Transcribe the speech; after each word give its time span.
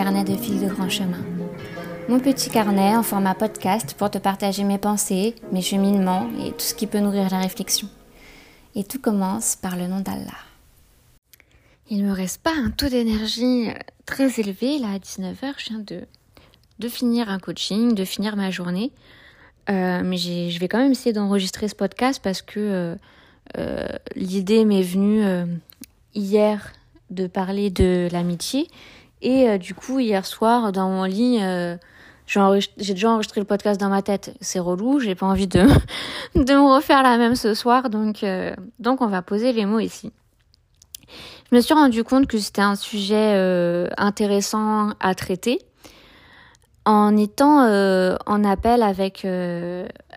Carnets 0.00 0.24
de 0.24 0.34
fil 0.34 0.58
de 0.58 0.66
grand 0.66 0.88
chemin. 0.88 1.22
Mon 2.08 2.20
petit 2.20 2.48
carnet 2.48 2.96
en 2.96 3.02
format 3.02 3.34
podcast 3.34 3.92
pour 3.98 4.10
te 4.10 4.16
partager 4.16 4.64
mes 4.64 4.78
pensées, 4.78 5.34
mes 5.52 5.60
cheminements 5.60 6.30
et 6.42 6.52
tout 6.52 6.60
ce 6.60 6.72
qui 6.72 6.86
peut 6.86 7.00
nourrir 7.00 7.28
la 7.28 7.38
réflexion. 7.38 7.86
Et 8.74 8.82
tout 8.82 8.98
commence 8.98 9.56
par 9.56 9.76
le 9.76 9.88
nom 9.88 10.00
d'Allah. 10.00 10.38
Il 11.90 12.02
me 12.02 12.12
reste 12.12 12.40
pas 12.40 12.54
un 12.56 12.70
taux 12.70 12.88
d'énergie 12.88 13.68
euh, 13.68 13.74
très 14.06 14.40
élevé 14.40 14.78
là 14.78 14.92
à 14.92 14.96
19h, 14.96 15.52
je 15.58 15.68
viens 15.68 15.80
de, 15.80 16.06
de 16.78 16.88
finir 16.88 17.28
un 17.28 17.38
coaching, 17.38 17.94
de 17.94 18.06
finir 18.06 18.36
ma 18.36 18.50
journée. 18.50 18.92
Euh, 19.68 20.00
mais 20.02 20.16
je 20.16 20.58
vais 20.58 20.68
quand 20.68 20.78
même 20.78 20.92
essayer 20.92 21.12
d'enregistrer 21.12 21.68
ce 21.68 21.74
podcast 21.74 22.22
parce 22.24 22.40
que 22.40 22.96
euh, 23.58 23.86
l'idée 24.16 24.64
m'est 24.64 24.80
venue 24.80 25.26
hier 26.14 26.72
de 27.10 27.26
parler 27.26 27.68
de 27.68 28.08
l'amitié. 28.10 28.66
Et 29.22 29.48
euh, 29.48 29.58
du 29.58 29.74
coup, 29.74 29.98
hier 29.98 30.24
soir, 30.24 30.72
dans 30.72 30.88
mon 30.88 31.04
lit, 31.04 31.38
euh, 31.42 31.76
j'ai 32.26 32.94
déjà 32.94 33.10
enregistré 33.10 33.40
le 33.40 33.46
podcast 33.46 33.80
dans 33.80 33.88
ma 33.88 34.02
tête. 34.02 34.34
C'est 34.40 34.58
relou, 34.58 35.00
j'ai 35.00 35.14
pas 35.14 35.26
envie 35.26 35.46
de, 35.46 35.60
de 36.34 36.54
me 36.54 36.74
refaire 36.74 37.02
la 37.02 37.18
même 37.18 37.34
ce 37.34 37.54
soir, 37.54 37.90
donc, 37.90 38.22
euh, 38.22 38.54
donc 38.78 39.00
on 39.00 39.08
va 39.08 39.22
poser 39.22 39.52
les 39.52 39.66
mots 39.66 39.80
ici. 39.80 40.12
Je 41.50 41.56
me 41.56 41.60
suis 41.60 41.74
rendu 41.74 42.04
compte 42.04 42.28
que 42.28 42.38
c'était 42.38 42.62
un 42.62 42.76
sujet 42.76 43.34
intéressant 43.98 44.90
à 45.00 45.16
traiter 45.16 45.58
en 46.84 47.16
étant 47.16 47.66
en 48.26 48.44
appel 48.44 48.84
avec, 48.84 49.26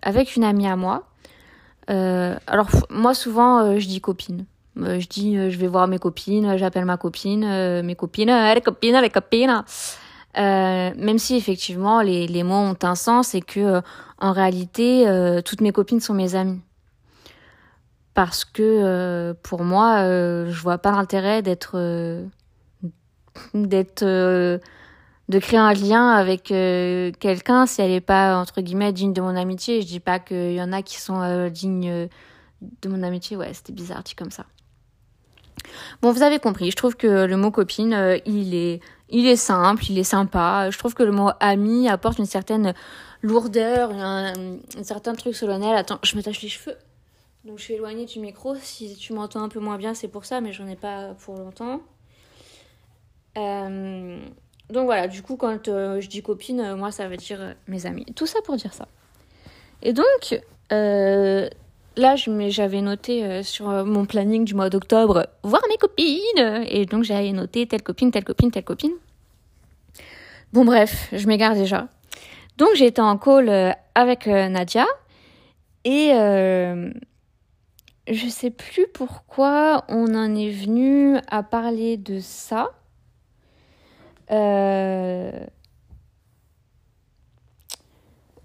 avec 0.04 0.36
une 0.36 0.44
amie 0.44 0.68
à 0.68 0.76
moi. 0.76 1.08
alors 1.88 2.70
moi 2.92 3.16
souvent 3.16 3.80
je 3.80 3.88
dis 3.88 4.00
copine. 4.00 4.46
Euh, 4.78 5.00
je 5.00 5.08
dis, 5.08 5.38
euh, 5.38 5.50
je 5.52 5.58
vais 5.58 5.68
voir 5.68 5.88
mes 5.88 6.00
copines, 6.00 6.58
j'appelle 6.58 6.86
ma 6.86 6.98
copine, 6.98 7.44
euh, 7.44 7.84
mes 7.84 7.96
copines, 7.96 8.32
les 8.54 8.62
copines, 8.62 9.00
les 9.00 9.10
copines. 9.10 9.64
même 10.36 11.20
si 11.20 11.36
effectivement 11.36 12.02
les, 12.02 12.28
les 12.28 12.44
mots 12.44 12.56
ont 12.56 12.78
un 12.82 12.96
sens 12.96 13.36
et 13.36 13.42
que 13.42 13.82
en 14.20 14.32
réalité 14.32 15.06
toutes 15.46 15.62
mes 15.62 15.72
copines 15.72 16.00
sont 16.00 16.14
mes 16.14 16.36
amies. 16.36 16.62
Parce 18.16 18.46
que 18.46 19.34
pour 19.44 19.64
moi 19.64 20.00
je 20.50 20.60
vois 20.62 20.80
pas 20.80 20.92
l'intérêt 20.92 21.42
d'être 21.44 21.78
d'être 23.54 24.04
de 24.04 25.40
créer 25.40 25.60
un 25.60 25.74
lien 25.74 26.10
avec 26.10 26.46
quelqu'un 26.46 27.66
si 27.68 27.82
elle 27.82 27.92
est 27.92 28.02
pas 28.02 28.38
entre 28.38 28.62
guillemets 28.62 28.92
digne 28.92 29.14
de 29.14 29.22
mon 29.22 29.36
amitié. 29.36 29.82
Je 29.82 29.88
dis 29.88 30.00
pas 30.00 30.18
qu'il 30.20 30.54
y 30.54 30.62
en 30.62 30.72
a 30.74 30.82
qui 30.82 31.00
sont 31.00 31.48
dignes 31.50 32.10
de 32.82 32.90
mon 32.90 33.04
amitié. 33.04 33.38
Ouais 33.38 33.54
c'était 33.54 33.74
bizarre 33.74 34.02
dit 34.04 34.16
comme 34.16 34.32
ça 34.32 34.46
Bon, 36.02 36.12
vous 36.12 36.24
avez 36.24 36.40
compris, 36.40 36.72
je 36.72 36.76
trouve 36.76 36.96
que 36.96 37.26
le 37.26 37.38
mot 37.38 37.52
copine, 37.52 37.94
euh, 37.94 38.18
il 38.26 38.56
est 38.56 38.82
il 39.10 39.28
est 39.28 39.36
simple, 39.36 39.84
il 39.90 40.00
est 40.00 40.04
sympa. 40.04 40.70
Je 40.72 40.78
trouve 40.78 40.96
que 40.96 41.04
le 41.04 41.12
mot 41.12 41.30
ami 41.40 41.88
apporte 41.88 42.18
une 42.18 42.26
certaine 42.26 42.74
lourdeur, 43.22 43.92
un, 43.92 44.34
certain 44.82 45.14
truc 45.14 45.36
solennel. 45.36 45.76
Attends, 45.76 46.00
je 46.02 46.16
m'attache 46.16 46.42
les 46.42 46.50
cheveux. 46.50 46.76
Donc 47.46 47.60
je 47.60 47.64
suis 47.64 47.76
éloignée 47.76 48.06
du 48.06 48.20
micro. 48.20 48.56
Si 48.56 48.96
tu 48.96 49.14
m'entends 49.14 49.44
un 49.44 49.50
peu 49.50 49.60
moins 49.60 49.78
bien, 49.78 49.94
c'est 49.94 50.08
pour 50.08 50.26
ça, 50.26 50.42
mais 50.42 50.52
j'en 50.52 50.68
ai 50.68 50.76
pas 50.76 51.14
pour 51.20 51.38
longtemps. 51.38 51.82
Euh, 53.38 54.20
donc 54.72 54.86
voilà, 54.86 55.08
du 55.08 55.22
coup, 55.22 55.36
quand 55.36 55.68
euh, 55.68 56.02
je 56.02 56.10
dis 56.10 56.24
copine, 56.24 56.74
moi, 56.74 56.92
ça 56.92 57.08
veut 57.08 57.18
dire 57.18 57.56
mes 57.68 57.86
amis. 57.86 58.06
Tout 58.16 58.26
ça 58.26 58.40
pour 58.44 58.56
dire 58.56 58.74
ça. 58.74 58.88
Et 59.84 59.94
donc, 59.94 60.42
là, 61.98 62.16
j'avais 62.16 62.82
noté 62.82 63.24
euh, 63.24 63.44
sur 63.44 63.70
euh, 63.70 63.84
mon 63.84 64.06
planning 64.06 64.46
du 64.46 64.54
mois 64.54 64.70
d'octobre 64.70 65.28
voir 65.44 65.62
mes 65.70 65.78
copines. 65.78 66.66
Et 66.68 66.86
donc, 66.86 67.04
j'avais 67.04 67.32
noté 67.32 67.68
telle 67.68 67.84
copine, 67.84 68.12
telle 68.12 68.24
copine, 68.24 68.52
telle 68.52 68.64
copine. 68.64 68.94
Bon, 70.52 70.66
bref, 70.66 71.10
je 71.12 71.28
m'égare 71.28 71.56
déjà. 71.56 71.88
Donc, 72.58 72.80
été 72.80 73.02
en 73.02 73.18
call 73.18 73.50
euh, 73.50 73.72
avec 73.96 74.28
Nadia. 74.28 74.86
Et 75.86 76.12
je 78.08 78.28
sais 78.28 78.52
plus 78.52 78.88
pourquoi 78.94 79.86
on 79.90 80.14
en 80.16 80.36
est 80.36 80.50
venu 80.50 81.18
à 81.30 81.44
parler 81.44 81.98
de 81.98 82.20
ça. 82.20 82.72
Euh 84.32 85.32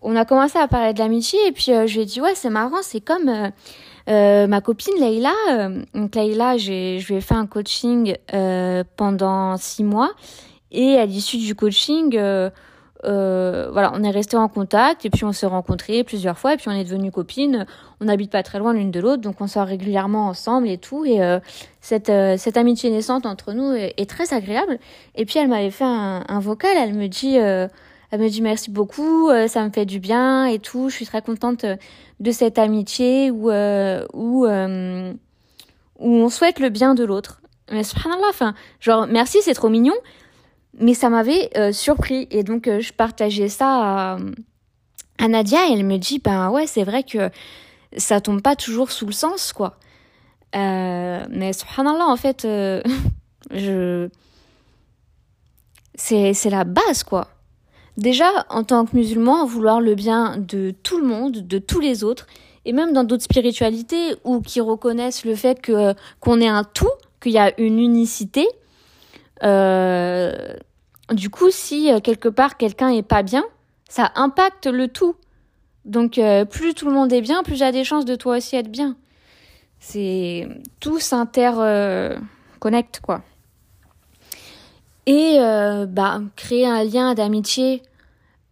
on 0.02 0.16
a 0.16 0.24
commencé 0.24 0.58
à 0.58 0.68
parler 0.68 0.92
de 0.92 0.98
l'amitié 0.98 1.38
et 1.46 1.52
puis 1.52 1.72
euh, 1.72 1.86
je 1.86 1.94
lui 1.94 2.02
ai 2.02 2.04
dit 2.04 2.20
ouais 2.20 2.34
c'est 2.34 2.50
marrant 2.50 2.82
c'est 2.82 3.00
comme 3.00 3.28
euh, 3.28 3.48
euh, 4.08 4.46
ma 4.46 4.60
copine 4.60 4.94
Leïla 4.98 5.32
donc 5.94 6.14
Leïla 6.14 6.56
je 6.56 7.04
lui 7.06 7.14
ai 7.16 7.20
fait 7.20 7.34
un 7.34 7.46
coaching 7.46 8.16
pendant 8.96 9.56
six 9.56 9.84
mois 9.84 10.12
et 10.70 10.96
à 10.96 11.04
l'issue 11.04 11.38
du 11.38 11.54
coaching 11.54 12.18
voilà 13.04 13.92
on 13.94 14.02
est 14.02 14.10
resté 14.10 14.36
en 14.36 14.48
contact 14.48 15.04
et 15.04 15.10
puis 15.10 15.24
on 15.24 15.32
s'est 15.32 15.46
rencontrés 15.46 16.04
plusieurs 16.04 16.38
fois 16.38 16.54
et 16.54 16.56
puis 16.56 16.68
on 16.68 16.72
est 16.72 16.84
devenus 16.84 17.12
copines. 17.12 17.66
On 18.00 18.06
n'habite 18.06 18.30
pas 18.30 18.42
très 18.42 18.58
loin 18.58 18.72
l'une 18.72 18.90
de 18.90 19.00
l'autre 19.00 19.20
donc 19.20 19.40
on 19.42 19.46
sort 19.46 19.66
régulièrement 19.66 20.28
ensemble 20.28 20.68
et 20.68 20.78
tout. 20.78 21.04
Et 21.04 21.20
cette 21.82 22.10
cette 22.38 22.56
amitié 22.56 22.90
naissante 22.90 23.26
entre 23.26 23.52
nous 23.52 23.74
est, 23.74 24.08
très 24.08 24.32
agréable. 24.32 24.78
Et 25.16 25.26
puis 25.26 25.38
elle 25.38 25.48
m'avait 25.48 25.70
fait 25.70 25.84
un, 25.84 26.24
un 26.26 26.40
vocal. 26.40 26.72
Elle 26.78 26.94
me 26.94 27.08
dit 27.08 27.36
elle 28.10 28.20
me 28.20 28.28
dit 28.28 28.40
merci 28.40 28.70
beaucoup, 28.70 29.28
euh, 29.28 29.48
ça 29.48 29.64
me 29.64 29.70
fait 29.70 29.84
du 29.84 30.00
bien 30.00 30.46
et 30.46 30.58
tout. 30.58 30.88
Je 30.88 30.94
suis 30.94 31.06
très 31.06 31.20
contente 31.20 31.64
euh, 31.64 31.76
de 32.20 32.30
cette 32.30 32.58
amitié 32.58 33.30
où 33.30 33.50
euh, 33.50 34.06
où 34.14 34.46
où 34.46 36.14
on 36.14 36.28
souhaite 36.28 36.60
le 36.60 36.70
bien 36.70 36.94
de 36.94 37.04
l'autre. 37.04 37.42
Mais 37.70 37.84
subhanallah, 37.84 38.28
enfin, 38.30 38.54
genre 38.80 39.06
merci, 39.06 39.38
c'est 39.42 39.52
trop 39.52 39.68
mignon, 39.68 39.94
mais 40.78 40.94
ça 40.94 41.10
m'avait 41.10 41.50
surpris 41.72 42.26
et 42.30 42.42
donc 42.42 42.64
je 42.66 42.92
partageais 42.92 43.48
ça 43.48 44.16
à, 45.18 45.28
Nadia 45.28 45.68
et 45.68 45.72
elle 45.72 45.84
me 45.84 45.98
dit 45.98 46.18
ben 46.18 46.50
ouais, 46.50 46.66
c'est 46.66 46.84
vrai 46.84 47.02
que 47.02 47.30
ça 47.96 48.20
tombe 48.20 48.40
pas 48.40 48.56
toujours 48.56 48.90
sous 48.90 49.06
le 49.06 49.12
sens 49.12 49.52
quoi. 49.52 49.76
mais 50.54 51.52
subhanallah 51.52 52.06
en 52.06 52.16
fait 52.16 52.46
je 53.50 54.08
c'est 55.94 56.50
la 56.50 56.64
base 56.64 57.02
quoi 57.02 57.28
Déjà, 57.98 58.46
en 58.48 58.62
tant 58.62 58.86
que 58.86 58.96
musulman, 58.96 59.44
vouloir 59.44 59.80
le 59.80 59.96
bien 59.96 60.36
de 60.38 60.72
tout 60.84 61.00
le 61.00 61.06
monde, 61.06 61.48
de 61.48 61.58
tous 61.58 61.80
les 61.80 62.04
autres, 62.04 62.28
et 62.64 62.72
même 62.72 62.92
dans 62.92 63.02
d'autres 63.02 63.24
spiritualités 63.24 64.14
ou 64.22 64.40
qui 64.40 64.60
reconnaissent 64.60 65.24
le 65.24 65.34
fait 65.34 65.60
que 65.60 65.94
qu'on 66.20 66.40
est 66.40 66.46
un 66.46 66.62
tout, 66.62 66.92
qu'il 67.20 67.32
y 67.32 67.38
a 67.38 67.52
une 67.60 67.80
unicité. 67.80 68.46
Euh, 69.42 70.54
du 71.10 71.28
coup, 71.28 71.50
si 71.50 71.90
euh, 71.90 71.98
quelque 71.98 72.28
part 72.28 72.56
quelqu'un 72.56 72.90
est 72.90 73.02
pas 73.02 73.24
bien, 73.24 73.44
ça 73.88 74.12
impacte 74.14 74.66
le 74.66 74.86
tout. 74.86 75.16
Donc, 75.84 76.18
euh, 76.18 76.44
plus 76.44 76.74
tout 76.74 76.86
le 76.86 76.92
monde 76.92 77.12
est 77.12 77.20
bien, 77.20 77.42
plus 77.42 77.56
j'ai 77.56 77.72
des 77.72 77.82
chances 77.82 78.04
de 78.04 78.14
toi 78.14 78.36
aussi 78.36 78.54
être 78.54 78.70
bien. 78.70 78.94
C'est 79.80 80.46
tout 80.78 81.00
s'interconnecte 81.00 83.00
quoi. 83.02 83.22
Et 85.10 85.38
bah 85.88 86.20
créer 86.36 86.66
un 86.66 86.84
lien 86.84 87.14
d'amitié 87.14 87.82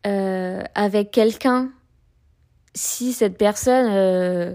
euh, 0.07 0.63
avec 0.77 1.11
quelqu'un, 1.11 1.71
si 2.75 3.13
cette 3.13 3.37
personne, 3.37 3.89
euh, 3.91 4.55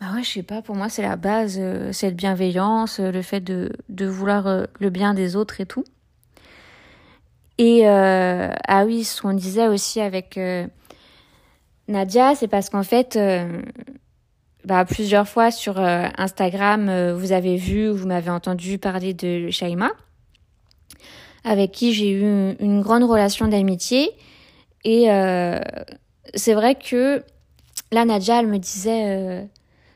bah 0.00 0.06
ouais, 0.14 0.22
je 0.22 0.30
sais 0.30 0.42
pas, 0.42 0.62
pour 0.62 0.76
moi 0.76 0.88
c'est 0.88 1.02
la 1.02 1.16
base, 1.16 1.58
euh, 1.60 1.92
cette 1.92 2.16
bienveillance, 2.16 2.98
le 2.98 3.20
fait 3.20 3.40
de, 3.40 3.70
de 3.90 4.06
vouloir 4.06 4.66
le 4.80 4.90
bien 4.90 5.12
des 5.12 5.36
autres 5.36 5.60
et 5.60 5.66
tout. 5.66 5.84
Et 7.58 7.86
ah 7.86 8.84
oui, 8.86 9.04
ce 9.04 9.20
qu'on 9.20 9.34
disait 9.34 9.68
aussi 9.68 10.00
avec 10.00 10.38
Nadia, 11.88 12.34
c'est 12.34 12.48
parce 12.48 12.70
qu'en 12.70 12.82
fait, 12.82 13.18
bah, 14.64 14.84
plusieurs 14.84 15.28
fois 15.28 15.50
sur 15.50 15.78
Instagram, 15.78 17.12
vous 17.12 17.32
avez 17.32 17.56
vu, 17.56 17.88
vous 17.88 18.06
m'avez 18.06 18.30
entendu 18.30 18.78
parler 18.78 19.14
de 19.14 19.48
Shaima, 19.50 19.90
avec 21.46 21.72
qui 21.72 21.94
j'ai 21.94 22.10
eu 22.10 22.56
une 22.60 22.82
grande 22.82 23.04
relation 23.04 23.48
d'amitié 23.48 24.12
et 24.86 25.10
euh, 25.10 25.58
c'est 26.34 26.54
vrai 26.54 26.76
que 26.76 27.24
là, 27.90 28.04
Nadja, 28.04 28.38
elle 28.38 28.46
me 28.46 28.58
disait 28.58 29.02
euh, 29.06 29.44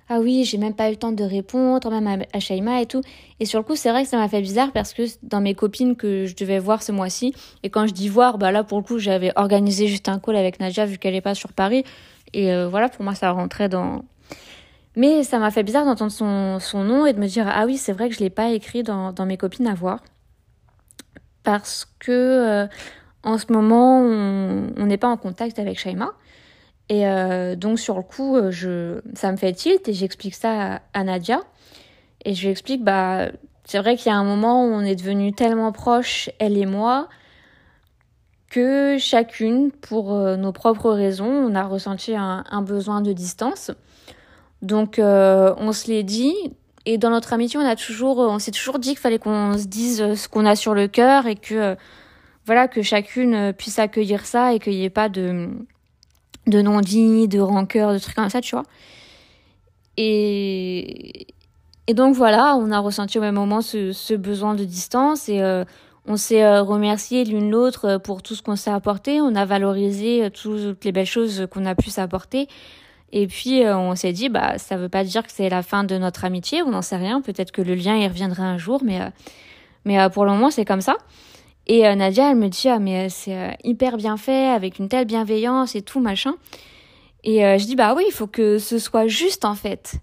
Ah 0.08 0.18
oui, 0.18 0.44
j'ai 0.44 0.58
même 0.58 0.74
pas 0.74 0.88
eu 0.88 0.92
le 0.92 0.96
temps 0.96 1.12
de 1.12 1.22
répondre, 1.22 1.88
même 1.92 2.24
à, 2.32 2.40
Shaima 2.40 2.82
et 2.82 2.86
tout. 2.86 3.00
Et 3.38 3.44
sur 3.44 3.60
le 3.60 3.64
coup, 3.64 3.76
c'est 3.76 3.90
vrai 3.90 4.02
que 4.02 4.08
ça 4.08 4.16
m'a 4.16 4.28
fait 4.28 4.40
bizarre 4.40 4.72
parce 4.72 4.92
que 4.92 5.02
dans 5.22 5.40
mes 5.40 5.54
copines 5.54 5.94
que 5.94 6.26
je 6.26 6.34
devais 6.34 6.58
voir 6.58 6.82
ce 6.82 6.90
mois-ci, 6.90 7.32
et 7.62 7.70
quand 7.70 7.86
je 7.86 7.92
dis 7.92 8.08
voir, 8.08 8.36
bah 8.36 8.50
là, 8.50 8.64
pour 8.64 8.78
le 8.78 8.84
coup, 8.84 8.98
j'avais 8.98 9.30
organisé 9.36 9.86
juste 9.86 10.08
un 10.08 10.18
call 10.18 10.34
avec 10.34 10.58
Nadja 10.58 10.86
vu 10.86 10.98
qu'elle 10.98 11.14
est 11.14 11.20
pas 11.20 11.36
sur 11.36 11.52
Paris. 11.52 11.84
Et 12.32 12.52
euh, 12.52 12.68
voilà, 12.68 12.88
pour 12.88 13.04
moi, 13.04 13.14
ça 13.14 13.30
rentrait 13.30 13.68
dans. 13.68 14.02
Mais 14.96 15.22
ça 15.22 15.38
m'a 15.38 15.52
fait 15.52 15.62
bizarre 15.62 15.84
d'entendre 15.84 16.10
son, 16.10 16.58
son 16.58 16.82
nom 16.82 17.06
et 17.06 17.12
de 17.12 17.20
me 17.20 17.28
dire 17.28 17.46
Ah 17.48 17.64
oui, 17.64 17.76
c'est 17.76 17.92
vrai 17.92 18.08
que 18.08 18.16
je 18.16 18.20
l'ai 18.20 18.30
pas 18.30 18.50
écrit 18.50 18.82
dans, 18.82 19.12
dans 19.12 19.24
mes 19.24 19.36
copines 19.36 19.68
à 19.68 19.74
voir. 19.74 20.00
Parce 21.42 21.86
que 21.98 22.68
en 23.22 23.38
ce 23.38 23.52
moment, 23.52 24.00
on 24.00 24.86
n'est 24.86 24.98
pas 24.98 25.08
en 25.08 25.16
contact 25.16 25.58
avec 25.58 25.78
Shaima. 25.78 26.12
Et 26.90 27.06
euh, 27.06 27.54
donc, 27.54 27.78
sur 27.78 27.96
le 27.96 28.02
coup, 28.02 28.36
je, 28.50 29.00
ça 29.14 29.30
me 29.30 29.36
fait 29.36 29.52
tilt 29.52 29.88
et 29.88 29.92
j'explique 29.92 30.34
ça 30.34 30.80
à, 30.92 31.04
Nadia. 31.04 31.40
Et 32.24 32.34
je 32.34 32.42
lui 32.42 32.50
explique, 32.50 32.82
bah, 32.82 33.28
c'est 33.64 33.78
vrai 33.78 33.96
qu'il 33.96 34.10
y 34.10 34.14
a 34.14 34.18
un 34.18 34.24
moment 34.24 34.64
où 34.64 34.68
on 34.68 34.80
est 34.80 34.96
devenu 34.96 35.32
tellement 35.32 35.70
proches, 35.70 36.30
elle 36.40 36.58
et 36.58 36.66
moi, 36.66 37.08
que 38.50 38.96
chacune, 38.98 39.70
pour 39.70 40.12
euh, 40.14 40.36
nos 40.36 40.50
propres 40.50 40.90
raisons, 40.90 41.30
on 41.30 41.54
a 41.54 41.62
ressenti 41.62 42.16
un, 42.16 42.62
besoin 42.62 43.02
de 43.02 43.12
distance. 43.12 43.70
Donc 44.60 44.98
euh, 44.98 45.54
on 45.58 45.72
se 45.72 45.88
l'est 45.88 46.02
dit. 46.02 46.34
Et 46.86 46.98
dans 46.98 47.10
notre 47.10 47.32
amitié, 47.32 47.58
on 47.58 47.66
a 47.66 47.76
toujours, 47.76 48.18
on 48.18 48.38
s'est 48.38 48.50
toujours 48.50 48.78
dit 48.78 48.90
qu'il 48.90 48.98
fallait 48.98 49.18
qu'on 49.18 49.58
se 49.58 49.66
dise 49.66 50.14
ce 50.14 50.28
qu'on 50.28 50.46
a 50.46 50.56
sur 50.56 50.74
le 50.74 50.88
cœur 50.88 51.26
et 51.26 51.36
que 51.36 51.76
voilà 52.46 52.68
que 52.68 52.82
chacune 52.82 53.52
puisse 53.52 53.78
accueillir 53.78 54.24
ça 54.24 54.54
et 54.54 54.58
qu'il 54.58 54.72
n'y 54.72 54.84
ait 54.84 54.90
pas 54.90 55.08
de 55.08 55.48
de 56.46 56.62
non-dit, 56.62 57.28
de 57.28 57.38
rancœur, 57.38 57.92
de 57.92 57.98
trucs 57.98 58.16
comme 58.16 58.30
ça, 58.30 58.40
tu 58.40 58.54
vois. 58.54 58.64
Et 59.96 61.26
et 61.90 61.94
donc 61.94 62.14
voilà, 62.14 62.54
on 62.54 62.70
a 62.70 62.78
ressenti 62.78 63.18
au 63.18 63.20
même 63.20 63.34
moment 63.34 63.62
ce, 63.62 64.14
besoin 64.14 64.54
de 64.54 64.62
distance 64.62 65.28
et 65.28 65.40
euh, 65.42 65.64
on 66.06 66.16
s'est 66.16 66.44
euh, 66.44 66.62
remercié 66.62 67.24
l'une 67.24 67.50
l'autre 67.50 67.84
euh, 67.84 67.98
pour 67.98 68.22
tout 68.22 68.36
ce 68.36 68.42
qu'on 68.42 68.54
s'est 68.54 68.70
apporté. 68.70 69.20
On 69.20 69.34
a 69.34 69.44
valorisé 69.44 70.30
toutes 70.30 70.84
les 70.84 70.92
belles 70.92 71.04
choses 71.04 71.48
qu'on 71.50 71.66
a 71.66 71.74
pu 71.74 71.90
s'apporter. 71.90 72.46
Et 73.12 73.26
puis 73.26 73.62
on 73.66 73.94
s'est 73.96 74.12
dit, 74.12 74.28
bah 74.28 74.58
ça 74.58 74.76
veut 74.76 74.88
pas 74.88 75.04
dire 75.04 75.24
que 75.24 75.32
c'est 75.32 75.48
la 75.48 75.62
fin 75.62 75.84
de 75.84 75.98
notre 75.98 76.24
amitié, 76.24 76.62
on 76.62 76.70
n'en 76.70 76.82
sait 76.82 76.96
rien. 76.96 77.20
Peut-être 77.20 77.50
que 77.50 77.62
le 77.62 77.74
lien 77.74 77.96
y 77.96 78.06
reviendra 78.06 78.44
un 78.44 78.58
jour, 78.58 78.82
mais 78.84 79.00
mais 79.84 79.98
pour 80.10 80.24
le 80.24 80.30
moment 80.30 80.50
c'est 80.50 80.64
comme 80.64 80.80
ça. 80.80 80.96
Et 81.66 81.82
Nadia, 81.94 82.30
elle 82.30 82.36
me 82.36 82.48
dit, 82.48 82.68
ah 82.68 82.78
mais 82.78 83.08
c'est 83.08 83.56
hyper 83.64 83.96
bien 83.96 84.16
fait, 84.16 84.46
avec 84.48 84.78
une 84.78 84.88
telle 84.88 85.06
bienveillance 85.06 85.74
et 85.74 85.82
tout 85.82 86.00
machin. 86.00 86.34
Et 87.24 87.40
je 87.58 87.64
dis, 87.64 87.76
bah 87.76 87.94
oui, 87.96 88.04
il 88.06 88.12
faut 88.12 88.26
que 88.28 88.58
ce 88.58 88.78
soit 88.78 89.08
juste 89.08 89.44
en 89.44 89.54
fait. 89.54 90.00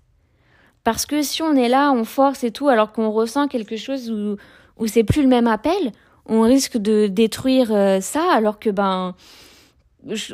Parce 0.87 1.05
que 1.05 1.21
si 1.21 1.41
on 1.41 1.53
est 1.53 1.67
là, 1.67 1.91
on 1.91 2.05
force 2.05 2.45
et 2.45 2.51
tout, 2.51 2.69
alors 2.69 2.93
qu'on 2.93 3.11
ressent 3.11 3.49
quelque 3.49 3.75
chose 3.75 4.09
où, 4.09 4.37
où 4.77 4.87
c'est 4.87 5.03
plus 5.03 5.21
le 5.21 5.27
même 5.27 5.45
appel, 5.45 5.91
on 6.25 6.41
risque 6.41 6.77
de 6.77 7.07
détruire 7.07 7.73
euh, 7.73 7.99
ça, 7.99 8.23
alors 8.33 8.57
que 8.57 8.69
ben 8.69 9.13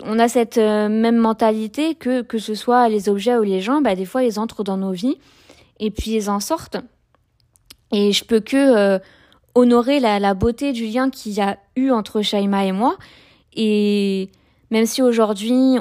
on 0.03 0.19
a 0.19 0.27
cette 0.27 0.57
euh, 0.57 0.89
même 0.89 1.17
mentalité 1.17 1.95
que 1.95 2.21
que 2.21 2.37
ce 2.37 2.55
soit 2.55 2.89
les 2.89 3.09
objets 3.09 3.37
ou 3.37 3.43
les 3.43 3.61
gens, 3.61 3.81
bah 3.81 3.95
des 3.95 4.05
fois 4.05 4.23
ils 4.23 4.39
entrent 4.39 4.63
dans 4.63 4.77
nos 4.77 4.91
vies 4.91 5.17
et 5.79 5.91
puis 5.91 6.11
ils 6.11 6.29
en 6.29 6.39
sortent. 6.39 6.77
Et 7.91 8.11
je 8.11 8.23
peux 8.25 8.39
que 8.39 8.57
euh, 8.57 8.99
honorer 9.55 9.99
la, 9.99 10.33
beauté 10.33 10.73
du 10.73 10.85
lien 10.85 11.09
qu'il 11.09 11.33
y 11.33 11.41
a 11.41 11.57
eu 11.75 11.91
entre 11.91 12.21
Shaima 12.21 12.65
et 12.65 12.71
moi. 12.71 12.97
Et 13.55 14.29
même 14.71 14.85
si 14.85 15.01
aujourd'hui 15.01 15.77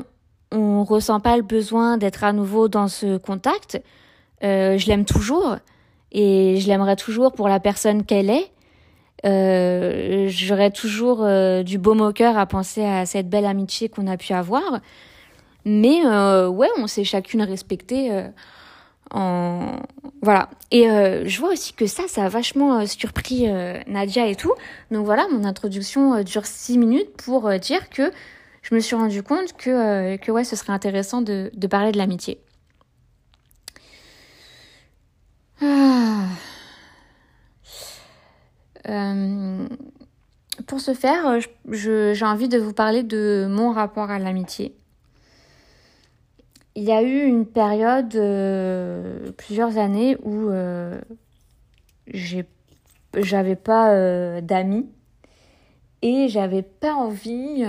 on 0.50 0.84
ressent 0.84 1.20
pas 1.20 1.36
le 1.36 1.42
besoin 1.42 1.96
d'être 1.96 2.24
à 2.24 2.32
nouveau 2.34 2.68
dans 2.68 2.88
ce 2.88 3.16
contact, 3.16 3.82
euh, 4.44 4.76
je 4.76 4.86
l'aime 4.88 5.06
toujours 5.06 5.56
et 6.10 6.58
je 6.60 6.66
l'aimerai 6.68 6.96
toujours 6.96 7.32
pour 7.32 7.48
la 7.48 7.60
personne 7.60 8.04
qu'elle 8.04 8.28
est. 8.28 8.50
Euh, 9.24 10.26
J'aurai 10.28 10.70
toujours 10.70 11.22
euh, 11.22 11.62
du 11.62 11.78
beau 11.78 11.94
au 11.94 12.12
cœur 12.12 12.36
à 12.36 12.46
penser 12.46 12.84
à 12.84 13.06
cette 13.06 13.28
belle 13.28 13.46
amitié 13.46 13.88
qu'on 13.88 14.06
a 14.06 14.16
pu 14.16 14.32
avoir. 14.32 14.80
Mais 15.64 16.04
euh, 16.04 16.48
ouais, 16.48 16.68
on 16.78 16.86
s'est 16.86 17.04
chacune 17.04 17.42
respectée. 17.42 18.10
en... 19.10 19.76
Voilà. 20.22 20.50
Et 20.70 20.84
je 20.84 21.40
vois 21.40 21.50
aussi 21.50 21.72
que 21.72 21.86
ça, 21.86 22.04
ça 22.08 22.24
a 22.24 22.28
vachement 22.28 22.84
surpris 22.86 23.46
Nadia 23.86 24.26
et 24.26 24.36
tout. 24.36 24.52
Donc 24.90 25.04
voilà, 25.04 25.26
mon 25.28 25.44
introduction 25.44 26.22
dure 26.22 26.46
six 26.46 26.78
minutes 26.78 27.10
pour 27.16 27.50
dire 27.58 27.90
que 27.90 28.12
je 28.62 28.74
me 28.74 28.80
suis 28.80 28.96
rendu 28.96 29.22
compte 29.22 29.52
que, 29.56 30.16
que 30.16 30.30
ouais, 30.32 30.44
ce 30.44 30.56
serait 30.56 30.72
intéressant 30.72 31.22
de, 31.22 31.50
de 31.54 31.66
parler 31.66 31.92
de 31.92 31.98
l'amitié. 31.98 32.38
Ah. 35.60 36.26
Euh, 38.88 39.66
pour 40.66 40.80
ce 40.80 40.94
faire, 40.94 41.38
j'ai 41.70 42.24
envie 42.24 42.48
de 42.48 42.58
vous 42.58 42.72
parler 42.72 43.02
de 43.02 43.46
mon 43.48 43.72
rapport 43.72 44.10
à 44.10 44.18
l'amitié. 44.18 44.76
Il 46.74 46.84
y 46.84 46.92
a 46.92 47.02
eu 47.02 47.24
une 47.24 47.46
période, 47.46 48.14
euh, 48.16 49.30
plusieurs 49.32 49.76
années, 49.76 50.16
où 50.22 50.48
euh, 50.48 51.00
j'avais 53.14 53.56
pas 53.56 54.40
d'amis 54.40 54.88
et 56.00 56.28
j'avais 56.28 56.62
pas 56.62 56.94
envie. 56.94 57.64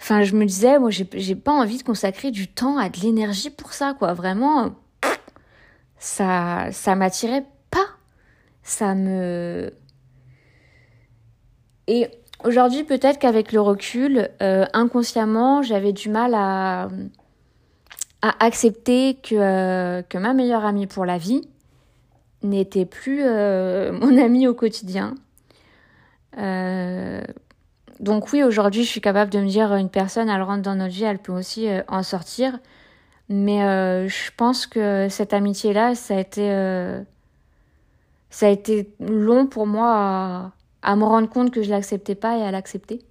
Enfin, 0.00 0.22
je 0.22 0.34
me 0.34 0.44
disais, 0.44 0.78
moi, 0.78 0.90
j'ai 0.90 1.36
pas 1.36 1.52
envie 1.52 1.78
de 1.78 1.82
consacrer 1.82 2.30
du 2.30 2.48
temps 2.48 2.76
à 2.76 2.88
de 2.88 3.00
l'énergie 3.00 3.50
pour 3.50 3.72
ça, 3.72 3.94
quoi. 3.98 4.12
Vraiment, 4.14 4.74
ça, 5.98 6.68
ça 6.72 6.94
m'attirait 6.94 7.44
pas. 7.70 7.86
Ça 8.62 8.94
me. 8.94 9.72
Et 11.88 12.08
aujourd'hui, 12.44 12.84
peut-être 12.84 13.18
qu'avec 13.18 13.52
le 13.52 13.60
recul, 13.60 14.28
euh, 14.42 14.66
inconsciemment, 14.72 15.62
j'avais 15.62 15.92
du 15.92 16.08
mal 16.08 16.34
à, 16.34 16.88
à 18.22 18.44
accepter 18.44 19.14
que, 19.22 19.34
euh, 19.34 20.02
que 20.02 20.18
ma 20.18 20.34
meilleure 20.34 20.64
amie 20.64 20.86
pour 20.86 21.04
la 21.04 21.18
vie 21.18 21.48
n'était 22.42 22.86
plus 22.86 23.22
euh, 23.22 23.92
mon 24.00 24.18
amie 24.18 24.46
au 24.46 24.54
quotidien. 24.54 25.14
donc 28.00 28.32
oui, 28.32 28.42
aujourd'hui, 28.42 28.84
je 28.84 28.88
suis 28.88 29.00
capable 29.00 29.30
de 29.30 29.38
me 29.38 29.48
dire 29.48 29.74
une 29.74 29.88
personne, 29.90 30.28
elle 30.28 30.42
rentre 30.42 30.62
dans 30.62 30.74
notre 30.74 30.92
vie, 30.92 31.04
elle 31.04 31.18
peut 31.18 31.32
aussi 31.32 31.68
en 31.88 32.02
sortir. 32.02 32.58
Mais 33.28 34.06
je 34.08 34.30
pense 34.36 34.66
que 34.66 35.08
cette 35.08 35.32
amitié-là, 35.32 35.94
ça 35.94 36.16
a 36.16 36.20
été, 36.20 36.48
ça 38.30 38.46
a 38.46 38.50
été 38.50 38.88
long 39.00 39.46
pour 39.46 39.66
moi 39.66 39.92
à, 39.96 40.52
à 40.86 40.94
me 40.94 41.04
rendre 41.04 41.28
compte 41.28 41.50
que 41.50 41.62
je 41.62 41.68
l'acceptais 41.68 42.14
pas 42.14 42.38
et 42.38 42.42
à 42.42 42.50
l'accepter. 42.52 43.04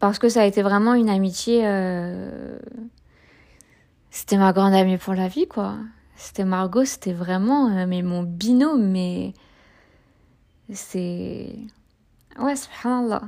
Parce 0.00 0.18
que 0.18 0.30
ça 0.30 0.40
a 0.40 0.46
été 0.46 0.62
vraiment 0.62 0.94
une 0.94 1.10
amitié. 1.10 1.60
Euh, 1.64 2.58
c'était 4.10 4.38
ma 4.38 4.54
grande 4.54 4.72
amie 4.72 4.96
pour 4.96 5.14
la 5.14 5.28
vie, 5.28 5.46
quoi. 5.46 5.76
C'était 6.16 6.44
Margot, 6.44 6.86
c'était 6.86 7.12
vraiment 7.12 7.86
mais 7.86 8.02
mon 8.02 8.22
binôme, 8.22 8.90
mais 8.90 9.34
c'est. 10.72 11.54
Ouais, 12.38 12.56
subhanallah. 12.56 13.22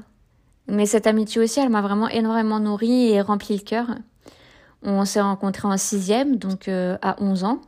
Mais 0.69 0.87
cette 0.87 1.07
amitié 1.07 1.43
aussi, 1.43 1.61
elle 1.61 1.69
m'a 1.69 1.83
vraiment 1.83 2.09
énormément 2.09 2.61
nourri 2.61 3.11
et 3.11 3.21
rempli 3.21 3.57
le 3.57 3.63
cœur. 3.63 3.89
On 4.83 5.05
s'est 5.05 5.21
rencontrés 5.21 5.69
en 5.69 5.77
sixième, 5.77 6.37
donc 6.37 6.69
euh, 6.69 6.97
à 7.03 7.23
11 7.23 7.45
ans. 7.45 7.61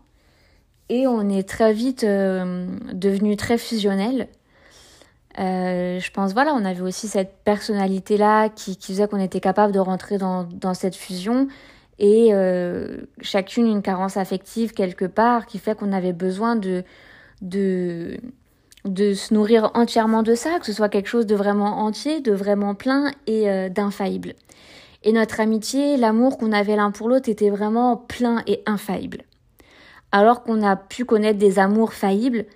Et 0.89 1.07
on 1.07 1.29
est 1.29 1.47
très 1.47 1.75
vite 1.75 2.05
euh, 2.05 2.67
devenus 2.95 3.37
très 3.37 3.59
fusionnels. 3.59 4.29
Euh, 5.39 5.99
je 5.99 6.11
pense, 6.11 6.33
voilà, 6.33 6.55
on 6.55 6.65
avait 6.65 6.81
aussi 6.81 7.09
cette 7.09 7.37
personnalité-là 7.45 8.49
qui, 8.49 8.77
qui 8.77 8.93
faisait 8.93 9.09
qu'on 9.09 9.21
était 9.21 9.41
capable 9.41 9.73
de 9.73 9.81
rentrer 9.81 10.19
dans, 10.19 10.45
dans 10.45 10.75
cette 10.75 10.95
fusion 10.95 11.49
et 11.99 12.33
chacune 13.21 13.69
une 13.69 13.81
carence 13.81 14.17
affective 14.17 14.73
quelque 14.73 15.05
part 15.05 15.47
qui 15.47 15.59
fait 15.59 15.77
qu'on 15.77 15.93
avait 15.93 16.13
besoin 16.13 16.57
de, 16.57 16.83
de, 17.41 18.17
de 18.85 19.15
se 19.15 19.33
nourrir 19.33 19.71
entièrement 19.75 20.25
de 20.25 20.35
ça, 20.35 20.59
que 20.59 20.67
ce 20.67 20.73
soit 20.73 20.89
quelque 20.89 21.07
chose 21.09 21.25
de 21.27 21.37
vraiment 21.37 21.79
entier, 21.79 22.21
de 22.21 22.33
vraiment 22.33 22.75
plein 22.75 23.13
et 23.29 23.71
d'infaillible. 23.71 24.35
Et 25.05 25.13
notre 25.13 25.39
amitié, 25.39 25.97
l'amour 25.97 26.39
qu'on 26.39 26.51
avait 26.51 26.77
l'un 26.77 26.91
pour 26.91 27.09
l'autre 27.09 27.29
était 27.29 27.51
vraiment 27.51 27.97
plein 27.97 28.43
et 28.47 28.63
infaillible. 28.67 29.19
Alors 30.11 30.43
qu'on 30.43 30.63
a 30.63 30.77
pu 30.77 31.05
connaître 31.05 31.39
des 31.39 31.59
amours 31.59 31.93
faillibles, 31.93 32.47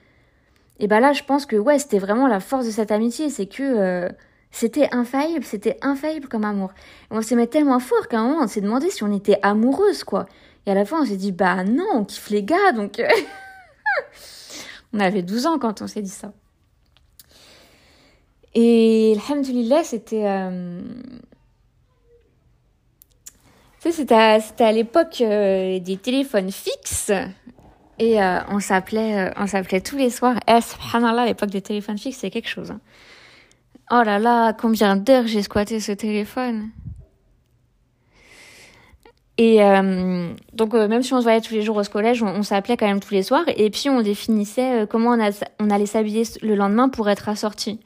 et 0.81 0.87
ben 0.87 1.01
là 1.01 1.13
je 1.13 1.23
pense 1.25 1.47
que 1.47 1.57
ouais, 1.57 1.79
c'était 1.79 1.99
vraiment 1.99 2.27
la 2.29 2.41
force 2.41 2.67
de 2.67 2.71
cette 2.71 2.91
amitié, 2.91 3.31
c'est 3.31 3.47
que 3.47 3.63
euh, 3.63 4.09
c'était 4.51 4.89
infaillible, 4.93 5.45
c'était 5.45 5.77
infaillible 5.83 6.29
comme 6.29 6.45
amour. 6.45 6.71
Et 7.11 7.15
on 7.15 7.23
s'aimait 7.23 7.47
tellement 7.47 7.81
fort 7.81 8.09
qu'à 8.09 8.21
un 8.21 8.29
moment 8.29 8.45
on 8.45 8.47
s'est 8.47 8.61
demandé 8.61 8.91
si 8.91 9.03
on 9.03 9.13
était 9.13 9.39
amoureuse 9.43 10.05
quoi. 10.05 10.27
Et 10.67 10.71
à 10.71 10.75
la 10.75 10.85
fin 10.85 11.03
on 11.03 11.05
s'est 11.05 11.17
dit 11.17 11.33
bah 11.33 11.65
non, 11.65 11.87
on 11.95 12.05
kiffe 12.05 12.31
les 12.31 12.43
gars 12.43 12.73
donc 12.75 12.99
euh, 13.01 13.09
on 14.93 15.01
avait 15.01 15.23
12 15.23 15.47
ans 15.47 15.59
quand 15.59 15.83
on 15.83 15.87
s'est 15.87 16.03
dit 16.03 16.09
ça. 16.11 16.33
Et 18.55 19.17
alhamdoulilah, 19.29 19.85
c'était 19.85 20.27
euh, 20.27 20.81
tu 23.81 23.93
sais, 23.93 23.93
c'était 23.93 24.65
à, 24.65 24.73
l'époque 24.73 25.19
des 25.19 25.99
téléphones 26.03 26.51
fixes. 26.51 27.13
Et 27.99 28.23
euh, 28.23 28.39
on 28.49 28.61
s'appelait 28.61 29.29
euh, 29.29 29.31
on 29.37 29.47
s'appelait 29.47 29.81
tous 29.81 29.97
les 29.97 30.11
soirs. 30.11 30.39
Eh, 30.49 30.61
subhanallah, 30.61 31.27
l'époque 31.27 31.51
des 31.51 31.63
téléphones 31.63 31.99
fixes, 31.99 32.19
c'est 32.19 32.31
quelque 32.31 32.49
chose. 32.49 32.71
Hein. 32.71 32.81
Oh 33.91 34.03
là 34.05 34.19
là, 34.19 34.53
combien 34.53 34.97
d'heures 34.97 35.27
j'ai 35.27 35.43
squatté 35.43 35.81
ce 35.81 35.93
téléphone. 35.93 36.69
Et 39.41 39.61
donc, 40.53 40.75
même 40.75 41.05
si 41.05 41.15
on 41.15 41.19
se 41.19 41.23
voyait 41.23 41.41
tous 41.41 41.55
les 41.55 41.63
jours 41.63 41.77
au 41.77 41.83
collège, 41.85 42.25
on, 42.25 42.43
s'appelait 42.43 42.77
quand 42.77 42.89
même 42.89 42.99
tous 42.99 43.15
les 43.15 43.23
soirs. 43.23 43.45
Et 43.47 43.71
puis, 43.71 43.89
on 43.89 44.03
définissait 44.03 44.85
comment 44.91 45.17
on 45.61 45.71
allait 45.71 45.87
s'habiller 45.87 46.25
le 46.43 46.57
lendemain 46.57 46.89
pour 46.89 47.09
être 47.09 47.29
assorti. 47.29 47.79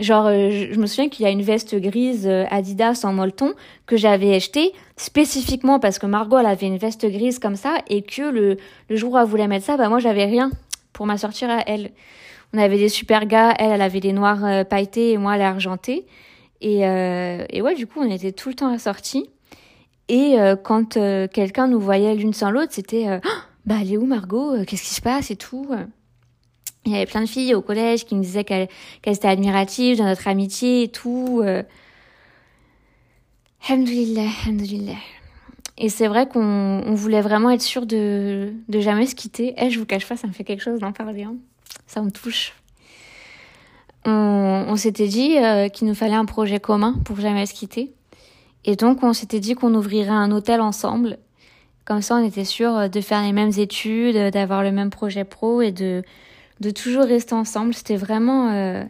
Genre, 0.00 0.26
euh, 0.26 0.50
je, 0.50 0.80
me 0.80 0.86
souviens 0.86 1.10
qu'il 1.10 1.24
y 1.24 1.28
a 1.28 1.30
une 1.30 1.42
veste 1.42 1.74
grise 1.78 2.26
euh, 2.26 2.44
Adidas 2.50 3.02
en 3.04 3.12
molleton 3.12 3.52
que 3.84 3.98
j'avais 3.98 4.34
achetée 4.34 4.72
spécifiquement 4.96 5.78
parce 5.78 5.98
que 5.98 6.06
Margot, 6.06 6.38
elle 6.38 6.46
avait 6.46 6.66
une 6.66 6.78
veste 6.78 7.06
grise 7.06 7.38
comme 7.38 7.56
ça 7.56 7.76
et 7.88 8.00
que 8.00 8.22
le, 8.22 8.56
le 8.88 8.96
jour 8.96 9.12
où 9.12 9.18
elle 9.18 9.26
voulait 9.26 9.46
mettre 9.46 9.66
ça, 9.66 9.76
bah 9.76 9.90
moi, 9.90 9.98
j'avais 9.98 10.24
rien 10.24 10.50
pour 10.94 11.06
ma 11.06 11.18
sortie 11.18 11.44
à 11.44 11.62
elle. 11.66 11.90
On 12.54 12.58
avait 12.58 12.78
des 12.78 12.88
super 12.88 13.26
gars, 13.26 13.54
elle, 13.58 13.72
elle 13.72 13.82
avait 13.82 14.00
des 14.00 14.12
noirs 14.12 14.44
euh, 14.44 14.64
pailletés 14.64 15.12
et 15.12 15.18
moi, 15.18 15.36
elle 15.36 15.42
argentée. 15.42 16.06
Et, 16.62 16.80
et 16.80 17.62
ouais, 17.62 17.74
du 17.74 17.86
coup, 17.86 18.00
on 18.00 18.10
était 18.10 18.32
tout 18.32 18.50
le 18.50 18.54
temps 18.54 18.70
assortis. 18.70 19.30
Et 20.10 20.36
quand 20.62 20.98
quelqu'un 21.32 21.68
nous 21.68 21.80
voyait 21.80 22.14
l'une 22.14 22.34
sans 22.34 22.50
l'autre, 22.50 22.72
c'était 22.72 23.18
Oh, 23.24 23.28
bah 23.64 23.76
elle 23.80 23.94
est 23.94 23.96
où 23.96 24.04
Margot? 24.04 24.62
Qu'est-ce 24.66 24.82
qui 24.82 24.94
se 24.94 25.00
passe 25.00 25.30
et 25.30 25.36
tout? 25.36 25.66
Il 26.86 26.92
y 26.92 26.96
avait 26.96 27.06
plein 27.06 27.20
de 27.20 27.28
filles 27.28 27.54
au 27.54 27.60
collège 27.60 28.04
qui 28.06 28.14
me 28.14 28.22
disaient 28.22 28.44
qu'elles 28.44 28.68
qu'elles 29.02 29.16
étaient 29.16 29.28
admiratives 29.28 29.98
de 29.98 30.02
notre 30.02 30.28
amitié 30.28 30.84
et 30.84 30.88
tout. 30.88 31.42
Euh... 31.44 31.62
Alhamdoulilah. 33.68 34.94
Et 35.76 35.88
c'est 35.88 36.08
vrai 36.08 36.26
qu'on 36.26 36.40
on 36.40 36.94
voulait 36.94 37.20
vraiment 37.20 37.50
être 37.50 37.62
sûr 37.62 37.86
de, 37.86 38.52
de 38.68 38.80
jamais 38.80 39.06
se 39.06 39.14
quitter. 39.14 39.54
Eh, 39.56 39.70
je 39.70 39.78
vous 39.78 39.86
cache 39.86 40.06
pas, 40.06 40.16
ça 40.16 40.26
me 40.26 40.32
fait 40.32 40.44
quelque 40.44 40.62
chose 40.62 40.80
d'en 40.80 40.92
parler. 40.92 41.24
Hein. 41.24 41.36
Ça 41.86 42.02
me 42.02 42.10
touche. 42.10 42.54
On, 44.06 44.76
s'était 44.76 45.08
dit 45.08 45.36
euh, 45.38 45.68
qu'il 45.68 45.86
nous 45.86 45.94
fallait 45.94 46.14
un 46.14 46.24
projet 46.24 46.60
commun 46.60 46.94
pour 47.04 47.20
jamais 47.20 47.44
se 47.44 47.52
quitter. 47.52 47.92
Et 48.64 48.76
donc, 48.76 49.02
on 49.02 49.12
s'était 49.12 49.40
dit 49.40 49.54
qu'on 49.54 49.74
ouvrirait 49.74 50.08
un 50.08 50.30
hôtel 50.32 50.60
ensemble. 50.60 51.18
Comme 51.84 52.02
ça, 52.02 52.16
on 52.16 52.24
était 52.24 52.44
sûr 52.44 52.88
de 52.88 53.00
faire 53.00 53.22
les 53.22 53.32
mêmes 53.32 53.52
études, 53.56 54.32
d'avoir 54.32 54.62
le 54.62 54.72
même 54.72 54.90
projet 54.90 55.24
pro 55.24 55.60
et 55.60 55.72
de, 55.72 56.02
de 56.60 56.70
toujours 56.70 57.04
rester 57.04 57.34
ensemble. 57.34 57.74
C'était 57.74 57.96
vraiment... 57.96 58.52
Euh... 58.52 58.84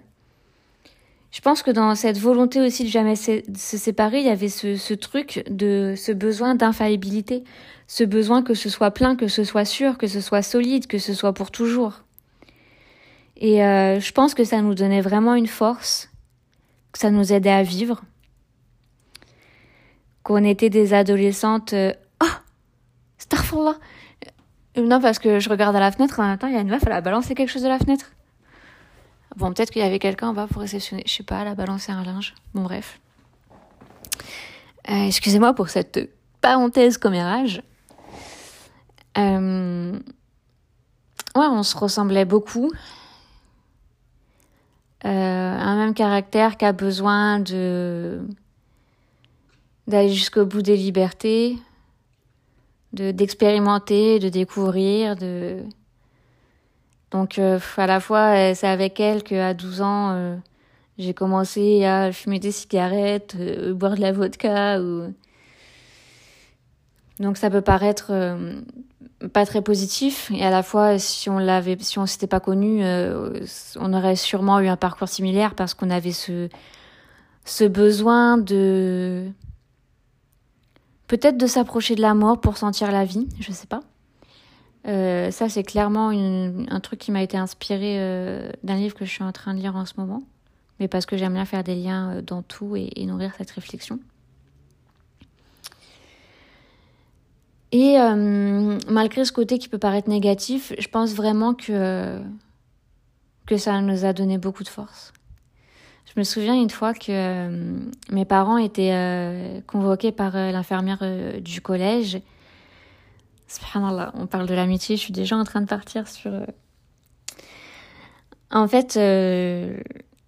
Je 1.30 1.40
pense 1.40 1.62
que 1.62 1.70
dans 1.70 1.94
cette 1.94 2.18
volonté 2.18 2.60
aussi 2.60 2.82
de 2.82 2.88
jamais 2.88 3.14
se, 3.14 3.40
séparer, 3.54 4.18
il 4.18 4.26
y 4.26 4.30
avait 4.30 4.48
ce, 4.48 4.94
truc 4.94 5.44
de 5.48 5.94
ce 5.96 6.10
besoin 6.10 6.56
d'infaillibilité, 6.56 7.44
ce 7.86 8.02
besoin 8.02 8.42
que 8.42 8.54
ce 8.54 8.68
soit 8.68 8.90
plein, 8.90 9.14
que 9.14 9.28
ce 9.28 9.44
soit 9.44 9.64
sûr, 9.64 9.96
que 9.96 10.08
ce 10.08 10.20
soit 10.20 10.42
solide, 10.42 10.88
que 10.88 10.98
ce 10.98 11.14
soit 11.14 11.32
pour 11.32 11.52
toujours. 11.52 12.02
Et 13.36 13.64
euh, 13.64 14.00
je 14.00 14.12
pense 14.12 14.34
que 14.34 14.42
ça 14.42 14.60
nous 14.60 14.74
donnait 14.74 15.00
vraiment 15.00 15.36
une 15.36 15.46
force, 15.46 16.10
que 16.90 16.98
ça 16.98 17.12
nous 17.12 17.32
aidait 17.32 17.48
à 17.48 17.62
vivre, 17.62 18.02
qu'on 20.24 20.44
était 20.44 20.70
des 20.70 20.94
adolescentes. 20.94 21.74
Euh... 21.74 21.92
Oh. 22.22 22.26
Non, 24.76 25.00
parce 25.00 25.18
que 25.18 25.40
je 25.40 25.48
regarde 25.48 25.74
à 25.74 25.80
la 25.80 25.90
fenêtre, 25.90 26.20
en 26.20 26.26
même 26.26 26.38
temps, 26.38 26.46
il 26.46 26.54
y 26.54 26.56
a 26.56 26.60
une 26.60 26.68
meuf, 26.68 26.82
elle 26.86 26.92
a 26.92 27.00
balancé 27.00 27.34
quelque 27.34 27.48
chose 27.50 27.62
de 27.62 27.68
la 27.68 27.78
fenêtre. 27.78 28.12
Bon, 29.36 29.52
peut-être 29.52 29.70
qu'il 29.70 29.82
y 29.82 29.84
avait 29.84 29.98
quelqu'un 29.98 30.28
en 30.28 30.32
bas 30.34 30.46
pour 30.46 30.62
réceptionner. 30.62 31.02
Je 31.06 31.12
sais 31.12 31.22
pas, 31.22 31.40
elle 31.40 31.48
a 31.48 31.54
balancé 31.54 31.92
un 31.92 32.02
linge. 32.02 32.34
Bon, 32.54 32.62
bref. 32.62 33.00
Euh, 34.88 35.06
Excusez-moi 35.06 35.54
pour 35.54 35.68
cette 35.68 36.10
parenthèse 36.40 36.98
commérage. 36.98 37.62
Euh... 39.18 39.98
Ouais, 41.36 41.46
on 41.46 41.62
se 41.62 41.76
ressemblait 41.76 42.24
beaucoup. 42.24 42.72
Euh, 45.04 45.08
un 45.08 45.76
même 45.76 45.94
caractère 45.94 46.56
qui 46.56 46.64
a 46.64 46.72
besoin 46.72 47.38
de 47.38 48.20
d'aller 49.86 50.10
jusqu'au 50.10 50.44
bout 50.44 50.62
des 50.62 50.76
libertés, 50.76 51.58
de 52.92 53.10
d'expérimenter, 53.10 54.18
de 54.18 54.28
découvrir, 54.28 55.16
de 55.16 55.62
donc 57.10 57.38
euh, 57.38 57.58
à 57.76 57.86
la 57.86 58.00
fois 58.00 58.54
c'est 58.54 58.68
avec 58.68 59.00
elle 59.00 59.22
que 59.22 59.34
à 59.34 59.54
12 59.54 59.80
ans 59.82 60.10
euh, 60.12 60.36
j'ai 60.98 61.14
commencé 61.14 61.84
à 61.84 62.12
fumer 62.12 62.38
des 62.38 62.52
cigarettes, 62.52 63.36
euh, 63.38 63.74
boire 63.74 63.96
de 63.96 64.00
la 64.00 64.12
vodka 64.12 64.80
ou 64.80 65.12
donc 67.18 67.36
ça 67.36 67.50
peut 67.50 67.60
paraître 67.60 68.08
euh, 68.10 68.60
pas 69.32 69.44
très 69.44 69.62
positif 69.62 70.30
et 70.34 70.44
à 70.44 70.50
la 70.50 70.62
fois 70.62 70.98
si 70.98 71.28
on 71.28 71.38
l'avait 71.38 71.76
si 71.80 71.98
on 71.98 72.06
s'était 72.06 72.26
pas 72.26 72.40
connu 72.40 72.82
on 73.76 73.92
aurait 73.92 74.16
sûrement 74.16 74.60
eu 74.60 74.68
un 74.68 74.76
parcours 74.76 75.08
similaire 75.08 75.54
parce 75.54 75.74
qu'on 75.74 75.90
avait 75.90 76.12
ce 76.12 76.48
ce 77.44 77.64
besoin 77.64 78.38
de 78.38 79.26
peut-être 81.10 81.36
de 81.36 81.48
s'approcher 81.48 81.96
de 81.96 82.00
la 82.00 82.14
mort 82.14 82.40
pour 82.40 82.56
sentir 82.56 82.92
la 82.92 83.04
vie, 83.04 83.26
je 83.40 83.50
sais 83.50 83.66
pas. 83.66 83.80
Euh, 84.86 85.32
ça, 85.32 85.48
c'est 85.48 85.64
clairement 85.64 86.10
un 86.10 86.80
truc 86.80 87.00
qui 87.00 87.10
m'a 87.10 87.20
été 87.20 87.36
inspiré 87.36 87.96
euh, 87.98 88.52
d'un 88.62 88.76
livre 88.76 88.94
que 88.94 89.04
je 89.04 89.10
suis 89.10 89.24
en 89.24 89.32
train 89.32 89.52
de 89.52 89.58
lire 89.58 89.74
en 89.74 89.86
ce 89.86 89.94
moment, 89.96 90.22
mais 90.78 90.86
parce 90.86 91.06
que 91.06 91.16
j'aime 91.16 91.32
bien 91.32 91.44
faire 91.46 91.64
des 91.64 91.74
liens 91.74 92.10
euh, 92.12 92.22
dans 92.22 92.42
tout 92.42 92.76
et, 92.76 93.04
nourrir 93.06 93.32
cette 93.36 93.50
réflexion. 93.50 93.98
Et 97.72 97.96
malgré 98.88 99.24
ce 99.24 99.30
côté 99.30 99.58
qui 99.58 99.68
peut 99.68 99.78
paraître 99.78 100.08
négatif, 100.08 100.72
je 100.76 100.88
pense 100.88 101.14
vraiment 101.14 101.54
que 101.54 102.20
ça 103.56 103.80
nous 103.80 104.04
a 104.04 104.12
donné 104.12 104.38
beaucoup 104.38 104.64
de 104.64 104.68
force. 104.68 105.12
Je 106.14 106.18
me 106.18 106.24
souviens 106.24 106.54
une 106.54 106.70
fois 106.70 106.92
que 106.92 107.10
euh, 107.10 107.78
mes 108.10 108.24
parents 108.24 108.58
étaient 108.58 108.92
euh, 108.92 109.60
convoqués 109.66 110.10
par 110.10 110.34
euh, 110.34 110.50
l'infirmière 110.50 111.04
du 111.40 111.60
collège. 111.60 112.20
Subhanallah, 113.46 114.12
on 114.14 114.26
parle 114.26 114.46
de 114.46 114.54
l'amitié, 114.54 114.96
je 114.96 115.02
suis 115.02 115.12
déjà 115.12 115.36
en 115.36 115.44
train 115.44 115.60
de 115.60 115.66
partir 115.66 116.08
sur... 116.08 116.32
En 118.52 118.66
fait, 118.66 118.94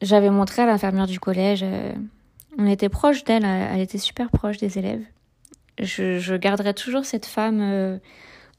j'avais 0.01 0.31
montré 0.31 0.62
à 0.62 0.67
l'infirmière 0.67 1.07
du 1.07 1.19
collège, 1.19 1.65
on 2.59 2.67
était 2.67 2.89
proche 2.89 3.25
d'elle, 3.25 3.45
elle 3.45 3.81
était 3.81 3.99
super 3.99 4.31
proche 4.31 4.59
des 4.59 4.79
élèves. 4.79 5.03
Je, 5.79 6.37
garderai 6.37 6.75
toujours 6.75 7.05
cette 7.05 7.27
femme 7.27 8.01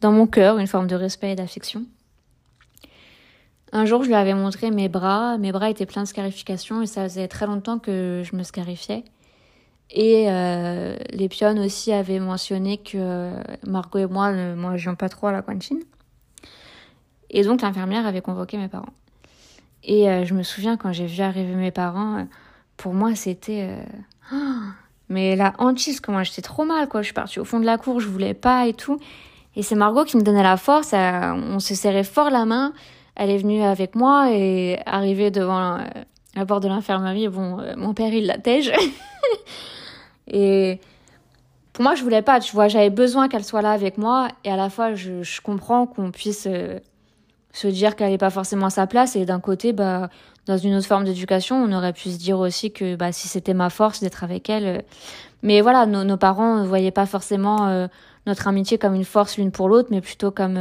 dans 0.02 0.12
mon 0.12 0.28
cœur, 0.28 0.58
une 0.60 0.68
forme 0.68 0.88
de 0.88 0.96
respect 0.96 1.32
et 1.32 1.36
d'affection. 1.36 1.86
Un 3.76 3.86
jour, 3.86 4.04
je 4.04 4.08
lui 4.08 4.14
avais 4.14 4.36
montré 4.36 4.70
mes 4.70 4.88
bras. 4.88 5.40
Mes 5.40 5.52
bras 5.52 5.68
étaient 5.68 5.88
pleins 5.88 6.04
de 6.04 6.08
scarifications 6.08 6.84
et 6.84 6.86
ça 6.86 7.04
faisait 7.06 7.28
très 7.28 7.48
longtemps 7.48 7.80
que 7.80 8.22
je 8.24 8.36
me 8.36 8.44
scarifiais. 8.44 9.04
Et 9.90 10.26
euh, 10.28 10.96
les 11.10 11.28
pionnes 11.28 11.58
aussi 11.58 11.92
avaient 11.92 12.20
mentionné 12.20 12.78
que 12.78 12.98
euh, 12.98 13.44
Margot 13.66 13.98
et 13.98 14.06
moi 14.06 14.32
ne 14.32 14.54
mangions 14.54 14.96
pas 14.96 15.10
trop 15.10 15.26
à 15.26 15.32
la 15.32 15.42
cantine. 15.42 15.80
Et 17.32 17.42
donc 17.42 17.64
l'infirmière 17.64 18.06
avait 18.06 18.22
convoqué 18.22 18.58
mes 18.58 18.68
parents. 18.68 18.94
Et 19.84 20.08
euh, 20.08 20.24
je 20.24 20.36
me 20.36 20.44
souviens 20.44 20.78
quand 20.78 20.94
j'ai 20.94 21.08
vu 21.08 21.24
arriver 21.24 21.56
mes 21.56 21.72
parents, 21.72 22.28
pour 22.78 22.94
moi 22.94 23.16
c'était... 23.16 23.76
mais 25.10 25.36
la 25.36 25.54
hantise, 25.58 26.00
comment 26.00 26.24
j'étais 26.24 26.44
trop 26.44 26.64
mal, 26.64 26.88
quoi. 26.88 27.02
Je 27.02 27.06
suis 27.06 27.14
partie 27.16 27.40
au 27.40 27.46
fond 27.46 27.60
de 27.60 27.66
la 27.66 27.80
cour, 27.80 28.00
je 28.00 28.08
voulais 28.08 28.36
pas 28.36 28.68
et 28.68 28.74
tout. 28.74 29.00
Et 29.56 29.64
c'est 29.64 29.76
Margot 29.76 30.06
qui 30.06 30.16
me 30.16 30.22
donnait 30.22 30.44
la 30.44 30.58
force. 30.58 30.94
on 30.94 31.60
se 31.60 31.74
serrait 31.74 32.04
fort 32.04 32.30
la 32.30 32.46
main. 32.46 32.72
Elle 33.16 33.30
est 33.30 33.38
venue 33.38 33.62
avec 33.62 33.96
moi 33.96 34.32
et 34.32 34.80
arrivée 34.86 35.30
devant 35.30 35.78
euh, 35.78 35.84
la 36.36 36.46
porte 36.46 36.64
de 36.64 36.68
l'infirmerie, 36.68 37.28
bon, 37.28 37.60
euh, 37.60 37.74
mon 37.78 37.94
père 37.94 38.12
il 38.14 38.26
la 38.26 38.38
tège. 38.38 38.72
et 40.28 40.80
pour 41.74 41.84
moi, 41.84 41.96
je 41.96 42.04
voulais 42.04 42.24
pas, 42.24 42.40
tu 42.40 42.54
vois, 42.54 42.68
j'avais 42.68 42.90
besoin 42.90 43.28
qu'elle 43.28 43.44
soit 43.44 43.62
là 43.62 43.72
avec 43.72 43.98
moi 43.98 44.30
et 44.44 44.52
à 44.52 44.56
la 44.56 44.70
fois, 44.70 44.96
je, 44.96 45.42
comprends 45.42 45.86
qu'on 45.86 46.12
puisse 46.12 46.48
euh, 46.48 46.80
se 47.52 47.68
dire 47.68 47.96
qu'elle 47.96 48.10
n'est 48.10 48.18
pas 48.18 48.32
forcément 48.32 48.68
à 48.68 48.72
sa 48.72 48.88
place 48.88 49.16
et 49.16 49.26
d'un 49.26 49.40
côté, 49.40 49.74
bah, 49.74 50.10
dans 50.48 50.58
une 50.58 50.74
autre 50.74 50.88
forme 50.88 51.04
d'éducation, 51.04 51.56
on 51.56 51.72
aurait 51.72 51.94
pu 51.94 52.10
se 52.10 52.18
dire 52.18 52.40
aussi 52.40 52.72
que 52.72 52.96
bah, 52.96 53.12
si 53.12 53.28
c'était 53.28 53.54
ma 53.54 53.70
force 53.70 54.00
d'être 54.00 54.24
avec 54.24 54.50
elle. 54.50 54.84
Mais 55.44 55.62
voilà, 55.62 55.86
nos, 55.86 56.18
parents 56.18 56.58
ne 56.58 56.66
voyaient 56.66 56.92
pas 56.92 57.06
forcément 57.06 57.88
notre 58.26 58.48
amitié 58.48 58.78
comme 58.78 58.96
une 58.96 59.04
force 59.04 59.38
l'une 59.38 59.52
pour 59.52 59.68
l'autre, 59.68 59.90
mais 59.92 60.00
plutôt 60.00 60.32
comme, 60.32 60.58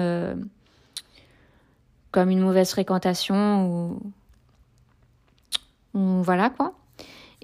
comme 2.12 2.31
une 2.31 2.40
mauvaise 2.40 2.71
fréquentation 2.71 3.66
ou, 3.66 4.00
ou 5.95 6.23
voilà 6.23 6.50
quoi. 6.50 6.75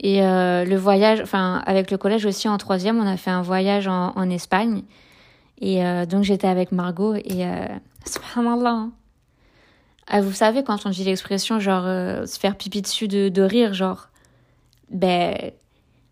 Et 0.01 0.23
euh, 0.23 0.65
le 0.65 0.77
voyage, 0.77 1.21
enfin 1.21 1.61
avec 1.67 1.91
le 1.91 1.99
collège 1.99 2.25
aussi 2.25 2.49
en 2.49 2.57
troisième, 2.57 2.99
on 3.01 3.07
a 3.07 3.17
fait 3.17 3.31
un 3.31 3.43
voyage 3.43 3.89
en, 3.89 4.31
Espagne. 4.31 4.85
Et 5.61 5.85
euh, 5.85 6.07
donc 6.07 6.23
j'étais 6.23 6.47
avec 6.47 6.71
Margot 6.71 7.15
et 7.15 7.45
euh, 7.47 7.67
subhanallah. 8.07 8.71
hein. 8.71 8.93
Ah, 10.07 10.21
vous 10.21 10.33
savez 10.33 10.63
quand 10.63 10.87
on 10.87 10.91
dit 10.91 11.05
l'expression 11.05 11.59
genre 11.59 11.85
euh, 11.85 12.25
se 12.27 12.39
faire 12.39 12.57
pipi 12.57 12.81
dessus 12.81 13.09
de, 13.09 13.43
rire, 13.43 13.75
genre 13.75 14.09
ben 14.91 15.37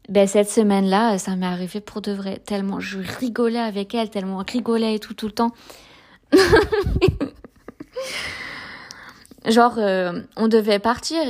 ben 0.08 0.26
cette 0.26 0.50
semaine-là, 0.50 1.18
ça 1.18 1.34
m'est 1.36 1.46
arrivé 1.46 1.80
pour 1.80 2.02
de 2.02 2.12
vrai. 2.12 2.38
Tellement 2.44 2.80
je 2.80 2.98
rigolais 3.20 3.58
avec 3.58 3.94
elle, 3.94 4.10
tellement 4.10 4.38
on 4.38 4.44
rigolait 4.52 4.96
et 4.96 4.98
tout 4.98 5.14
tout 5.14 5.26
le 5.26 5.32
temps. 5.32 5.52
genre 9.46 9.74
euh, 9.78 10.20
on 10.36 10.48
devait 10.48 10.78
partir 10.78 11.20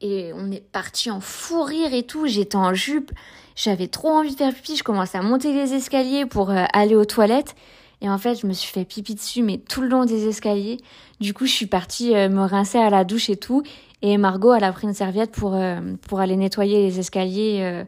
et 0.00 0.32
on 0.34 0.50
est 0.50 0.60
parti 0.60 1.10
en 1.10 1.20
fou 1.20 1.62
rire 1.62 1.92
et 1.92 2.02
tout. 2.02 2.26
J'étais 2.26 2.56
en 2.56 2.74
jupe, 2.74 3.12
j'avais 3.56 3.88
trop 3.88 4.10
envie 4.10 4.32
de 4.32 4.36
faire 4.36 4.54
pipi. 4.54 4.76
Je 4.76 4.84
commençais 4.84 5.18
à 5.18 5.22
monter 5.22 5.52
les 5.52 5.74
escaliers 5.74 6.26
pour 6.26 6.50
euh, 6.50 6.64
aller 6.72 6.96
aux 6.96 7.04
toilettes. 7.04 7.54
Et 8.00 8.08
en 8.10 8.18
fait, 8.18 8.34
je 8.34 8.46
me 8.46 8.52
suis 8.52 8.70
fait 8.70 8.84
pipi 8.84 9.14
dessus, 9.14 9.42
mais 9.42 9.58
tout 9.58 9.80
le 9.80 9.88
long 9.88 10.04
des 10.04 10.28
escaliers. 10.28 10.78
Du 11.20 11.32
coup, 11.32 11.46
je 11.46 11.52
suis 11.52 11.66
partie 11.66 12.14
euh, 12.14 12.28
me 12.28 12.42
rincer 12.42 12.78
à 12.78 12.90
la 12.90 13.04
douche 13.04 13.30
et 13.30 13.36
tout. 13.36 13.62
Et 14.02 14.18
Margot, 14.18 14.52
elle 14.52 14.64
a 14.64 14.72
pris 14.72 14.86
une 14.86 14.92
serviette 14.92 15.32
pour, 15.32 15.58
pour 16.06 16.20
aller 16.20 16.36
nettoyer 16.36 16.82
les 16.82 16.98
escaliers. 16.98 17.84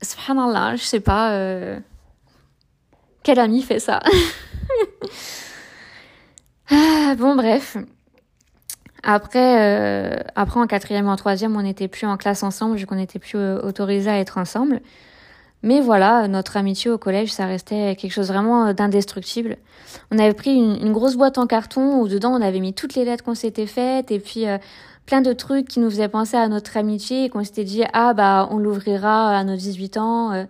Subhanallah, 0.00 0.76
je 0.76 0.84
sais 0.84 1.00
pas. 1.00 1.36
Quel 3.22 3.38
ami 3.38 3.60
fait 3.60 3.78
ça? 3.78 4.00
Ah, 6.72 7.14
bon, 7.16 7.36
bref. 7.36 7.76
Après, 9.02 10.24
après 10.36 10.60
en 10.60 10.66
quatrième 10.66 11.08
en 11.08 11.16
troisième, 11.16 11.56
on 11.56 11.62
n'était 11.62 11.88
plus 11.88 12.06
en 12.06 12.16
classe 12.16 12.42
ensemble 12.42 12.76
vu 12.76 12.86
qu'on 12.86 12.94
n'était 12.94 13.18
plus 13.18 13.36
autorisés 13.36 14.10
à 14.10 14.18
être 14.18 14.38
ensemble. 14.38 14.80
Mais 15.62 15.80
voilà, 15.80 16.26
notre 16.26 16.56
amitié 16.56 16.90
au 16.90 16.98
collège, 16.98 17.32
ça 17.32 17.46
restait 17.46 17.94
quelque 17.94 18.10
chose 18.10 18.28
vraiment 18.28 18.66
euh, 18.66 18.72
d'indestructible. 18.72 19.58
On 20.10 20.18
avait 20.18 20.34
pris 20.34 20.54
une, 20.54 20.92
grosse 20.92 21.16
boîte 21.16 21.38
en 21.38 21.46
carton 21.46 22.00
où 22.00 22.08
dedans 22.08 22.32
on 22.32 22.42
avait 22.42 22.58
mis 22.58 22.74
toutes 22.74 22.94
les 22.94 23.04
lettres 23.04 23.22
qu'on 23.22 23.36
s'était 23.36 23.66
faites 23.66 24.10
et 24.10 24.18
puis 24.18 24.48
euh, 24.48 24.58
plein 25.06 25.20
de 25.20 25.32
trucs 25.32 25.68
qui 25.68 25.78
nous 25.78 25.88
faisaient 25.88 26.08
penser 26.08 26.36
à 26.36 26.48
notre 26.48 26.76
amitié 26.76 27.24
et 27.24 27.28
qu'on 27.28 27.44
s'était 27.44 27.64
dit 27.64 27.84
ah 27.92 28.12
bah 28.12 28.48
on 28.50 28.58
l'ouvrira 28.58 29.36
à 29.36 29.44
nos 29.44 29.56
18 29.56 29.96
ans. 29.98 30.32
Euh. 30.32 30.44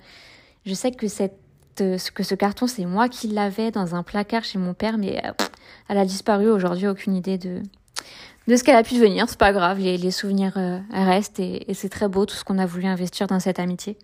Je 0.64 0.72
sais 0.74 0.92
que 0.92 1.08
cette 1.08 1.36
que 1.76 2.22
ce 2.22 2.34
carton 2.34 2.66
c'est 2.66 2.84
moi 2.84 3.08
qui 3.08 3.28
l'avais 3.28 3.70
dans 3.70 3.94
un 3.94 4.02
placard 4.02 4.44
chez 4.44 4.58
mon 4.58 4.74
père 4.74 4.98
mais 4.98 5.22
elle 5.88 5.98
a 5.98 6.04
disparu 6.04 6.50
aujourd'hui, 6.50 6.86
aucune 6.88 7.14
idée 7.14 7.38
de 7.38 7.62
de 8.48 8.56
ce 8.56 8.64
qu'elle 8.64 8.76
a 8.76 8.82
pu 8.82 8.94
devenir. 8.94 9.28
C'est 9.28 9.38
pas 9.38 9.52
grave, 9.52 9.78
les, 9.78 10.10
souvenirs 10.10 10.54
restent 10.90 11.38
et, 11.38 11.64
c'est 11.74 11.88
très 11.88 12.08
beau 12.08 12.26
tout 12.26 12.34
ce 12.34 12.44
qu'on 12.44 12.58
a 12.58 12.66
voulu 12.66 12.86
investir 12.86 13.26
dans 13.26 13.40
cette 13.40 13.58
amitié. 13.58 13.96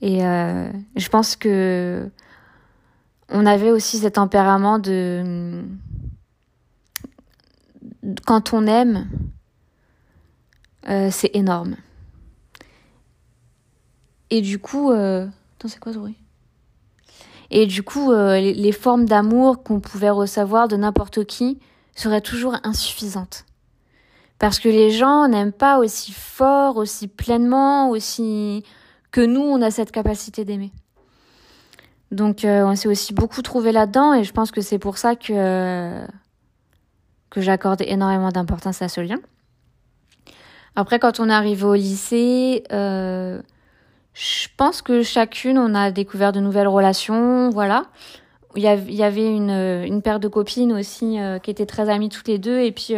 Et 0.00 0.24
euh, 0.24 0.70
je 0.96 1.08
pense 1.08 1.36
que 1.36 2.08
on 3.28 3.46
avait 3.46 3.70
aussi 3.70 3.98
ce 3.98 4.06
tempérament 4.06 4.78
de 4.78 5.62
quand 8.26 8.52
on 8.52 8.66
aime, 8.66 9.08
euh, 10.88 11.08
c'est 11.10 11.30
énorme. 11.34 11.76
Et 14.30 14.40
du 14.40 14.58
coup, 14.58 14.92
euh... 14.92 15.26
attends, 15.56 15.68
c'est 15.68 15.80
quoi 15.80 15.92
ce 15.92 15.98
bruit? 15.98 16.16
Et 17.50 17.66
du 17.66 17.82
coup, 17.82 18.12
euh, 18.12 18.38
les, 18.40 18.72
formes 18.72 19.06
d'amour 19.06 19.62
qu'on 19.62 19.80
pouvait 19.80 20.10
recevoir 20.10 20.68
de 20.68 20.76
n'importe 20.76 21.24
qui 21.24 21.58
seraient 21.94 22.20
toujours 22.20 22.56
insuffisantes. 22.62 23.44
Parce 24.38 24.60
que 24.60 24.68
les 24.68 24.90
gens 24.90 25.26
n'aiment 25.28 25.52
pas 25.52 25.78
aussi 25.78 26.12
fort, 26.12 26.76
aussi 26.76 27.08
pleinement, 27.08 27.90
aussi 27.90 28.64
que 29.10 29.20
nous, 29.20 29.40
on 29.40 29.62
a 29.62 29.70
cette 29.70 29.90
capacité 29.90 30.44
d'aimer. 30.44 30.72
Donc 32.10 32.44
euh, 32.44 32.64
on 32.64 32.74
s'est 32.74 32.88
aussi 32.88 33.12
beaucoup 33.12 33.42
trouvé 33.42 33.72
là-dedans 33.72 34.14
et 34.14 34.24
je 34.24 34.32
pense 34.32 34.50
que 34.50 34.60
c'est 34.60 34.78
pour 34.78 34.96
ça 34.96 35.14
que, 35.14 36.06
que 37.28 37.40
j'accorde 37.40 37.82
énormément 37.82 38.30
d'importance 38.30 38.80
à 38.80 38.88
ce 38.88 39.00
lien. 39.00 39.18
Après, 40.74 40.98
quand 40.98 41.18
on 41.18 41.28
est 41.28 41.32
arrivé 41.32 41.64
au 41.64 41.74
lycée, 41.74 42.62
euh, 42.72 43.42
je 44.18 44.48
pense 44.56 44.82
que 44.82 45.02
chacune, 45.02 45.58
on 45.58 45.74
a 45.74 45.90
découvert 45.90 46.32
de 46.32 46.40
nouvelles 46.40 46.68
relations, 46.68 47.50
voilà. 47.50 47.86
Il 48.56 48.62
y 48.62 49.02
avait 49.02 49.32
une, 49.32 49.50
une 49.50 50.02
paire 50.02 50.18
de 50.18 50.26
copines 50.26 50.72
aussi 50.72 51.20
euh, 51.20 51.38
qui 51.38 51.50
étaient 51.50 51.66
très 51.66 51.88
amies 51.88 52.08
toutes 52.08 52.26
les 52.26 52.38
deux 52.38 52.58
et 52.58 52.72
puis 52.72 52.94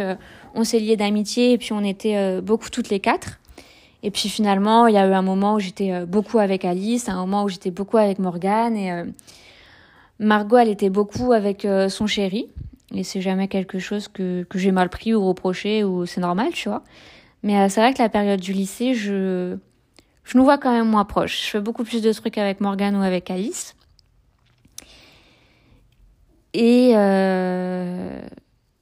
on 0.55 0.63
s'est 0.63 0.79
liés 0.79 0.97
d'amitié 0.97 1.51
et 1.51 1.57
puis 1.57 1.73
on 1.73 1.83
était 1.83 2.41
beaucoup 2.41 2.69
toutes 2.69 2.89
les 2.89 2.99
quatre. 2.99 3.41
Et 4.03 4.11
puis 4.11 4.29
finalement, 4.29 4.87
il 4.87 4.95
y 4.95 4.97
a 4.97 5.07
eu 5.07 5.13
un 5.13 5.21
moment 5.21 5.55
où 5.55 5.59
j'étais 5.59 5.91
euh, 5.91 6.05
beaucoup 6.05 6.39
avec 6.39 6.65
Alice, 6.65 7.07
un 7.07 7.15
moment 7.15 7.43
où 7.43 7.49
j'étais 7.49 7.71
beaucoup 7.71 7.97
avec 7.97 8.19
Morgane 8.19 8.75
et 8.75 8.91
euh, 8.91 9.05
Margot, 10.19 10.57
elle 10.57 10.69
était 10.69 10.89
beaucoup 10.89 11.33
avec 11.33 11.65
euh, 11.65 11.89
son 11.89 12.07
chéri. 12.07 12.47
Et 12.93 13.03
c'est 13.03 13.21
jamais 13.21 13.47
quelque 13.47 13.79
chose 13.79 14.07
que, 14.07 14.43
que 14.43 14.59
j'ai 14.59 14.71
mal 14.71 14.89
pris 14.89 15.13
ou 15.13 15.25
reproché 15.25 15.83
ou 15.83 16.05
c'est 16.05 16.19
normal, 16.19 16.49
tu 16.53 16.67
vois. 16.67 16.83
Mais 17.43 17.69
c'est 17.69 17.79
vrai 17.79 17.93
que 17.93 18.01
la 18.01 18.09
période 18.09 18.39
du 18.39 18.51
lycée, 18.51 18.93
je, 18.93 19.55
je 20.23 20.37
nous 20.37 20.43
vois 20.43 20.57
quand 20.57 20.71
même 20.71 20.87
moins 20.87 21.05
proches. 21.05 21.45
Je 21.45 21.49
fais 21.49 21.59
beaucoup 21.59 21.83
plus 21.83 22.01
de 22.01 22.11
trucs 22.13 22.37
avec 22.37 22.61
Morgane 22.61 22.95
ou 22.95 23.01
avec 23.01 23.29
Alice. 23.29 23.75
Et, 26.53 26.93
euh, 26.95 28.21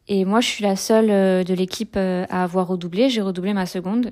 et 0.08 0.26
moi, 0.26 0.42
je 0.42 0.48
suis 0.48 0.64
la 0.64 0.76
seule 0.76 1.44
de 1.46 1.54
l'équipe 1.54 1.98
à 1.98 2.44
avoir 2.44 2.68
redoublé. 2.68 3.10
J'ai 3.10 3.22
redoublé 3.22 3.54
ma 3.54 3.66
seconde. 3.66 4.12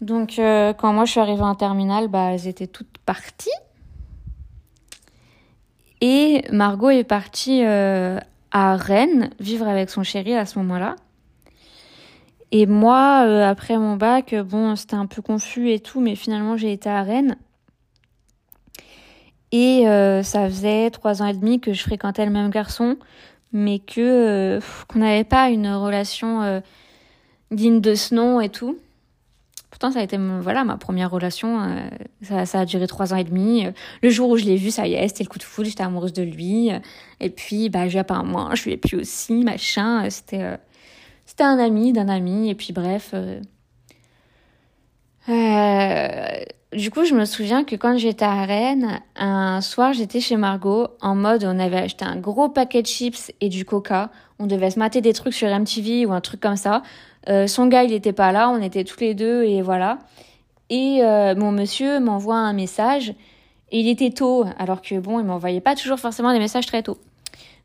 Donc, 0.00 0.38
euh, 0.38 0.72
quand 0.74 0.92
moi 0.92 1.04
je 1.06 1.12
suis 1.12 1.20
arrivée 1.20 1.42
en 1.42 1.54
terminale, 1.54 2.08
bah, 2.08 2.32
elles 2.32 2.46
étaient 2.46 2.66
toutes 2.66 2.98
parties. 3.06 3.48
Et 6.00 6.44
Margot 6.52 6.90
est 6.90 7.04
partie 7.04 7.64
euh, 7.64 8.18
à 8.50 8.76
Rennes 8.76 9.30
vivre 9.40 9.66
avec 9.66 9.88
son 9.88 10.02
chéri 10.02 10.34
à 10.34 10.44
ce 10.44 10.58
moment-là. 10.58 10.96
Et 12.56 12.66
moi, 12.66 13.24
euh, 13.26 13.44
après 13.44 13.76
mon 13.78 13.96
bac, 13.96 14.32
bon, 14.32 14.76
c'était 14.76 14.94
un 14.94 15.06
peu 15.06 15.22
confus 15.22 15.72
et 15.72 15.80
tout, 15.80 16.00
mais 16.00 16.14
finalement 16.14 16.56
j'ai 16.56 16.72
été 16.72 16.88
à 16.88 17.02
Rennes. 17.02 17.36
Et 19.50 19.84
ça 20.24 20.48
faisait 20.48 20.90
trois 20.90 21.22
ans 21.22 21.26
et 21.26 21.32
demi 21.32 21.60
que 21.60 21.72
je 21.72 21.82
fréquentais 21.82 22.24
le 22.24 22.32
même 22.32 22.50
garçon, 22.50 22.96
mais 23.52 23.78
que 23.78 24.58
qu'on 24.88 24.98
n'avait 24.98 25.22
pas 25.22 25.48
une 25.50 25.68
relation 25.68 26.60
digne 27.52 27.80
de 27.80 27.94
ce 27.94 28.16
nom 28.16 28.40
et 28.40 28.48
tout. 28.48 28.78
Pourtant, 29.74 29.90
ça 29.90 29.98
a 29.98 30.02
été 30.04 30.16
voilà 30.16 30.62
ma 30.62 30.76
première 30.76 31.10
relation. 31.10 31.60
Euh, 31.60 32.44
ça, 32.46 32.60
a 32.60 32.64
duré 32.64 32.86
trois 32.86 33.12
ans 33.12 33.16
et 33.16 33.24
demi. 33.24 33.66
Le 34.02 34.08
jour 34.08 34.30
où 34.30 34.36
je 34.36 34.44
l'ai 34.44 34.54
vu, 34.54 34.70
ça 34.70 34.86
y 34.86 34.94
est, 34.94 35.08
c'était 35.08 35.24
le 35.24 35.28
coup 35.28 35.38
de 35.38 35.42
foudre. 35.42 35.68
J'étais 35.68 35.82
amoureuse 35.82 36.12
de 36.12 36.22
lui. 36.22 36.70
Et 37.18 37.30
puis, 37.30 37.70
bah, 37.70 37.88
j'ai 37.88 38.04
pas 38.04 38.14
un 38.14 38.22
mois, 38.22 38.54
je 38.54 38.62
lui 38.62 38.72
ai 38.72 38.76
plus 38.76 38.96
aussi, 38.96 39.42
machin. 39.42 40.08
C'était, 40.10 40.42
euh, 40.42 40.56
c'était 41.26 41.44
un 41.44 41.58
ami 41.58 41.92
d'un 41.92 42.08
ami. 42.08 42.50
Et 42.50 42.54
puis, 42.54 42.72
bref. 42.72 43.14
Euh, 45.28 46.44
du 46.72 46.90
coup, 46.90 47.04
je 47.04 47.14
me 47.14 47.24
souviens 47.24 47.64
que 47.64 47.76
quand 47.76 47.96
j'étais 47.96 48.24
à 48.24 48.44
Rennes, 48.44 49.00
un 49.16 49.60
soir, 49.60 49.92
j'étais 49.92 50.20
chez 50.20 50.36
Margot 50.36 50.88
en 51.00 51.14
mode, 51.14 51.44
on 51.44 51.58
avait 51.58 51.78
acheté 51.78 52.04
un 52.04 52.16
gros 52.16 52.48
paquet 52.48 52.82
de 52.82 52.86
chips 52.86 53.32
et 53.40 53.48
du 53.48 53.64
coca. 53.64 54.10
On 54.38 54.46
devait 54.46 54.70
se 54.70 54.78
mater 54.78 55.00
des 55.00 55.12
trucs 55.12 55.34
sur 55.34 55.48
MTV 55.48 56.06
ou 56.06 56.12
un 56.12 56.20
truc 56.20 56.40
comme 56.40 56.56
ça. 56.56 56.82
Euh, 57.28 57.46
son 57.46 57.68
gars, 57.68 57.84
il 57.84 57.90
n'était 57.90 58.12
pas 58.12 58.32
là, 58.32 58.50
on 58.50 58.60
était 58.60 58.84
tous 58.84 59.00
les 59.00 59.14
deux 59.14 59.44
et 59.44 59.62
voilà. 59.62 59.98
Et 60.68 61.00
euh, 61.02 61.34
mon 61.36 61.52
monsieur 61.52 62.00
m'envoie 62.00 62.36
un 62.36 62.52
message 62.52 63.14
et 63.70 63.80
il 63.80 63.88
était 63.88 64.10
tôt, 64.10 64.44
alors 64.58 64.82
que 64.82 64.98
bon, 64.98 65.20
il 65.20 65.26
m'envoyait 65.26 65.60
pas 65.60 65.76
toujours 65.76 65.98
forcément 65.98 66.32
des 66.32 66.38
messages 66.38 66.66
très 66.66 66.82
tôt. 66.82 66.98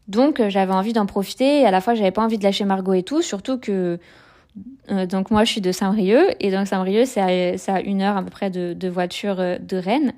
Donc 0.09 0.39
euh, 0.39 0.49
j'avais 0.49 0.73
envie 0.73 0.91
d'en 0.91 1.05
profiter 1.05 1.61
et 1.61 1.65
à 1.65 1.71
la 1.71 1.79
fois 1.79 1.93
j'avais 1.93 2.11
pas 2.11 2.21
envie 2.21 2.37
de 2.37 2.43
lâcher 2.43 2.65
Margot 2.65 2.93
et 2.93 3.03
tout, 3.03 3.21
surtout 3.21 3.57
que 3.57 3.97
donc 4.89 5.29
moi 5.29 5.45
je 5.45 5.51
suis 5.51 5.61
de 5.61 5.71
Saint-Brieuc 5.71 6.35
et 6.39 6.51
donc 6.51 6.67
Saint-Brieuc 6.67 7.05
c'est 7.05 7.21
à, 7.21 7.79
une 7.81 8.01
heure 8.01 8.17
à 8.17 8.23
peu 8.23 8.31
près 8.31 8.49
de, 8.49 8.89
voiture 8.89 9.37
de 9.37 9.77
Rennes. 9.77 10.13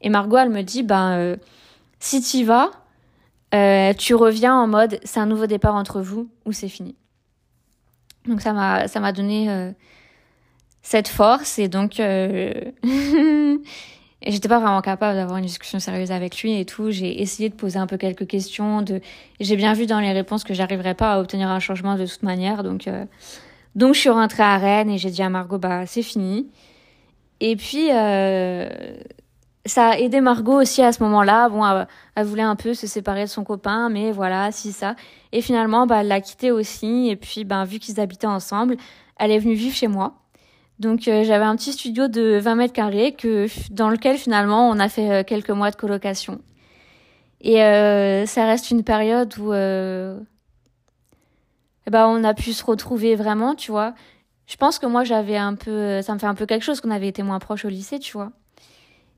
Et 0.00 0.08
Margot 0.08 0.38
elle 0.38 0.48
me 0.48 0.62
dit 0.62 0.82
ben 0.82 1.36
si 2.00 2.22
tu 2.22 2.44
vas, 2.44 2.70
tu 3.98 4.14
reviens 4.14 4.54
en 4.56 4.66
mode 4.66 4.98
c'est 5.04 5.20
un 5.20 5.26
nouveau 5.26 5.46
départ 5.46 5.74
entre 5.74 6.00
vous 6.00 6.28
ou 6.46 6.52
c'est 6.52 6.68
fini. 6.68 6.96
Donc 8.28 8.40
ça 8.42 8.52
m'a 8.52 8.88
ça 8.88 9.00
m'a 9.00 9.12
donné 9.12 9.50
euh, 9.50 9.72
cette 10.82 11.08
force 11.08 11.58
et 11.58 11.68
donc 11.68 12.00
euh, 14.26 14.30
j'étais 14.30 14.48
pas 14.48 14.58
vraiment 14.58 14.80
capable 14.80 15.16
d'avoir 15.16 15.38
une 15.38 15.46
discussion 15.46 15.78
sérieuse 15.78 16.10
avec 16.10 16.40
lui 16.42 16.58
et 16.58 16.64
tout. 16.64 16.90
J'ai 16.90 17.20
essayé 17.22 17.48
de 17.48 17.54
poser 17.54 17.78
un 17.78 17.86
peu 17.86 17.96
quelques 17.96 18.26
questions. 18.26 18.82
De 18.82 19.00
j'ai 19.40 19.56
bien 19.56 19.72
vu 19.74 19.86
dans 19.86 20.00
les 20.00 20.12
réponses 20.12 20.44
que 20.44 20.54
j'arriverais 20.54 20.94
pas 20.94 21.14
à 21.14 21.20
obtenir 21.20 21.48
un 21.48 21.60
changement 21.60 21.96
de 21.96 22.06
toute 22.06 22.22
manière. 22.22 22.62
Donc 22.62 22.88
euh, 22.88 23.04
donc 23.74 23.94
je 23.94 24.00
suis 24.00 24.10
rentrée 24.10 24.42
à 24.42 24.58
Rennes 24.58 24.90
et 24.90 24.98
j'ai 24.98 25.10
dit 25.10 25.22
à 25.22 25.28
Margot 25.28 25.58
bah 25.58 25.86
c'est 25.86 26.02
fini. 26.02 26.48
Et 27.40 27.56
puis 27.56 27.88
euh, 27.92 28.68
ça 29.68 29.90
a 29.90 29.98
aidé 29.98 30.20
Margot 30.20 30.60
aussi 30.60 30.82
à 30.82 30.92
ce 30.92 31.02
moment-là. 31.04 31.48
Bon, 31.48 31.64
elle, 32.16 32.24
voulait 32.26 32.42
un 32.42 32.56
peu 32.56 32.74
se 32.74 32.86
séparer 32.86 33.24
de 33.24 33.28
son 33.28 33.44
copain, 33.44 33.88
mais 33.88 34.12
voilà, 34.12 34.50
si 34.50 34.72
ça. 34.72 34.96
Et 35.32 35.42
finalement, 35.42 35.86
bah, 35.86 36.00
elle 36.00 36.08
l'a 36.08 36.20
quitté 36.20 36.50
aussi. 36.50 37.08
Et 37.08 37.16
puis, 37.16 37.44
ben, 37.44 37.64
vu 37.64 37.78
qu'ils 37.78 38.00
habitaient 38.00 38.26
ensemble, 38.26 38.76
elle 39.18 39.30
est 39.30 39.38
venue 39.38 39.54
vivre 39.54 39.74
chez 39.74 39.88
moi. 39.88 40.14
Donc, 40.78 41.08
euh, 41.08 41.24
j'avais 41.24 41.44
un 41.44 41.56
petit 41.56 41.72
studio 41.72 42.06
de 42.08 42.38
20 42.38 42.54
mètres 42.54 42.72
carrés 42.72 43.12
que, 43.12 43.46
dans 43.72 43.90
lequel 43.90 44.16
finalement, 44.16 44.70
on 44.70 44.78
a 44.78 44.88
fait 44.88 45.10
euh, 45.10 45.24
quelques 45.24 45.50
mois 45.50 45.70
de 45.70 45.76
colocation. 45.76 46.40
Et 47.40 47.62
euh, 47.62 48.26
ça 48.26 48.46
reste 48.46 48.70
une 48.70 48.82
période 48.82 49.36
où 49.38 49.52
euh, 49.52 50.18
ben, 51.86 52.06
on 52.06 52.24
a 52.24 52.34
pu 52.34 52.52
se 52.52 52.64
retrouver 52.64 53.14
vraiment, 53.16 53.54
tu 53.54 53.70
vois. 53.70 53.94
Je 54.46 54.56
pense 54.56 54.78
que 54.78 54.86
moi, 54.86 55.04
j'avais 55.04 55.36
un 55.36 55.54
peu, 55.54 56.02
ça 56.02 56.14
me 56.14 56.18
fait 56.18 56.26
un 56.26 56.34
peu 56.34 56.46
quelque 56.46 56.64
chose 56.64 56.80
qu'on 56.80 56.90
avait 56.90 57.08
été 57.08 57.22
moins 57.22 57.38
proches 57.38 57.64
au 57.64 57.68
lycée, 57.68 57.98
tu 57.98 58.12
vois. 58.12 58.32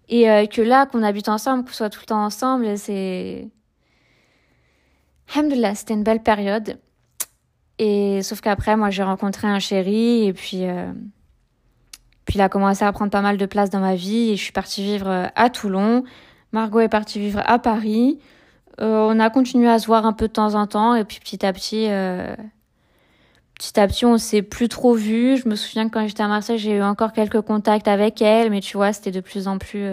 Et 0.09 0.31
euh, 0.31 0.47
que 0.47 0.61
là, 0.61 0.87
qu'on 0.87 1.03
habite 1.03 1.29
ensemble, 1.29 1.65
qu'on 1.65 1.73
soit 1.73 1.91
tout 1.91 2.01
le 2.01 2.07
temps 2.07 2.25
ensemble, 2.25 2.77
c'est... 2.77 3.49
Alhamdoulilah, 5.35 5.77
c'était 5.77 5.95
une 5.95 6.03
belle 6.03 6.23
période. 6.23 6.79
Et 7.79 8.23
sauf 8.23 8.41
qu'après, 8.41 8.77
moi, 8.77 8.91
j'ai 8.91 9.05
rencontré 9.05 9.47
un 9.47 9.61
chéri 9.61 10.27
et 10.27 10.33
puis... 10.33 10.65
Puis 12.31 12.39
il 12.39 12.43
a 12.43 12.49
commencé 12.49 12.85
à 12.85 12.93
prendre 12.93 13.11
pas 13.11 13.23
mal 13.23 13.39
de 13.39 13.45
place 13.45 13.71
dans 13.71 13.81
ma 13.81 13.97
vie 13.97 14.31
et 14.31 14.37
je 14.37 14.41
suis 14.41 14.53
partie 14.53 14.85
vivre 14.85 15.09
euh, 15.09 15.27
à 15.35 15.51
Toulon. 15.51 16.05
Margot 16.53 16.79
est 16.79 16.89
partie 16.89 17.19
vivre 17.19 17.43
à 17.45 17.59
Paris. 17.59 18.21
Euh, 18.81 19.09
on 19.11 19.19
a 19.19 19.31
continué 19.31 19.69
à 19.69 19.81
se 19.81 19.89
voir 19.89 20.07
un 20.07 20.13
peu 20.13 20.29
de 20.29 20.33
temps 20.33 20.55
en 20.55 20.69
temps 20.69 20.95
et 20.95 21.03
puis 21.03 21.19
petit 21.19 21.45
à 21.45 21.53
petit, 21.53 21.87
euh, 21.89 22.37
petit 23.55 23.81
à 23.81 23.89
petit, 23.89 24.07
on 24.07 24.17
s'est 24.17 24.43
plus 24.43 24.69
trop 24.69 24.95
vu. 24.95 25.39
Je 25.39 25.49
me 25.49 25.57
souviens 25.57 25.89
que 25.89 25.95
quand 25.95 26.07
j'étais 26.07 26.23
à 26.23 26.29
Marseille, 26.29 26.59
j'ai 26.59 26.77
eu 26.77 26.83
encore 26.83 27.13
quelques 27.13 27.41
contacts 27.41 27.89
avec 27.89 28.23
elle, 28.23 28.51
mais 28.51 28.61
tu 28.61 28.77
vois, 28.77 28.93
c'était 28.93 29.11
de 29.11 29.21
plus 29.21 29.49
en 29.49 29.59
plus, 29.59 29.89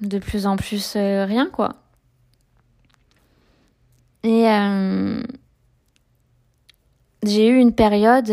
de 0.00 0.18
plus 0.18 0.46
en 0.46 0.56
plus 0.56 0.96
rien, 0.96 1.50
quoi. 1.52 1.74
Et 4.22 4.46
j'ai 7.22 7.48
eu 7.48 7.58
une 7.58 7.74
période 7.74 8.30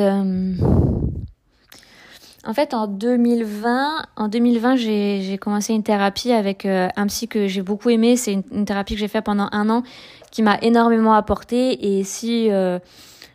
en 2.47 2.53
fait, 2.53 2.73
en 2.73 2.87
2020, 2.87 4.05
en 4.15 4.27
2020, 4.29 4.77
j'ai 4.77 5.37
commencé 5.37 5.73
une 5.73 5.83
thérapie 5.83 6.31
avec 6.31 6.65
euh, 6.65 6.87
un 6.95 7.07
psy 7.07 7.27
que 7.27 7.45
j'ai 7.45 7.61
beaucoup 7.61 7.89
aimé. 7.89 8.15
C'est 8.15 8.31
une, 8.31 8.63
thérapie 8.63 8.93
que 8.93 9.01
j'ai 9.01 9.09
fait 9.09 9.21
pendant 9.21 9.49
un 9.51 9.69
an, 9.69 9.83
qui 10.31 10.43
m'a 10.43 10.57
énormément 10.61 11.13
apporté. 11.13 11.97
Et 11.97 12.05
si 12.05 12.49
euh, 12.49 12.79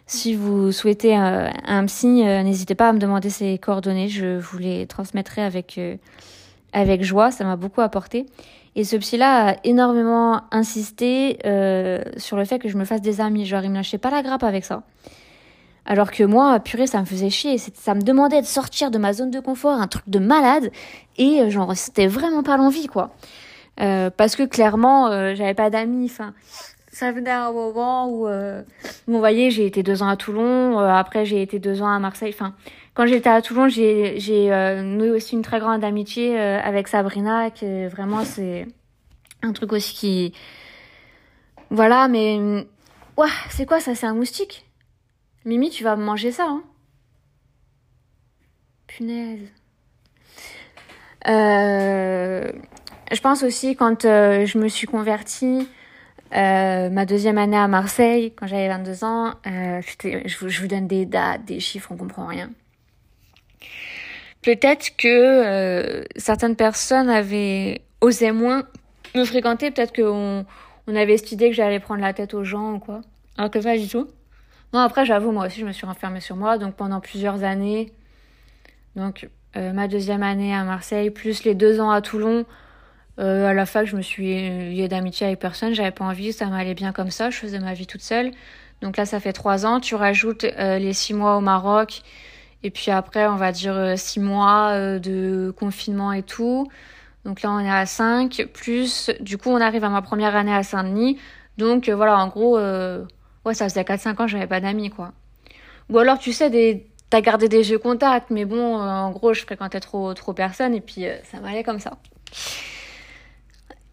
si 0.07 0.35
vous 0.35 0.73
souhaitez 0.73 1.15
un, 1.15 1.53
un 1.67 1.85
psy, 1.85 2.25
n'hésitez 2.25 2.75
pas 2.75 2.89
à 2.89 2.93
me 2.95 2.99
demander 2.99 3.29
ses 3.29 3.59
coordonnées. 3.59 4.09
Je 4.09 4.39
vous 4.39 4.57
les 4.57 4.87
transmettrai 4.87 5.43
avec 5.43 5.79
avec 6.73 7.05
joie. 7.05 7.31
Ça 7.31 7.45
m'a 7.45 7.57
beaucoup 7.57 7.83
apporté. 7.83 8.25
Et 8.77 8.85
ce 8.85 8.97
psy-là 8.97 9.51
a 9.51 9.57
énormément 9.65 10.41
insisté 10.51 11.39
sur 12.17 12.39
le 12.39 12.45
fait 12.47 12.59
que 12.59 12.69
je 12.71 12.79
me 12.79 12.87
fasse 12.87 13.03
des 13.03 13.21
amis. 13.21 13.45
Genre, 13.45 13.63
il 13.63 13.71
me 13.71 13.77
lâchait 13.77 13.99
pas 13.99 14.11
la 14.11 14.23
grappe 14.23 14.43
avec 14.43 14.65
ça. 14.65 14.83
Alors 15.85 16.13
que 16.13 16.23
moi, 16.23 16.61
purée, 16.61 16.87
ça 16.87 17.01
me 17.01 17.05
faisait 17.05 17.31
chier. 17.31 17.59
Ça 17.59 17.95
me 17.95 18.03
demandait 18.03 18.41
de 18.41 18.47
sortir 18.47 18.91
de 18.91 18.99
ma 18.99 19.13
zone 19.13 19.31
de 19.31 19.41
confort, 19.41 19.81
un 19.81 19.89
truc 19.89 20.05
de 20.07 20.19
malade. 20.19 20.71
Et 21.19 21.41
euh, 21.41 21.51
genre, 21.51 21.77
c'était 21.77 22.07
vraiment 22.07 22.43
pas 22.43 22.57
l'envie, 22.57 22.87
quoi. 22.87 23.11
Euh, 23.81 24.11
parce 24.11 24.37
que 24.37 24.45
clairement, 24.45 25.09
euh, 25.09 25.35
j'avais 25.35 25.55
pas 25.55 25.71
d'amis. 25.71 26.09
Enfin, 26.11 26.35
ça 26.93 27.11
venait 27.11 27.31
à 27.31 27.47
un 27.47 27.53
moment 27.53 28.09
où, 28.09 28.29
vous 29.09 29.19
voyez, 29.19 29.51
j'ai 29.51 29.67
été 29.67 29.83
deux 29.83 30.03
ans 30.03 30.09
à 30.09 30.17
Toulon. 30.17 30.79
après, 30.79 31.25
j'ai 31.25 31.43
été 31.43 31.59
deux 31.59 31.83
ans 31.83 31.89
à 31.89 31.99
Marseille. 31.99 32.33
Enfin, 32.35 32.55
quand 32.95 33.07
j'étais 33.07 33.31
à 33.31 33.41
Toulon, 33.43 33.69
j'ai 33.69 34.21
j'ai 34.21 34.51
noué 34.83 35.11
aussi 35.11 35.35
une 35.35 35.43
très 35.43 35.59
grande 35.59 35.83
amitié 35.85 36.39
avec 36.39 36.89
Sabrina, 36.89 37.51
qui 37.51 37.87
vraiment 37.87 38.25
c'est 38.25 38.69
un 39.43 39.53
truc 39.53 39.73
aussi 39.73 39.95
qui, 39.95 40.35
voilà. 41.71 42.09
Mais 42.09 42.67
ouais, 43.17 43.29
c'est 43.49 43.65
quoi 43.65 43.81
ça? 43.81 43.95
C'est 43.95 44.07
un 44.07 44.15
moustique? 44.15 44.67
Mimi, 45.45 45.71
tu 45.71 45.83
vas 45.85 45.97
manger 45.97 46.31
ça, 46.33 46.47
hein 46.49 46.63
Punaise. 48.87 49.49
Euh, 51.29 52.53
je 53.13 53.21
pense 53.21 53.43
aussi 53.43 53.77
quand 53.77 54.05
euh, 54.05 54.47
je 54.47 54.59
me 54.59 54.69
suis 54.69 54.87
convertie, 54.87 55.69
euh, 56.35 56.91
ma 56.91 57.07
deuxième 57.07 57.39
année 57.39 57.57
à 57.57 57.69
Marseille, 57.69 58.33
quand 58.37 58.47
j'avais 58.47 58.69
22 58.69 59.05
ans, 59.05 59.35
je 59.45 60.41
vous, 60.41 60.49
je, 60.49 60.61
vous, 60.61 60.67
donne 60.67 60.87
des 60.87 61.07
dates, 61.07 61.45
des 61.45 61.61
chiffres, 61.61 61.91
on 61.93 61.97
comprend 61.97 62.27
rien. 62.27 62.51
Peut-être 64.43 64.97
que 64.97 66.05
certaines 66.17 66.57
personnes 66.57 67.09
avaient 67.09 67.83
osé 68.01 68.33
moins 68.33 68.65
me 69.15 69.25
fréquenter, 69.25 69.71
peut-être 69.71 69.95
qu'on 69.95 70.45
on 70.87 70.97
avait 70.97 71.17
cette 71.17 71.33
idée 71.33 71.51
que 71.51 71.57
j'allais 71.57 71.81
prendre 71.81 72.01
la 72.01 72.13
tête 72.13 72.35
aux 72.35 72.45
gens 72.45 72.75
ou 72.75 72.79
quoi. 72.79 73.03
Alors 73.37 73.51
que 73.51 73.59
pas 73.59 73.77
du 73.77 73.89
tout. 73.89 74.09
Non, 74.73 74.81
après, 74.81 75.05
j'avoue, 75.05 75.33
moi 75.33 75.47
aussi, 75.47 75.61
je 75.61 75.67
me 75.67 75.73
suis 75.73 75.87
renfermée 75.87 76.21
sur 76.21 76.37
moi. 76.37 76.57
Donc, 76.57 76.75
pendant 76.75 77.01
plusieurs 77.01 77.45
années, 77.45 77.93
donc 78.97 79.29
euh, 79.57 79.73
ma 79.73 79.87
deuxième 79.87 80.23
année 80.23 80.55
à 80.55 80.65
Marseille, 80.65 81.11
plus 81.11 81.45
les 81.45 81.55
deux 81.55 81.81
ans 81.81 81.91
à 81.91 82.01
Toulon, 82.01 82.47
euh, 83.19 83.47
à 83.47 83.53
la 83.53 83.67
fac, 83.67 83.87
je 83.87 83.97
me 83.97 84.03
suis 84.03 84.25
liée 84.25 84.89
d'amitié 84.89 85.27
avec 85.27 85.39
personne. 85.39 85.75
J'avais 85.75 85.91
pas 85.91 86.05
envie, 86.07 86.33
ça 86.33 86.47
m'allait 86.47 86.75
bien 86.75 86.93
comme 86.93 87.11
ça. 87.11 87.29
Je 87.29 87.37
faisais 87.37 87.59
ma 87.59 87.75
vie 87.75 87.87
toute 87.87 88.01
seule. 88.01 88.31
Donc 88.81 88.97
là, 88.97 89.05
ça 89.05 89.21
fait 89.21 89.35
trois 89.35 89.67
ans. 89.67 89.79
Tu 89.79 89.95
rajoutes 89.95 90.45
euh, 90.45 90.79
les 90.79 90.95
six 90.95 91.13
mois 91.13 91.37
au 91.37 91.41
Maroc. 91.41 92.01
Et 92.63 92.71
puis 92.71 92.91
après, 92.91 93.27
on 93.27 93.37
va 93.37 93.53
dire 93.53 93.99
six 93.99 94.21
mois 94.21 94.99
de 95.01 95.53
confinement 95.59 96.13
et 96.13 96.23
tout. 96.23 96.69
Donc 97.25 97.43
là, 97.43 97.51
on 97.51 97.59
est 97.59 97.71
à 97.71 97.87
cinq. 97.87 98.49
Plus, 98.55 99.11
du 99.21 99.37
coup, 99.37 99.51
on 99.51 99.61
arrive 99.61 99.85
à 99.85 99.89
ma 99.89 100.01
première 100.01 100.37
année 100.37 100.55
à 100.55 100.63
Saint-Denis. 100.63 101.19
Donc 101.59 101.89
voilà, 101.89 102.17
en 102.19 102.29
gros 102.29 102.57
ouais, 103.45 103.55
ça 103.55 103.69
faisait 103.69 103.83
4-5 103.83 104.23
ans 104.23 104.27
j'avais 104.27 104.47
pas 104.47 104.61
d'amis, 104.61 104.91
quoi. 104.91 105.13
Ou 105.91 105.99
alors, 105.99 106.19
tu 106.19 106.33
sais, 106.33 106.51
des... 106.51 106.87
t'as 107.11 107.21
gardé 107.21 107.49
des 107.49 107.65
jeux 107.65 107.79
contacts, 107.79 108.31
mais 108.31 108.45
bon, 108.45 108.79
euh, 108.79 108.87
en 108.87 109.11
gros, 109.11 109.35
je 109.35 109.43
fréquentais 109.43 109.81
trop, 109.81 110.15
trop 110.15 110.33
personne, 110.33 110.75
et 110.75 110.81
puis 110.81 111.07
euh, 111.07 111.17
ça 111.31 111.41
m'allait 111.41 111.65
comme 111.65 111.81
ça. 111.81 111.99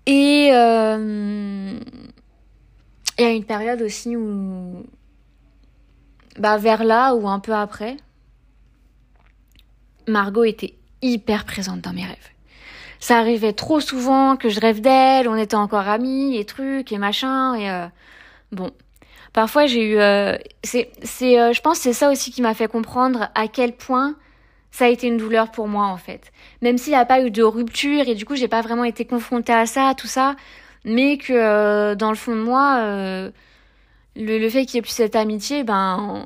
Et 0.05 0.49
euh, 0.53 1.79
il 3.17 3.23
y 3.23 3.27
a 3.27 3.31
une 3.31 3.43
période 3.43 3.81
aussi 3.81 4.15
où, 4.15 4.85
bah, 6.37 6.57
vers 6.57 6.83
là 6.83 7.13
ou 7.13 7.27
un 7.27 7.39
peu 7.39 7.53
après, 7.53 7.97
Margot 10.07 10.43
était 10.43 10.73
hyper 11.01 11.45
présente 11.45 11.81
dans 11.81 11.93
mes 11.93 12.05
rêves. 12.05 12.15
Ça 12.99 13.19
arrivait 13.19 13.53
trop 13.53 13.79
souvent 13.79 14.35
que 14.35 14.49
je 14.49 14.59
rêve 14.59 14.81
d'elle, 14.81 15.29
on 15.29 15.35
était 15.35 15.55
encore 15.55 15.87
amis 15.87 16.37
et 16.37 16.45
trucs 16.45 16.91
et 16.91 16.97
machin 16.97 17.55
et 17.55 17.87
bon, 18.51 18.71
parfois 19.33 19.65
j'ai 19.65 19.83
eu 19.83 19.97
euh, 19.97 20.37
c'est 20.63 20.91
c'est 21.03 21.39
euh, 21.39 21.53
je 21.53 21.61
pense 21.61 21.79
c'est 21.79 21.93
ça 21.93 22.09
aussi 22.09 22.31
qui 22.31 22.41
m'a 22.41 22.53
fait 22.53 22.67
comprendre 22.67 23.29
à 23.35 23.47
quel 23.47 23.73
point 23.73 24.15
ça 24.71 24.85
a 24.85 24.87
été 24.87 25.07
une 25.07 25.17
douleur 25.17 25.51
pour 25.51 25.67
moi 25.67 25.87
en 25.87 25.97
fait. 25.97 26.31
Même 26.61 26.77
s'il 26.77 26.93
n'y 26.93 26.99
a 26.99 27.05
pas 27.05 27.21
eu 27.21 27.31
de 27.31 27.43
rupture 27.43 28.07
et 28.07 28.15
du 28.15 28.25
coup 28.25 28.35
j'ai 28.35 28.47
pas 28.47 28.61
vraiment 28.61 28.83
été 28.83 29.05
confrontée 29.05 29.53
à 29.53 29.65
ça 29.65 29.93
tout 29.97 30.07
ça 30.07 30.35
mais 30.85 31.17
que 31.17 31.33
euh, 31.33 31.95
dans 31.95 32.09
le 32.09 32.15
fond 32.15 32.35
de 32.35 32.41
moi 32.41 32.81
le, 34.15 34.49
fait 34.49 34.65
qu'il 34.65 34.75
y 34.75 34.77
ait 34.79 34.81
plus 34.81 34.91
cette 34.91 35.15
amitié 35.15 35.63
ben 35.63 36.23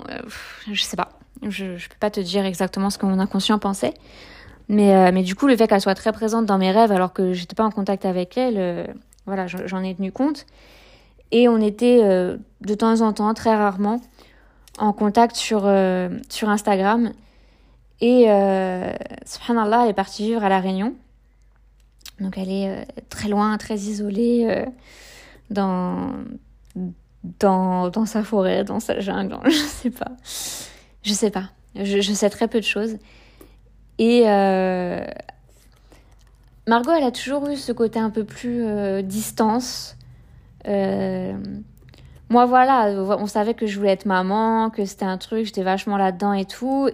je 0.71 0.81
sais 0.81 0.97
pas. 0.97 1.09
Je 1.41 1.77
je 1.77 1.89
peux 1.89 1.97
pas 1.99 2.09
te 2.09 2.19
dire 2.19 2.45
exactement 2.45 2.89
ce 2.89 2.97
que 2.97 3.05
mon 3.05 3.19
inconscient 3.19 3.59
pensait. 3.59 3.93
Mais 4.69 5.11
mais 5.11 5.23
du 5.23 5.35
coup 5.35 5.47
le 5.47 5.57
fait 5.57 5.67
qu'elle 5.67 5.81
soit 5.81 5.95
très 5.95 6.13
présente 6.13 6.45
dans 6.45 6.57
mes 6.57 6.71
rêves 6.71 6.91
alors 6.91 7.13
que 7.13 7.33
j'étais 7.33 7.55
pas 7.55 7.65
en 7.65 7.71
contact 7.71 8.05
avec 8.05 8.37
elle 8.37 8.93
voilà 9.25 9.47
j'en 9.47 9.83
ai 9.83 9.95
tenu 9.95 10.11
compte 10.11 10.45
et 11.33 11.49
on 11.49 11.57
était 11.57 11.99
euh, 12.03 12.37
de 12.61 12.75
temps 12.75 13.01
en 13.01 13.11
temps, 13.11 13.33
très 13.33 13.55
rarement, 13.55 13.99
en 14.77 14.93
contact 14.93 15.35
sur, 15.35 15.63
euh, 15.65 16.09
sur 16.29 16.47
Instagram. 16.47 17.11
Et 18.01 18.25
euh, 18.27 18.93
subhanallah, 19.25 19.83
elle 19.83 19.89
est 19.89 19.95
partie 19.95 20.27
vivre 20.27 20.43
à 20.43 20.49
La 20.49 20.59
Réunion. 20.59 20.93
Donc 22.19 22.37
elle 22.37 22.51
est 22.51 22.85
très 23.09 23.29
loin, 23.29 23.57
très 23.57 23.77
isolée 23.77 24.65
dans, 25.49 26.11
dans, 27.39 27.89
dans 27.89 28.05
sa 28.05 28.23
forêt, 28.23 28.63
dans 28.63 28.79
sa 28.79 28.99
jungle, 28.99 29.39
je 29.45 29.51
sais 29.51 29.89
pas. 29.89 30.11
Je 31.01 31.13
sais 31.13 31.31
pas. 31.31 31.49
Je, 31.75 32.01
je 32.01 32.13
sais 32.13 32.29
très 32.29 32.47
peu 32.47 32.59
de 32.59 32.65
choses. 32.65 32.97
Et 33.97 34.21
Margot, 36.67 36.91
elle 36.91 37.03
a 37.03 37.11
toujours 37.11 37.47
eu 37.49 37.57
ce 37.57 37.71
côté 37.71 37.97
un 37.97 38.11
peu 38.11 38.23
plus 38.23 39.01
distance, 39.01 39.97
euh, 40.67 41.37
moi, 42.29 42.45
voilà, 42.45 42.89
on 43.19 43.27
savait 43.27 43.53
que 43.53 43.67
je 43.67 43.77
voulais 43.77 43.91
être 43.91 44.05
maman, 44.05 44.69
que 44.69 44.85
c'était 44.85 45.05
un 45.05 45.17
truc, 45.17 45.45
j'étais 45.45 45.63
vachement 45.63 45.97
là-dedans 45.97 46.33
et 46.33 46.45
tout. 46.45 46.89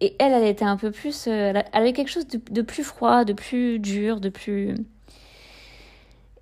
Et 0.00 0.16
elle, 0.18 0.32
elle 0.32 0.46
était 0.46 0.64
un 0.64 0.76
peu 0.76 0.90
plus. 0.90 1.26
Euh, 1.28 1.52
elle 1.54 1.64
avait 1.72 1.92
quelque 1.92 2.10
chose 2.10 2.26
de, 2.26 2.62
plus 2.62 2.84
froid, 2.84 3.24
de 3.24 3.32
plus 3.32 3.78
dur, 3.78 4.20
de 4.20 4.30
plus. 4.30 4.74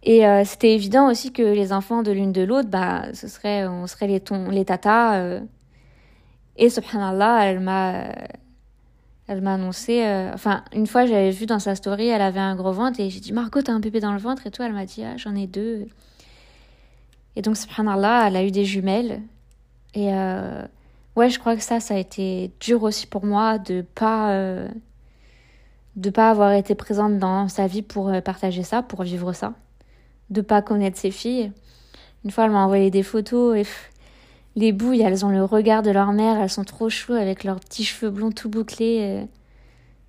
Et 0.05 0.27
euh, 0.27 0.45
c'était 0.45 0.75
évident 0.75 1.11
aussi 1.11 1.33
que 1.33 1.43
les 1.43 1.73
enfants 1.73 2.03
de 2.03 2.13
l'une 2.13 2.33
de 2.33 2.43
l'autre, 2.43 2.69
bah, 2.69 3.13
ce 3.15 3.27
serait, 3.27 3.67
on 3.67 3.87
serait 3.87 4.07
les, 4.07 4.21
tons, 4.21 4.49
les 4.51 4.65
tatas. 4.65 5.41
Et 6.57 6.71
subhanallah, 6.71 7.47
elle 7.47 7.61
m'a. 7.61 8.05
Elle 9.31 9.43
m'a 9.43 9.55
annoncé. 9.55 10.03
enfin, 10.33 10.65
une 10.73 10.87
fois, 10.87 11.05
j'avais 11.05 11.33
vu 11.33 11.45
dans 11.45 11.59
sa 11.59 11.75
story, 11.75 12.09
elle 12.09 12.23
avait 12.23 12.41
un 12.41 12.57
gros 12.57 12.73
ventre 12.73 12.99
et 12.99 13.11
j'ai 13.11 13.21
dit 13.21 13.35
Margot, 13.35 13.61
t'as 13.61 13.73
un 13.73 13.81
bébé 13.81 14.01
dans 14.01 14.13
le 14.15 14.19
ventre 14.19 14.47
et 14.47 14.51
tout. 14.51 14.63
Elle 14.63 14.73
m'a 14.73 14.87
dit 14.87 15.05
Ah, 15.05 15.19
j'en 15.19 15.35
ai 15.35 15.47
deux. 15.47 15.87
Et 17.39 17.43
donc, 17.43 17.57
subhanallah, 17.57 18.27
elle 18.27 18.37
a 18.37 18.45
eu 18.45 18.51
des 18.51 18.65
jumelles. 18.65 19.23
Et 19.95 20.13
euh, 20.13 20.61
ouais, 21.15 21.31
je 21.31 21.39
crois 21.39 21.55
que 21.55 21.63
ça, 21.63 21.79
ça 21.79 21.95
a 21.95 21.97
été 21.97 22.51
dur 22.59 22.83
aussi 22.83 23.07
pour 23.07 23.25
moi 23.25 23.59
de 23.59 23.83
pas 23.95 24.33
euh, 24.33 24.69
de 25.95 26.11
pas 26.11 26.31
avoir 26.31 26.53
été 26.53 26.75
présente 26.75 27.19
dans 27.19 27.47
sa 27.47 27.69
vie 27.69 27.83
pour 27.83 28.09
euh, 28.09 28.21
partager 28.21 28.65
ça, 28.65 28.83
pour 28.83 29.05
vivre 29.05 29.33
ça, 29.33 29.55
de 30.31 30.41
pas 30.41 30.63
connaître 30.63 30.99
ses 30.99 31.13
filles. 31.13 31.53
Une 32.25 32.33
fois, 32.33 32.47
elle 32.47 32.51
m'a 32.51 32.65
envoyé 32.65 32.91
des 32.91 33.05
photos 33.05 33.57
et 33.57 33.65
les 34.57 34.73
bouilles, 34.73 35.03
elles 35.03 35.25
ont 35.25 35.31
le 35.31 35.45
regard 35.45 35.85
de 35.85 35.93
leur 35.93 36.13
mère, 36.13 36.41
elles 36.41 36.51
sont 36.51 36.65
trop 36.65 36.91
choues 36.91 37.13
avec 37.13 37.45
leurs 37.45 37.61
petits 37.61 37.85
cheveux 37.85 38.11
blonds 38.11 38.33
tout 38.33 38.49
bouclés. 38.49 39.29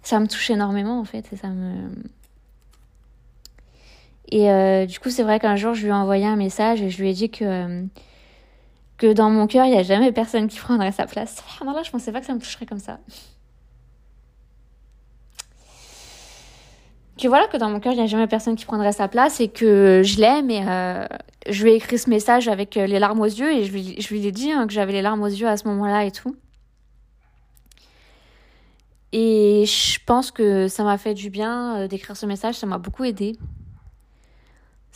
Ça 0.02 0.20
me 0.20 0.26
touche 0.26 0.50
énormément 0.50 1.00
en 1.00 1.06
fait, 1.06 1.32
et 1.32 1.36
ça 1.36 1.50
me 1.50 1.90
et 4.32 4.52
euh, 4.52 4.86
du 4.86 5.00
coup, 5.00 5.10
c'est 5.10 5.24
vrai 5.24 5.40
qu'un 5.40 5.56
jour, 5.56 5.74
je 5.74 5.82
lui 5.84 5.90
ai 5.90 5.94
envoyé 5.94 6.26
un 6.26 6.36
message 6.36 6.82
et 6.82 6.90
je 6.90 7.02
lui 7.02 7.10
ai 7.10 7.14
dit 7.14 7.32
que, 7.32 7.44
euh, 7.44 7.84
que 8.98 9.12
dans 9.12 9.32
mon 9.32 9.48
cœur, 9.48 9.66
il 9.66 9.72
n'y 9.72 9.78
a 9.78 9.84
jamais 9.84 10.12
personne 10.12 10.48
qui 10.48 10.60
prendrait 10.60 10.92
sa 10.92 11.08
place. 11.08 11.44
Ah, 11.60 11.66
là, 11.66 11.82
je 11.84 11.90
pensais 11.90 12.12
pas 12.12 12.20
que 12.20 12.28
ça 12.28 12.36
me 12.36 12.40
toucherait 12.40 12.68
comme 12.68 12.80
ça. 12.80 13.00
Que 17.20 17.28
voilà, 17.28 17.48
que 17.48 17.58
dans 17.58 17.72
mon 17.72 17.80
cœur, 17.80 17.94
il 17.94 17.98
n'y 17.98 18.04
a 18.04 18.08
jamais 18.08 18.28
personne 18.28 18.56
qui 18.56 18.66
prendrait 18.66 18.92
sa 18.92 19.08
place 19.08 19.42
et 19.42 19.48
que 19.48 20.04
je 20.06 20.20
l'aime. 20.20 20.52
Et 20.52 20.64
euh, 20.66 21.08
je 21.50 21.64
lui 21.64 21.72
ai 21.72 21.76
écrit 21.76 21.98
ce 21.98 22.10
message 22.10 22.48
avec 22.48 22.76
les 22.76 23.00
larmes 23.00 23.20
aux 23.20 23.26
yeux 23.26 23.52
et 23.52 23.64
je 23.64 23.72
lui, 23.72 24.00
je 24.00 24.14
lui 24.14 24.26
ai 24.28 24.32
dit 24.32 24.52
hein, 24.52 24.68
que 24.68 24.74
j'avais 24.74 24.94
les 24.94 25.02
larmes 25.02 25.24
aux 25.24 25.28
yeux 25.28 25.48
à 25.48 25.58
ce 25.58 25.68
moment-là 25.68 26.06
et 26.06 26.12
tout. 26.12 26.36
Et 29.12 29.66
je 29.66 29.98
pense 30.06 30.30
que 30.30 30.68
ça 30.68 30.84
m'a 30.84 31.00
fait 31.00 31.16
du 31.16 31.32
bien 31.32 31.88
d'écrire 31.88 32.16
ce 32.16 32.28
message, 32.28 32.56
ça 32.56 32.68
m'a 32.68 32.78
beaucoup 32.78 33.04
aidé 33.06 33.36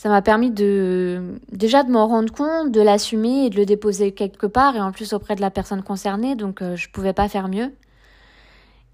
ça 0.03 0.09
m'a 0.09 0.21
permis 0.21 0.51
de 0.51 1.39
déjà 1.53 1.83
de 1.83 1.89
m'en 1.89 2.07
rendre 2.07 2.33
compte, 2.33 2.73
de 2.73 2.81
l'assumer 2.81 3.45
et 3.45 3.49
de 3.49 3.55
le 3.55 3.65
déposer 3.65 4.11
quelque 4.11 4.47
part 4.47 4.75
et 4.75 4.81
en 4.81 4.91
plus 4.91 5.13
auprès 5.13 5.35
de 5.35 5.39
la 5.39 5.49
personne 5.49 5.81
concernée, 5.81 6.35
donc 6.35 6.59
je 6.61 6.75
je 6.75 6.89
pouvais 6.89 7.13
pas 7.13 7.29
faire 7.29 7.47
mieux. 7.47 7.71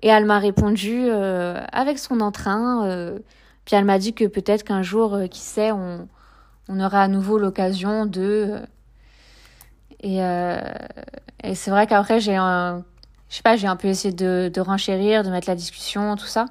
Et 0.04 0.10
elle 0.10 0.26
m'a 0.26 0.38
répondu 0.38 1.10
avec 1.10 1.98
son 1.98 2.22
entrain. 2.22 3.18
puis 3.66 3.76
elle 3.76 3.86
m'a 3.86 3.98
dit 3.98 4.14
que 4.14 4.26
peut-être 4.26 4.64
qu'un 4.64 4.84
jour, 4.84 5.18
qui 5.32 5.40
sait, 5.40 5.72
on, 5.72 6.08
on 6.68 6.80
aura 6.80 7.02
à 7.02 7.08
nouveau 7.08 7.40
l'occasion 7.40 8.06
de 8.06 8.62
et, 10.02 10.24
euh, 10.24 10.60
et 11.44 11.56
c'est 11.56 11.72
vrai 11.72 11.88
qu'après, 11.88 12.20
j'ai 12.20 12.36
un, 12.36 12.84
je 13.30 13.38
sais 13.38 13.42
pas, 13.42 13.56
j'ai 13.56 13.68
un 13.68 13.76
peu 13.76 13.88
essayé 13.88 14.14
de 14.14 14.62
renchérir, 14.62 15.24
de 15.24 15.30
mettre 15.30 15.50
la 15.50 15.56
discussion, 15.56 16.16
tout 16.16 16.28
ça. 16.28 16.46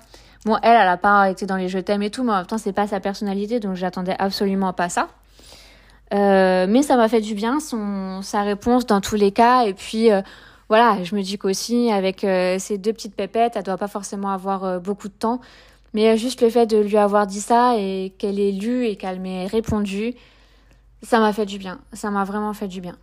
Bon, 0.48 0.56
elle, 0.62 0.76
elle 0.80 0.88
a 0.88 0.96
pas 0.96 1.28
été 1.28 1.44
dans 1.44 1.56
les 1.56 1.68
je 1.68 1.78
t'aime 1.78 2.02
et 2.02 2.08
tout, 2.08 2.24
mais 2.24 2.32
en 2.32 2.36
même 2.36 2.46
temps, 2.46 2.56
c'est 2.56 2.72
pas 2.72 2.86
sa 2.86 3.00
personnalité, 3.00 3.60
donc 3.60 3.74
j'attendais 3.74 4.16
absolument 4.18 4.72
pas 4.72 4.88
ça. 4.88 5.08
Euh, 6.14 6.66
mais 6.66 6.80
ça 6.80 6.96
m'a 6.96 7.06
fait 7.10 7.20
du 7.20 7.34
bien, 7.34 7.58
sa 8.22 8.42
réponse 8.44 8.86
dans 8.86 9.02
tous 9.02 9.16
les 9.16 9.30
cas. 9.30 9.66
Et 9.66 9.74
puis, 9.74 10.10
euh, 10.10 10.22
voilà, 10.70 11.04
je 11.04 11.14
me 11.14 11.20
dis 11.20 11.36
qu'aussi, 11.36 11.92
avec 11.92 12.24
euh, 12.24 12.58
ces 12.58 12.78
deux 12.78 12.94
petites 12.94 13.14
pépettes, 13.14 13.56
elle 13.56 13.62
doit 13.62 13.76
pas 13.76 13.88
forcément 13.88 14.30
avoir 14.30 14.64
euh, 14.64 14.78
beaucoup 14.78 15.08
de 15.08 15.12
temps. 15.12 15.42
Mais 15.92 16.16
juste 16.16 16.40
le 16.40 16.48
fait 16.48 16.64
de 16.64 16.78
lui 16.78 16.96
avoir 16.96 17.26
dit 17.26 17.42
ça 17.42 17.74
et 17.76 18.14
qu'elle 18.16 18.40
ait 18.40 18.52
lu 18.52 18.86
et 18.86 18.96
qu'elle 18.96 19.20
m'ait 19.20 19.48
répondu, 19.48 20.14
ça 21.02 21.20
m'a 21.20 21.34
fait 21.34 21.44
du 21.44 21.58
bien. 21.58 21.78
Ça 21.92 22.10
m'a 22.10 22.24
vraiment 22.24 22.54
fait 22.54 22.68
du 22.68 22.80
bien 22.80 22.96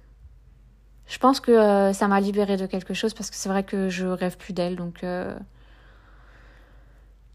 je 1.07 1.19
pense 1.19 1.39
que 1.39 1.91
ça 1.93 2.07
m'a 2.07 2.19
libérée 2.19 2.57
de 2.57 2.65
quelque 2.65 2.95
chose 2.95 3.13
parce 3.13 3.29
que 3.29 3.35
c'est 3.35 3.47
vrai 3.47 3.61
que 3.61 3.89
je 3.89 4.07
rêve 4.07 4.37
plus 4.37 4.53
d'elle. 4.53 4.75
Donc, 4.75 5.05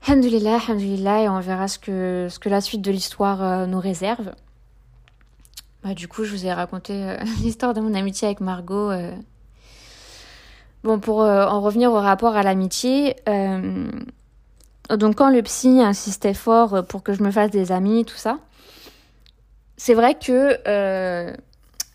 euh... 0.08 0.12
Alhamdulillah, 0.12 1.22
et 1.22 1.28
on 1.28 1.40
verra 1.40 1.68
ce 1.68 1.78
que, 1.78 2.28
ce 2.30 2.38
que 2.38 2.48
la 2.48 2.60
suite 2.60 2.82
de 2.82 2.90
l'histoire 2.90 3.42
euh, 3.42 3.66
nous 3.66 3.80
réserve. 3.80 4.32
Bah, 5.82 5.94
du 5.94 6.08
coup, 6.08 6.24
je 6.24 6.32
vous 6.32 6.46
ai 6.46 6.52
raconté 6.52 6.92
euh, 6.92 7.16
l'histoire 7.42 7.74
de 7.74 7.80
mon 7.80 7.94
amitié 7.94 8.26
avec 8.26 8.40
Margot. 8.40 8.90
Bon, 10.82 10.98
pour 10.98 11.18
en 11.20 11.60
revenir 11.60 11.92
au 11.92 12.00
rapport 12.00 12.36
à 12.36 12.42
l'amitié, 12.42 13.14
donc 14.88 15.16
quand 15.16 15.28
le 15.28 15.42
psy 15.42 15.82
insistait 15.82 16.32
fort 16.32 16.86
pour 16.86 17.02
que 17.02 17.12
je 17.12 17.22
me 17.22 17.30
fasse 17.30 17.50
des 17.50 17.70
amis, 17.70 18.06
tout 18.06 18.16
ça, 18.16 18.38
c'est 19.76 19.92
vrai 19.92 20.14
que 20.14 20.56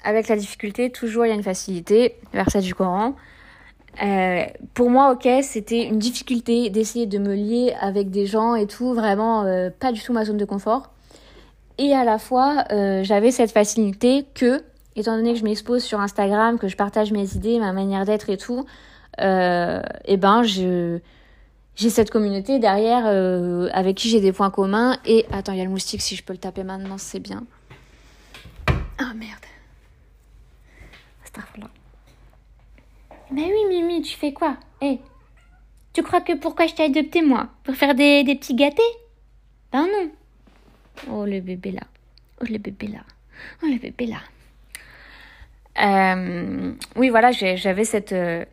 avec 0.04 0.28
la 0.28 0.36
difficulté, 0.36 0.92
toujours 0.92 1.26
il 1.26 1.30
y 1.30 1.32
a 1.32 1.36
une 1.36 1.42
facilité, 1.42 2.16
verset 2.32 2.62
du 2.62 2.76
Coran. 2.76 3.16
Euh, 4.02 4.46
pour 4.74 4.90
moi, 4.90 5.12
ok, 5.12 5.28
c'était 5.42 5.84
une 5.86 6.00
difficulté 6.00 6.70
d'essayer 6.70 7.06
de 7.06 7.18
me 7.18 7.34
lier 7.34 7.74
avec 7.80 8.10
des 8.10 8.26
gens 8.26 8.56
et 8.56 8.68
tout, 8.68 8.94
vraiment 8.94 9.44
euh, 9.44 9.70
pas 9.78 9.92
du 9.92 10.02
tout 10.02 10.14
ma 10.14 10.26
zone 10.26 10.38
de 10.38 10.46
confort. 10.46 10.92
Et 11.78 11.94
à 11.94 12.04
la 12.04 12.18
fois, 12.18 12.66
euh, 12.72 13.04
j'avais 13.04 13.32
cette 13.32 13.52
facilité 13.52 14.26
que, 14.34 14.64
étant 14.96 15.16
donné 15.16 15.34
que 15.34 15.40
je 15.40 15.44
m'expose 15.44 15.84
sur 15.84 16.00
Instagram, 16.00 16.58
que 16.58 16.68
je 16.68 16.78
partage 16.78 17.12
mes 17.12 17.36
idées, 17.36 17.60
ma 17.60 17.74
manière 17.74 18.06
d'être 18.06 18.30
et 18.30 18.38
tout, 18.38 18.66
eh 19.18 20.18
ben 20.18 20.44
j'ai 20.44 21.02
cette 21.90 22.12
communauté 22.12 22.60
derrière 22.60 23.06
avec 23.74 23.96
qui 23.96 24.10
j'ai 24.10 24.22
des 24.22 24.34
points 24.34 24.52
communs. 24.52 24.98
Et 25.06 25.26
attends, 25.32 25.54
il 25.54 25.58
y 25.58 25.62
a 25.62 25.66
le 25.66 25.70
moustique, 25.70 26.02
si 26.02 26.16
je 26.16 26.24
peux 26.24 26.34
le 26.34 26.40
taper 26.40 26.64
maintenant, 26.64 26.98
c'est 26.98 27.20
bien. 27.20 27.44
Ah 28.98 29.10
oh, 29.12 29.18
merde. 29.18 29.46
Mais 33.32 33.44
oui, 33.44 33.66
Mimi, 33.70 34.02
tu 34.02 34.16
fais 34.16 34.34
quoi? 34.34 34.58
Eh 34.82 35.00
Tu 35.94 36.04
crois 36.04 36.22
que 36.22 36.34
pourquoi 36.34 36.68
je 36.68 36.76
t'ai 36.76 36.84
adopté, 36.84 37.22
moi? 37.22 37.50
Pour 37.64 37.76
faire 37.76 37.96
des, 37.96 38.24
petits 38.24 38.56
gâtés? 38.56 38.82
Ben 39.72 39.88
non. 39.88 40.12
Oh, 41.12 41.26
le 41.26 41.42
bébé 41.42 41.72
là. 41.72 41.82
Oh, 42.42 42.46
le 42.50 42.58
bébé 42.58 42.88
là. 42.88 43.00
Oh, 43.64 43.68
le 43.68 43.80
bébé 43.80 44.08
là. 44.08 44.18
Euh, 45.82 46.74
oui, 46.96 47.10
voilà, 47.10 47.32
j'avais 47.32 47.84
cette. 47.84 48.14
Euh, 48.14 48.46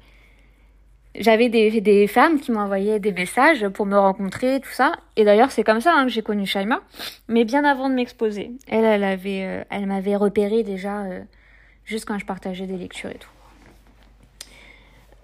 j'avais 1.15 1.51
des, 1.51 2.07
femmes 2.07 2.41
qui 2.41 2.51
m'envoyaient 2.51 2.99
des 2.99 3.13
messages 3.13 3.69
pour 3.69 3.85
me 3.85 3.99
rencontrer, 3.99 4.61
tout 4.61 4.71
ça. 4.71 4.95
Et 5.17 5.25
d'ailleurs, 5.25 5.51
c'est 5.51 5.63
comme 5.63 5.83
ça 5.83 5.93
hein, 5.95 6.05
que 6.05 6.11
j'ai 6.11 6.23
connu 6.23 6.47
Shaima, 6.47 6.81
mais 7.29 7.45
bien 7.45 7.65
avant 7.65 7.91
de 7.91 7.95
m'exposer. 7.95 8.53
Elle, 8.67 8.85
elle 8.85 9.05
avait, 9.05 9.65
euh, 9.71 9.87
m'avait 9.87 10.17
repéré 10.17 10.63
déjà 10.63 11.05
juste 11.85 12.07
quand 12.07 12.19
je 12.19 12.25
partageais 12.25 12.67
des 12.67 12.79
lectures 12.79 13.11
et 13.11 13.19
tout. 13.19 13.29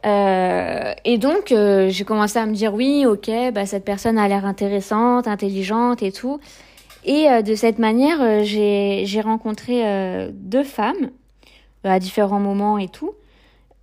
Euh, 0.07 0.95
et 1.05 1.19
donc, 1.19 1.53
euh, 1.53 1.89
j'ai 1.91 2.05
commencé 2.05 2.39
à 2.39 2.47
me 2.47 2.55
dire 2.55 2.73
oui, 2.75 3.05
ok, 3.07 3.31
bah, 3.53 3.67
cette 3.67 3.85
personne 3.85 4.17
a 4.19 4.29
l'air 4.29 4.47
intéressante, 4.47 5.27
intelligente 5.27 6.03
et 6.03 6.13
tout. 6.13 6.39
Et 7.05 7.29
euh, 7.29 7.43
de 7.43 7.55
cette 7.55 7.79
manière, 7.79 8.45
j'ai 8.45 9.21
rencontré 9.23 10.31
deux 10.33 10.65
femmes 10.65 11.11
à 11.85 11.99
différents 11.99 12.41
moments 12.41 12.79
et 12.79 12.89
tout, 12.89 13.15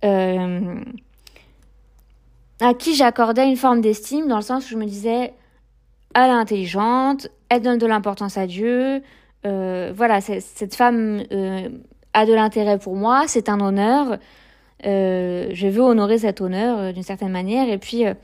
à 0.02 0.44
qui 2.78 2.94
j'accordais 2.94 3.48
une 3.48 3.56
forme 3.56 3.80
d'estime 3.80 4.28
dans 4.28 4.36
le 4.36 4.42
sens 4.42 4.66
où 4.66 4.68
je 4.68 4.76
me 4.76 4.84
disais, 4.84 5.34
elle 6.14 6.30
est 6.30 6.34
intelligente, 6.34 7.28
elle 7.48 7.62
donne 7.62 7.78
de 7.78 7.86
l'importance 7.86 8.38
à 8.38 8.46
Dieu. 8.46 9.02
voilà, 9.44 10.20
cette 10.20 10.74
femme 10.74 11.22
a 12.12 12.26
de 12.26 12.32
l'intérêt 12.32 12.78
pour 12.78 12.96
moi, 12.96 13.24
c'est 13.26 13.48
un 13.48 13.60
honneur. 13.60 14.18
Euh, 14.84 15.48
je 15.52 15.68
veux 15.68 15.80
honorer 15.80 16.18
cet 16.18 16.40
honneur 16.40 16.78
euh, 16.78 16.92
d'une 16.92 17.02
certaine 17.02 17.32
manière. 17.32 17.68
Et 17.68 17.78
puis, 17.78 18.06
euh, 18.06 18.14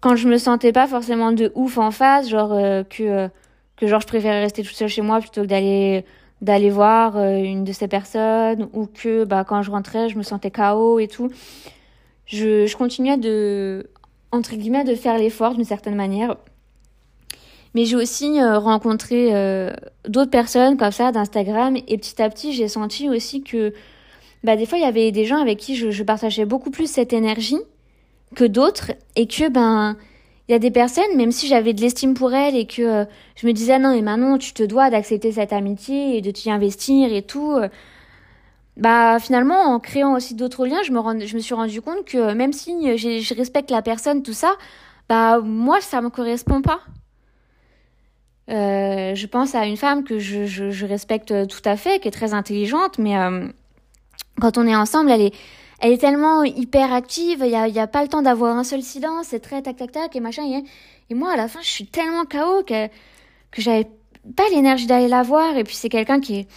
quand 0.00 0.14
je 0.14 0.28
me 0.28 0.38
sentais 0.38 0.72
pas 0.72 0.86
forcément 0.86 1.32
de 1.32 1.50
ouf 1.54 1.78
en 1.78 1.90
face, 1.90 2.28
genre 2.28 2.50
que 2.88 3.28
que 3.76 3.86
genre 3.86 4.00
je 4.00 4.06
préférais 4.06 4.40
rester 4.40 4.62
toute 4.62 4.74
seule 4.74 4.88
chez 4.88 5.02
moi 5.02 5.20
plutôt 5.20 5.42
que 5.42 5.46
d'aller 5.46 6.04
d'aller 6.40 6.70
voir 6.70 7.18
une 7.18 7.64
de 7.64 7.72
ces 7.72 7.86
personnes 7.86 8.68
ou 8.72 8.86
que 8.86 9.24
bah 9.24 9.44
quand 9.44 9.62
je 9.62 9.70
rentrais 9.70 10.08
je 10.08 10.16
me 10.16 10.22
sentais 10.22 10.50
KO 10.50 10.98
et 11.00 11.06
tout 11.08 11.30
je, 12.24 12.64
je 12.64 12.76
continuais 12.78 13.18
de 13.18 13.90
entre 14.32 14.54
guillemets 14.56 14.84
de 14.84 14.94
faire 14.94 15.18
l'effort 15.18 15.54
d'une 15.54 15.64
certaine 15.64 15.96
manière 15.96 16.36
mais 17.74 17.84
j'ai 17.84 17.96
aussi 17.96 18.42
rencontré 18.42 19.32
d'autres 20.08 20.30
personnes 20.30 20.78
comme 20.78 20.92
ça 20.92 21.12
d'Instagram 21.12 21.76
et 21.76 21.98
petit 21.98 22.22
à 22.22 22.30
petit 22.30 22.54
j'ai 22.54 22.68
senti 22.68 23.10
aussi 23.10 23.42
que 23.42 23.74
bah, 24.44 24.56
des 24.56 24.66
fois, 24.66 24.78
il 24.78 24.82
y 24.82 24.84
avait 24.84 25.12
des 25.12 25.24
gens 25.24 25.40
avec 25.40 25.58
qui 25.58 25.76
je, 25.76 26.02
partageais 26.02 26.44
beaucoup 26.44 26.70
plus 26.70 26.90
cette 26.90 27.12
énergie 27.12 27.58
que 28.34 28.44
d'autres 28.44 28.92
et 29.16 29.26
que, 29.26 29.48
ben, 29.48 29.96
il 30.48 30.52
y 30.52 30.54
a 30.54 30.58
des 30.58 30.70
personnes, 30.70 31.16
même 31.16 31.32
si 31.32 31.46
j'avais 31.46 31.72
de 31.72 31.80
l'estime 31.80 32.14
pour 32.14 32.32
elles 32.34 32.56
et 32.56 32.66
que 32.66 32.82
euh, 32.82 33.04
je 33.36 33.46
me 33.46 33.52
disais, 33.52 33.78
non, 33.78 33.94
mais 33.94 34.02
maintenant, 34.02 34.38
tu 34.38 34.52
te 34.52 34.62
dois 34.62 34.90
d'accepter 34.90 35.32
cette 35.32 35.52
amitié 35.52 36.16
et 36.16 36.20
de 36.20 36.30
t'y 36.30 36.50
investir 36.50 37.12
et 37.12 37.22
tout. 37.22 37.52
Euh, 37.52 37.68
bah, 38.76 39.18
finalement, 39.20 39.60
en 39.62 39.78
créant 39.78 40.14
aussi 40.14 40.34
d'autres 40.34 40.66
liens, 40.66 40.82
je 40.84 40.92
me, 40.92 40.98
rend, 40.98 41.18
je 41.20 41.34
me 41.34 41.40
suis 41.40 41.54
rendu 41.54 41.82
compte 41.82 42.04
que 42.04 42.32
même 42.34 42.52
si 42.52 42.96
je 42.98 43.34
respecte 43.34 43.70
la 43.70 43.82
personne, 43.82 44.22
tout 44.22 44.32
ça, 44.32 44.54
bah, 45.08 45.40
moi, 45.40 45.80
ça 45.80 46.00
me 46.00 46.08
correspond 46.08 46.62
pas. 46.62 46.80
Euh, 48.50 49.14
je 49.14 49.26
pense 49.26 49.54
à 49.54 49.66
une 49.66 49.76
femme 49.76 50.02
que 50.02 50.18
je, 50.18 50.84
respecte 50.86 51.46
tout 51.46 51.62
à 51.64 51.76
fait, 51.76 52.00
qui 52.00 52.08
est 52.08 52.12
très 52.12 52.34
intelligente, 52.34 52.98
mais 52.98 53.16
euh, 53.16 53.48
quand 54.40 54.58
on 54.58 54.66
est 54.66 54.74
ensemble, 54.74 55.10
elle 55.10 55.20
est, 55.20 55.34
elle 55.80 55.92
est 55.92 55.98
tellement 55.98 56.42
hyper 56.44 56.92
active, 56.92 57.38
il 57.42 57.48
n'y 57.48 57.78
a, 57.78 57.82
a 57.82 57.86
pas 57.86 58.02
le 58.02 58.08
temps 58.08 58.22
d'avoir 58.22 58.56
un 58.56 58.64
seul 58.64 58.82
silence, 58.82 59.28
c'est 59.28 59.40
très 59.40 59.62
tac 59.62 59.76
tac 59.76 59.92
tac 59.92 60.16
et 60.16 60.20
machin. 60.20 60.42
Et, 61.08 61.14
moi, 61.14 61.32
à 61.32 61.36
la 61.36 61.48
fin, 61.48 61.60
je 61.62 61.68
suis 61.68 61.86
tellement 61.86 62.24
KO 62.24 62.62
que, 62.64 62.86
que 62.86 63.62
j'avais 63.62 63.88
pas 64.36 64.44
l'énergie 64.52 64.86
d'aller 64.86 65.08
la 65.08 65.22
voir. 65.22 65.56
Et 65.56 65.64
puis, 65.64 65.74
c'est 65.74 65.88
quelqu'un 65.88 66.20
qui 66.20 66.40
est, 66.40 66.48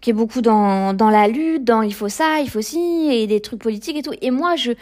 qui 0.00 0.10
est 0.10 0.14
beaucoup 0.14 0.40
dans, 0.40 0.94
dans 0.94 1.10
la 1.10 1.28
lutte, 1.28 1.64
dans 1.64 1.82
il 1.82 1.94
faut 1.94 2.08
ça, 2.08 2.40
il 2.40 2.50
faut 2.50 2.62
ci, 2.62 3.08
et 3.10 3.26
des 3.26 3.40
trucs 3.40 3.60
politiques 3.60 3.96
et 3.96 4.02
tout. 4.02 4.14
Et 4.20 4.30
moi, 4.30 4.56
je, 4.56 4.72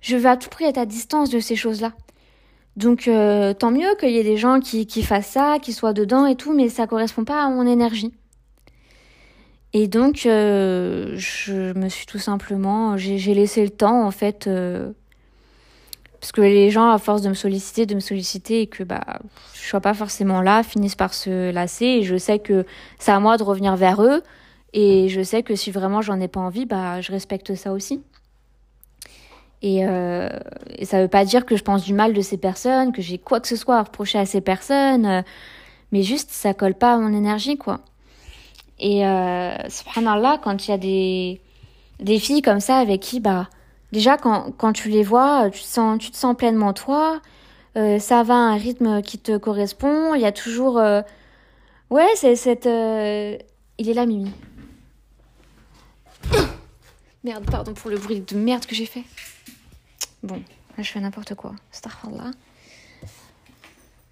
je 0.00 0.16
veux 0.16 0.26
à 0.26 0.36
tout 0.36 0.48
prix 0.48 0.64
être 0.64 0.78
à 0.78 0.86
distance 0.86 1.30
de 1.30 1.40
ces 1.40 1.56
choses-là. 1.56 1.92
Donc, 2.76 3.08
euh, 3.08 3.54
tant 3.54 3.72
mieux 3.72 3.96
qu'il 3.98 4.10
y 4.10 4.18
ait 4.18 4.24
des 4.24 4.36
gens 4.36 4.60
qui, 4.60 4.86
qui 4.86 5.02
fassent 5.02 5.30
ça, 5.30 5.58
qui 5.60 5.72
soient 5.72 5.92
dedans 5.92 6.26
et 6.26 6.36
tout, 6.36 6.52
mais 6.52 6.68
ça 6.68 6.86
correspond 6.86 7.24
pas 7.24 7.42
à 7.42 7.48
mon 7.48 7.66
énergie. 7.66 8.12
Et 9.74 9.86
donc, 9.86 10.24
euh, 10.24 11.12
je 11.16 11.76
me 11.78 11.88
suis 11.88 12.06
tout 12.06 12.18
simplement, 12.18 12.96
j'ai 12.96 13.34
laissé 13.34 13.62
le 13.62 13.70
temps 13.70 14.06
en 14.06 14.10
fait, 14.10 14.46
euh, 14.46 14.92
parce 16.20 16.32
que 16.32 16.40
les 16.40 16.70
gens, 16.70 16.90
à 16.90 16.98
force 16.98 17.22
de 17.22 17.28
me 17.28 17.34
solliciter, 17.34 17.84
de 17.84 17.94
me 17.94 18.00
solliciter, 18.00 18.62
et 18.62 18.66
que 18.66 18.82
bah, 18.82 19.20
je 19.54 19.60
sois 19.60 19.80
pas 19.80 19.94
forcément 19.94 20.40
là, 20.40 20.62
finissent 20.62 20.96
par 20.96 21.12
se 21.14 21.50
lasser. 21.52 21.84
Et 21.84 22.02
je 22.02 22.16
sais 22.16 22.38
que 22.38 22.64
c'est 22.98 23.12
à 23.12 23.20
moi 23.20 23.36
de 23.36 23.42
revenir 23.42 23.76
vers 23.76 24.02
eux. 24.02 24.22
Et 24.72 25.08
je 25.08 25.22
sais 25.22 25.42
que 25.42 25.54
si 25.54 25.70
vraiment 25.70 26.02
j'en 26.02 26.20
ai 26.20 26.28
pas 26.28 26.40
envie, 26.40 26.66
bah, 26.66 27.00
je 27.00 27.12
respecte 27.12 27.54
ça 27.54 27.72
aussi. 27.72 28.02
Et, 29.62 29.86
euh, 29.86 30.28
et 30.76 30.84
ça 30.84 31.02
veut 31.02 31.08
pas 31.08 31.24
dire 31.24 31.44
que 31.44 31.56
je 31.56 31.62
pense 31.62 31.84
du 31.84 31.92
mal 31.92 32.14
de 32.14 32.20
ces 32.20 32.36
personnes, 32.38 32.92
que 32.92 33.02
j'ai 33.02 33.18
quoi 33.18 33.40
que 33.40 33.48
ce 33.48 33.56
soit 33.56 33.76
à 33.76 33.82
reprocher 33.82 34.18
à 34.18 34.26
ces 34.26 34.40
personnes, 34.40 35.24
mais 35.92 36.02
juste 36.02 36.30
ça 36.30 36.54
colle 36.54 36.74
pas 36.74 36.94
à 36.94 36.98
mon 36.98 37.12
énergie, 37.12 37.56
quoi. 37.58 37.80
Et 38.80 39.06
euh, 39.06 39.56
subhanallah, 39.68 40.38
quand 40.42 40.66
il 40.66 40.70
y 40.70 40.74
a 40.74 40.78
des, 40.78 41.40
des 42.00 42.18
filles 42.18 42.42
comme 42.42 42.60
ça 42.60 42.78
avec 42.78 43.00
qui, 43.00 43.20
bah, 43.20 43.48
déjà, 43.92 44.16
quand, 44.16 44.52
quand 44.56 44.72
tu 44.72 44.88
les 44.88 45.02
vois, 45.02 45.50
tu 45.50 45.62
te 45.62 45.66
sens, 45.66 45.98
tu 45.98 46.10
te 46.10 46.16
sens 46.16 46.36
pleinement 46.36 46.72
toi, 46.72 47.20
euh, 47.76 47.98
ça 47.98 48.22
va 48.22 48.34
à 48.34 48.36
un 48.36 48.56
rythme 48.56 49.02
qui 49.02 49.18
te 49.18 49.36
correspond, 49.36 50.14
il 50.14 50.20
y 50.20 50.26
a 50.26 50.32
toujours, 50.32 50.78
euh, 50.78 51.02
Ouais, 51.90 52.08
c'est 52.16 52.36
cette. 52.36 52.66
Euh, 52.66 53.38
il 53.78 53.88
est 53.88 53.94
là, 53.94 54.04
Mimi. 54.04 54.30
Merde, 57.24 57.44
pardon 57.50 57.72
pour 57.72 57.90
le 57.90 57.96
bruit 57.96 58.20
de 58.20 58.36
merde 58.36 58.66
que 58.66 58.74
j'ai 58.74 58.84
fait. 58.84 59.04
Bon, 60.22 60.36
là 60.76 60.82
je 60.82 60.90
fais 60.90 61.00
n'importe 61.00 61.34
quoi. 61.34 61.52
Starfallah. 61.70 62.30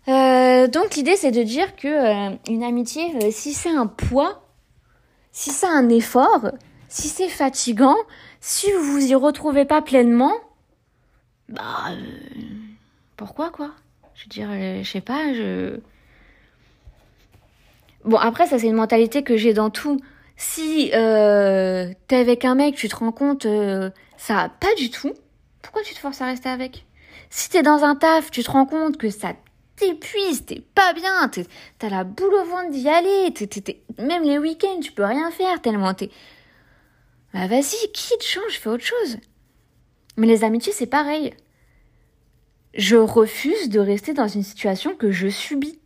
Euh, 0.08 0.68
donc 0.68 0.94
l'idée 0.94 1.16
c'est 1.16 1.32
de 1.32 1.42
dire 1.42 1.74
que 1.76 1.88
euh, 1.88 2.36
une 2.48 2.62
amitié, 2.62 3.12
euh, 3.16 3.30
si 3.30 3.52
c'est 3.52 3.70
un 3.70 3.86
poids, 3.86 4.45
si 5.36 5.50
c'est 5.50 5.66
un 5.66 5.90
effort, 5.90 6.50
si 6.88 7.08
c'est 7.08 7.28
fatigant, 7.28 7.98
si 8.40 8.72
vous 8.72 8.92
vous 8.92 9.04
y 9.04 9.14
retrouvez 9.14 9.66
pas 9.66 9.82
pleinement, 9.82 10.32
bah 11.50 11.90
pourquoi 13.18 13.50
quoi? 13.50 13.72
Je 14.14 14.24
veux 14.24 14.28
dire, 14.30 14.48
je 14.82 14.90
sais 14.90 15.02
pas, 15.02 15.34
je. 15.34 15.78
Bon 18.06 18.16
après 18.16 18.46
ça 18.46 18.58
c'est 18.58 18.68
une 18.68 18.76
mentalité 18.76 19.22
que 19.22 19.36
j'ai 19.36 19.52
dans 19.52 19.68
tout. 19.68 20.00
Si 20.38 20.90
euh, 20.94 21.92
t'es 22.08 22.16
avec 22.16 22.46
un 22.46 22.54
mec, 22.54 22.74
tu 22.74 22.88
te 22.88 22.96
rends 22.96 23.12
compte, 23.12 23.46
ça 24.16 24.50
pas 24.58 24.74
du 24.78 24.88
tout. 24.88 25.12
Pourquoi 25.60 25.82
tu 25.82 25.92
te 25.92 25.98
forces 25.98 26.22
à 26.22 26.26
rester 26.26 26.48
avec? 26.48 26.86
Si 27.28 27.50
t'es 27.50 27.62
dans 27.62 27.84
un 27.84 27.94
taf, 27.94 28.30
tu 28.30 28.42
te 28.42 28.50
rends 28.50 28.64
compte 28.64 28.96
que 28.96 29.10
ça 29.10 29.34
t'épuises, 29.76 30.44
t'es 30.46 30.60
pas 30.74 30.92
bien, 30.92 31.30
t'as 31.78 31.88
la 31.88 32.04
boule 32.04 32.34
au 32.34 32.44
ventre 32.44 32.70
d'y 32.70 32.88
aller, 32.88 33.32
même 33.98 34.22
les 34.22 34.38
week-ends, 34.38 34.80
tu 34.80 34.92
peux 34.92 35.04
rien 35.04 35.30
faire 35.30 35.60
tellement 35.60 35.94
t'es... 35.94 36.10
Bah 37.32 37.46
vas-y, 37.46 37.92
quitte, 37.92 38.22
change, 38.22 38.58
fais 38.58 38.70
autre 38.70 38.84
chose. 38.84 39.18
Mais 40.16 40.26
les 40.26 40.42
amitiés, 40.42 40.72
c'est 40.72 40.86
pareil. 40.86 41.34
Je 42.74 42.96
refuse 42.96 43.68
de 43.68 43.80
rester 43.80 44.14
dans 44.14 44.28
une 44.28 44.42
situation 44.42 44.94
que 44.94 45.10
je 45.10 45.28
subis. 45.28 45.78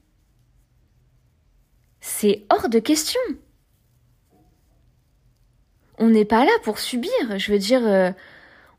C'est 2.00 2.44
hors 2.50 2.68
de 2.68 2.78
question. 2.78 3.20
On 5.98 6.08
n'est 6.08 6.24
pas 6.24 6.44
là 6.44 6.52
pour 6.62 6.78
subir. 6.78 7.10
Je 7.36 7.52
veux 7.52 7.58
dire, 7.58 7.86
euh, 7.86 8.10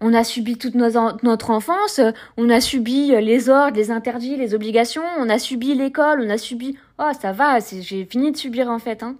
on 0.01 0.13
a 0.15 0.23
subi 0.23 0.57
toute 0.57 0.73
notre 0.75 1.51
enfance, 1.51 2.01
on 2.35 2.49
a 2.49 2.59
subi 2.59 3.09
les 3.21 3.49
ordres, 3.49 3.77
les 3.77 3.91
interdits, 3.91 4.35
les 4.35 4.55
obligations, 4.55 5.03
on 5.19 5.29
a 5.29 5.37
subi 5.37 5.75
l'école, 5.75 6.21
on 6.25 6.29
a 6.29 6.37
subi... 6.39 6.75
Oh, 6.97 7.11
ça 7.19 7.31
va, 7.31 7.59
j'ai 7.59 8.05
fini 8.05 8.31
de 8.31 8.37
subir 8.37 8.69
en 8.69 8.79
fait. 8.79 9.03
Hein. 9.03 9.15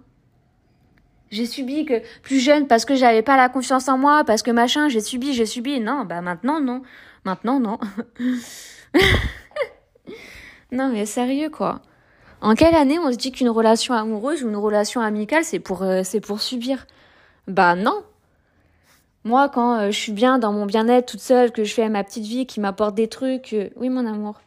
J'ai 1.30 1.46
subi 1.46 1.86
que 1.86 2.02
plus 2.22 2.40
jeune 2.40 2.66
parce 2.66 2.84
que 2.84 2.96
j'avais 2.96 3.22
pas 3.22 3.36
la 3.36 3.48
confiance 3.48 3.88
en 3.88 3.96
moi, 3.96 4.24
parce 4.24 4.42
que 4.42 4.50
machin, 4.50 4.88
j'ai 4.88 5.00
subi, 5.00 5.32
j'ai 5.32 5.46
subi. 5.46 5.80
Non, 5.80 6.04
bah 6.04 6.20
maintenant 6.20 6.60
non. 6.60 6.82
Maintenant 7.24 7.60
non. 7.60 7.78
non 10.72 10.90
mais 10.92 11.06
sérieux 11.06 11.48
quoi. 11.48 11.80
En 12.40 12.54
quelle 12.54 12.74
année 12.74 12.98
on 12.98 13.12
se 13.12 13.16
dit 13.16 13.30
qu'une 13.30 13.48
relation 13.50 13.94
amoureuse 13.94 14.42
ou 14.42 14.48
une 14.48 14.56
relation 14.56 15.00
amicale 15.00 15.44
c'est 15.44 15.60
pour 15.60 15.84
euh, 15.84 16.02
c'est 16.02 16.20
pour 16.20 16.40
subir? 16.40 16.86
Bah 17.46 17.76
non. 17.76 18.02
Moi, 19.24 19.48
quand 19.48 19.78
euh, 19.78 19.90
je 19.90 19.98
suis 19.98 20.12
bien 20.12 20.38
dans 20.38 20.52
mon 20.52 20.66
bien-être 20.66 21.06
toute 21.06 21.20
seule, 21.20 21.52
que 21.52 21.64
je 21.64 21.72
fais 21.72 21.88
ma 21.88 22.02
petite 22.02 22.24
vie, 22.24 22.46
qui 22.46 22.60
m'apporte 22.60 22.94
des 22.94 23.08
trucs, 23.08 23.52
euh, 23.52 23.68
oui, 23.76 23.88
mon 23.88 24.06
amour. 24.06 24.40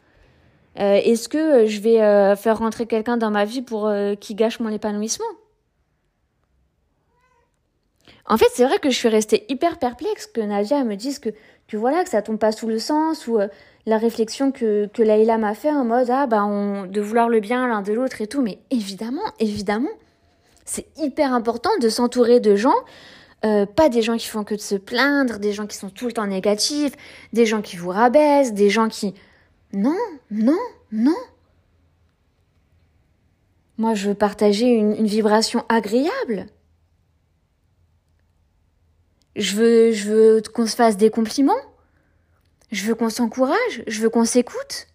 Euh, 0.80 1.00
est-ce 1.04 1.30
que 1.30 1.66
je 1.68 1.80
vais 1.80 2.36
faire 2.36 2.58
rentrer 2.58 2.86
quelqu'un 2.86 3.16
dans 3.16 3.32
ma 3.32 3.46
vie 3.46 3.62
pour 3.62 3.90
qui 4.20 4.36
gâche 4.36 4.60
mon 4.60 4.68
épanouissement? 4.68 5.26
En 8.26 8.36
fait, 8.36 8.48
c'est 8.54 8.66
vrai 8.66 8.80
que 8.80 8.90
je 8.90 8.96
suis 8.98 9.08
restée 9.08 9.46
hyper 9.48 9.80
perplexe 9.80 10.28
que 10.28 10.42
Nadia 10.42 10.84
me 10.84 10.96
dise 10.96 11.20
que, 11.20 11.30
que 11.70 11.78
voilà, 11.78 12.04
que 12.04 12.10
ça 12.10 12.22
tombe 12.22 12.40
pas 12.40 12.52
sous 12.52 12.68
le 12.68 12.80
sens 12.80 13.26
ou 13.28 13.40
la 13.86 13.98
réflexion 13.98 14.52
que, 14.52 14.88
que 14.88 15.02
Laïla 15.02 15.38
m'a 15.38 15.54
fait 15.54 15.72
en 15.72 15.86
mode 15.86 16.10
ah 16.10 16.28
bah 16.28 16.46
de 16.88 17.02
vouloir 17.02 17.30
le 17.30 17.40
bien 17.40 17.70
l'un 17.70 17.82
de 17.82 17.94
l'autre 17.94 18.20
et 18.20 18.28
tout. 18.28 18.42
Mais 18.42 18.60
évidemment, 18.70 19.22
évidemment, 19.40 19.92
c'est 20.66 20.88
hyper 20.98 21.34
important 21.34 21.72
de 21.80 21.88
s'entourer 21.88 22.42
de 22.42 22.58
gens 22.58 22.76
euh, 23.44 23.66
pas 23.66 23.90
des 23.90 24.02
gens 24.02 24.18
qui 24.18 24.28
font 24.28 24.44
que 24.44 24.56
de 24.56 24.62
se 24.62 24.76
plaindre, 24.76 25.38
des 25.38 25.54
gens 25.54 25.68
qui 25.68 25.78
sont 25.78 25.90
tout 25.90 26.08
le 26.08 26.14
temps 26.14 26.26
négatifs, 26.26 26.94
des 27.34 27.46
gens 27.46 27.62
qui 27.62 27.76
vous 27.76 27.90
rabaissent, 27.90 28.54
des 28.54 28.70
gens 28.70 28.90
qui... 28.90 29.14
Non, 29.74 29.98
non, 30.32 30.58
non. 30.92 31.18
Moi, 33.78 33.94
je 33.94 34.10
veux 34.10 34.16
partager 34.16 34.68
une, 34.68 35.06
vibration 35.06 35.64
agréable. 35.70 36.48
Je 39.36 39.56
veux, 39.56 40.42
qu'on 40.54 40.66
se 40.66 40.76
fasse 40.76 40.98
des 40.98 41.10
compliments. 41.10 41.54
Je 42.72 42.86
veux 42.86 42.96
qu'on 42.96 43.10
s'encourage. 43.10 43.84
Je 43.86 44.02
veux 44.02 44.10
qu'on 44.10 44.26
s'écoute. 44.26 44.88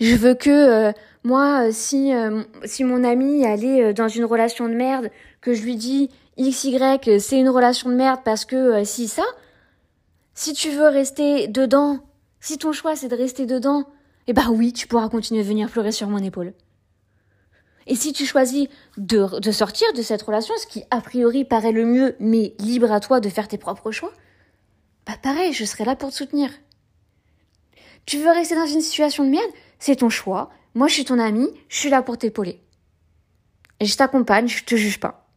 Je 0.00 0.14
veux 0.14 0.34
que 0.34 0.50
euh, 0.50 0.92
moi, 1.24 1.72
si, 1.72 2.14
euh, 2.14 2.44
si 2.64 2.84
mon 2.84 3.02
ami 3.02 3.44
allait 3.44 3.94
dans 3.94 4.06
une 4.06 4.26
relation 4.26 4.68
de 4.68 4.74
merde, 4.74 5.10
que 5.40 5.54
je 5.54 5.62
lui 5.62 5.76
dis 5.76 6.10
XY, 6.38 6.78
c'est 7.20 7.38
une 7.38 7.48
relation 7.48 7.90
de 7.90 7.94
merde 7.94 8.20
parce 8.24 8.44
que 8.44 8.56
euh, 8.56 8.84
si 8.84 9.08
ça, 9.08 9.24
si 10.34 10.52
tu 10.52 10.70
veux 10.70 10.88
rester 10.88 11.48
dedans, 11.48 12.00
si 12.40 12.58
ton 12.58 12.72
choix 12.72 12.94
c'est 12.94 13.08
de 13.08 13.16
rester 13.16 13.44
dedans, 13.44 13.84
eh 14.28 14.32
ben 14.32 14.48
oui, 14.50 14.72
tu 14.72 14.86
pourras 14.86 15.08
continuer 15.08 15.42
de 15.42 15.48
venir 15.48 15.70
pleurer 15.70 15.92
sur 15.92 16.08
mon 16.08 16.18
épaule. 16.18 16.54
Et 17.86 17.94
si 17.94 18.12
tu 18.12 18.26
choisis 18.26 18.68
de, 18.98 19.40
de 19.40 19.50
sortir 19.50 19.92
de 19.94 20.02
cette 20.02 20.22
relation, 20.22 20.54
ce 20.58 20.66
qui 20.66 20.84
a 20.90 21.00
priori 21.00 21.44
paraît 21.44 21.72
le 21.72 21.86
mieux, 21.86 22.16
mais 22.20 22.54
libre 22.58 22.92
à 22.92 23.00
toi 23.00 23.18
de 23.18 23.28
faire 23.30 23.48
tes 23.48 23.58
propres 23.58 23.90
choix, 23.90 24.12
bah 25.06 25.14
pareil, 25.22 25.54
je 25.54 25.64
serai 25.64 25.84
là 25.84 25.96
pour 25.96 26.10
te 26.10 26.14
soutenir. 26.14 26.50
Tu 28.04 28.18
veux 28.18 28.30
rester 28.30 28.54
dans 28.54 28.66
une 28.66 28.82
situation 28.82 29.24
de 29.24 29.30
merde, 29.30 29.50
c'est 29.78 29.96
ton 29.96 30.10
choix. 30.10 30.50
Moi, 30.74 30.86
je 30.86 30.94
suis 30.94 31.04
ton 31.06 31.18
ami, 31.18 31.48
je 31.68 31.78
suis 31.78 31.90
là 31.90 32.02
pour 32.02 32.18
t'épauler. 32.18 32.62
Et 33.80 33.86
je 33.86 33.96
t'accompagne, 33.96 34.48
je 34.48 34.64
te 34.64 34.76
juge 34.76 35.00
pas. 35.00 35.27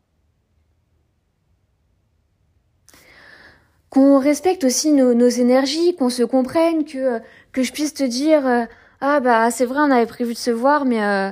Qu'on 3.92 4.20
respecte 4.20 4.64
aussi 4.64 4.94
nos, 4.94 5.14
nos 5.14 5.28
énergies, 5.28 5.96
qu'on 5.96 6.10
se 6.10 6.24
comprenne, 6.24 6.86
que 6.86 7.22
que 7.52 7.62
je 7.62 7.74
puisse 7.74 7.94
te 7.94 8.04
dire 8.04 8.48
euh, 8.48 8.66
ah 9.02 9.20
bah 9.20 9.52
c'est 9.52 9.66
vrai 9.66 9.80
on 9.82 9.92
avait 9.92 10.08
prévu 10.08 10.34
de 10.34 10.38
se 10.40 10.50
voir 10.50 10.86
mais 10.86 11.04
euh, 11.04 11.32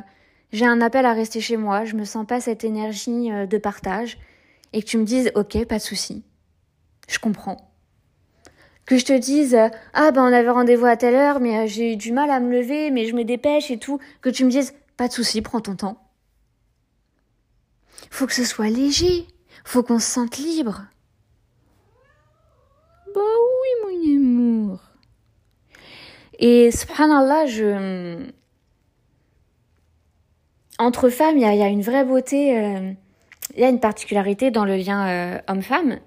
j'ai 0.51 0.65
un 0.65 0.81
appel 0.81 1.05
à 1.05 1.13
rester 1.13 1.39
chez 1.41 1.57
moi, 1.57 1.85
je 1.85 1.95
me 1.95 2.03
sens 2.03 2.27
pas 2.27 2.41
cette 2.41 2.63
énergie 2.65 3.31
euh, 3.31 3.45
de 3.45 3.57
partage 3.57 4.19
et 4.73 4.83
que 4.83 4.87
tu 4.87 4.97
me 4.97 5.05
dises 5.05 5.31
OK, 5.35 5.65
pas 5.65 5.77
de 5.77 5.81
souci. 5.81 6.23
Je 7.07 7.17
comprends. 7.17 7.71
Que 8.85 8.97
je 8.97 9.05
te 9.05 9.17
dise 9.17 9.57
ah 9.93 10.11
bah 10.11 10.21
on 10.21 10.33
avait 10.33 10.49
rendez-vous 10.49 10.85
à 10.85 10.97
telle 10.97 11.15
heure 11.15 11.39
mais 11.39 11.67
j'ai 11.67 11.93
eu 11.93 11.95
du 11.95 12.11
mal 12.11 12.29
à 12.29 12.41
me 12.41 12.51
lever 12.51 12.91
mais 12.91 13.05
je 13.05 13.15
me 13.15 13.23
dépêche 13.23 13.71
et 13.71 13.79
tout, 13.79 13.99
que 14.21 14.29
tu 14.29 14.43
me 14.43 14.51
dises 14.51 14.73
pas 14.97 15.07
de 15.07 15.13
souci, 15.13 15.41
prends 15.41 15.61
ton 15.61 15.75
temps. 15.75 15.97
Faut 18.11 18.27
que 18.27 18.33
ce 18.33 18.43
soit 18.43 18.69
léger, 18.69 19.27
faut 19.63 19.83
qu'on 19.83 19.99
se 19.99 20.11
sente 20.11 20.37
libre. 20.37 20.83
Bah 23.19 23.25
oui, 23.61 23.69
mon 23.83 24.15
amour. 24.15 24.79
Et 26.39 26.71
subhanallah, 26.71 27.47
je. 27.47 28.29
Entre 30.77 31.09
femmes, 31.09 31.35
il 31.35 31.41
y, 31.41 31.45
a, 31.45 31.67
une 31.67 31.81
vraie 31.81 32.05
beauté, 32.05 32.57
euh, 32.57 32.93
il 33.55 33.59
y 33.59 33.65
a 33.65 33.67
une 33.67 33.81
particularité 33.81 34.51
dans 34.51 34.63
le 34.63 34.77
lien 34.77 35.09
euh, 35.09 35.37
homme-femme. 35.49 35.99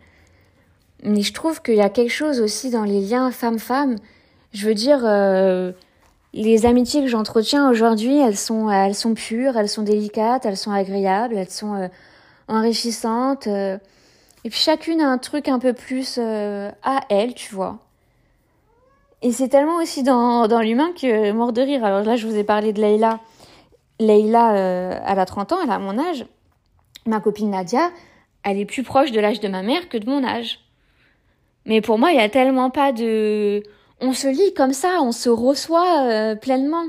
Mais 1.02 1.20
je 1.20 1.34
trouve 1.34 1.60
qu'il 1.60 1.74
y 1.74 1.82
a 1.82 1.90
quelque 1.90 2.12
chose 2.12 2.40
aussi 2.40 2.70
dans 2.70 2.84
les 2.84 3.02
liens 3.02 3.30
femme-femme. 3.30 3.96
Je 4.54 4.66
veux 4.66 4.74
dire, 4.74 5.00
euh, 5.04 5.72
les 6.32 6.64
amitiés 6.64 7.02
que 7.02 7.08
j'entretiens 7.08 7.68
aujourd'hui, 7.68 8.16
elles 8.16 8.38
sont, 8.38 8.70
elles 8.70 8.94
sont 8.94 9.12
pures, 9.12 9.58
elles 9.58 9.68
sont 9.68 9.82
délicates, 9.82 10.46
elles 10.46 10.56
sont 10.56 10.72
agréables, 10.72 11.36
elles 11.36 11.50
sont 11.50 11.90
enrichissantes. 12.48 13.46
Et 14.44 14.50
puis 14.50 14.58
chacune 14.58 15.00
a 15.00 15.08
un 15.08 15.18
truc 15.18 15.48
un 15.48 15.58
peu 15.58 15.72
plus 15.72 16.16
euh, 16.18 16.70
à 16.82 17.00
elle, 17.08 17.34
tu 17.34 17.54
vois. 17.54 17.78
Et 19.22 19.30
c'est 19.30 19.48
tellement 19.48 19.76
aussi 19.76 20.02
dans, 20.02 20.60
l'humain 20.60 20.92
que 21.00 21.30
mort 21.30 21.52
de 21.52 21.62
rire. 21.62 21.84
Alors 21.84 22.02
là, 22.02 22.16
je 22.16 22.26
vous 22.26 22.36
ai 22.36 22.42
parlé 22.42 22.72
de 22.72 22.80
Leïla. 22.80 23.20
Leïla, 24.00 24.54
euh, 24.54 25.00
elle 25.06 25.18
a 25.18 25.26
30 25.26 25.52
ans, 25.52 25.58
elle 25.62 25.70
a 25.70 25.78
mon 25.78 25.96
âge. 25.96 26.26
Ma 27.06 27.20
copine 27.20 27.50
Nadia, 27.50 27.90
elle 28.42 28.58
est 28.58 28.64
plus 28.64 28.82
proche 28.82 29.12
de 29.12 29.20
l'âge 29.20 29.38
de 29.38 29.48
ma 29.48 29.62
mère 29.62 29.88
que 29.88 29.96
de 29.96 30.10
mon 30.10 30.24
âge. 30.24 30.58
Mais 31.66 31.80
pour 31.80 31.98
moi, 31.98 32.10
il 32.10 32.16
y 32.16 32.20
a 32.20 32.28
tellement 32.28 32.70
pas 32.70 32.90
de... 32.90 33.62
On 34.00 34.12
se 34.12 34.26
lit 34.26 34.52
comme 34.54 34.72
ça, 34.72 34.98
on 35.00 35.12
se 35.12 35.28
reçoit 35.28 36.02
euh, 36.08 36.34
pleinement. 36.34 36.86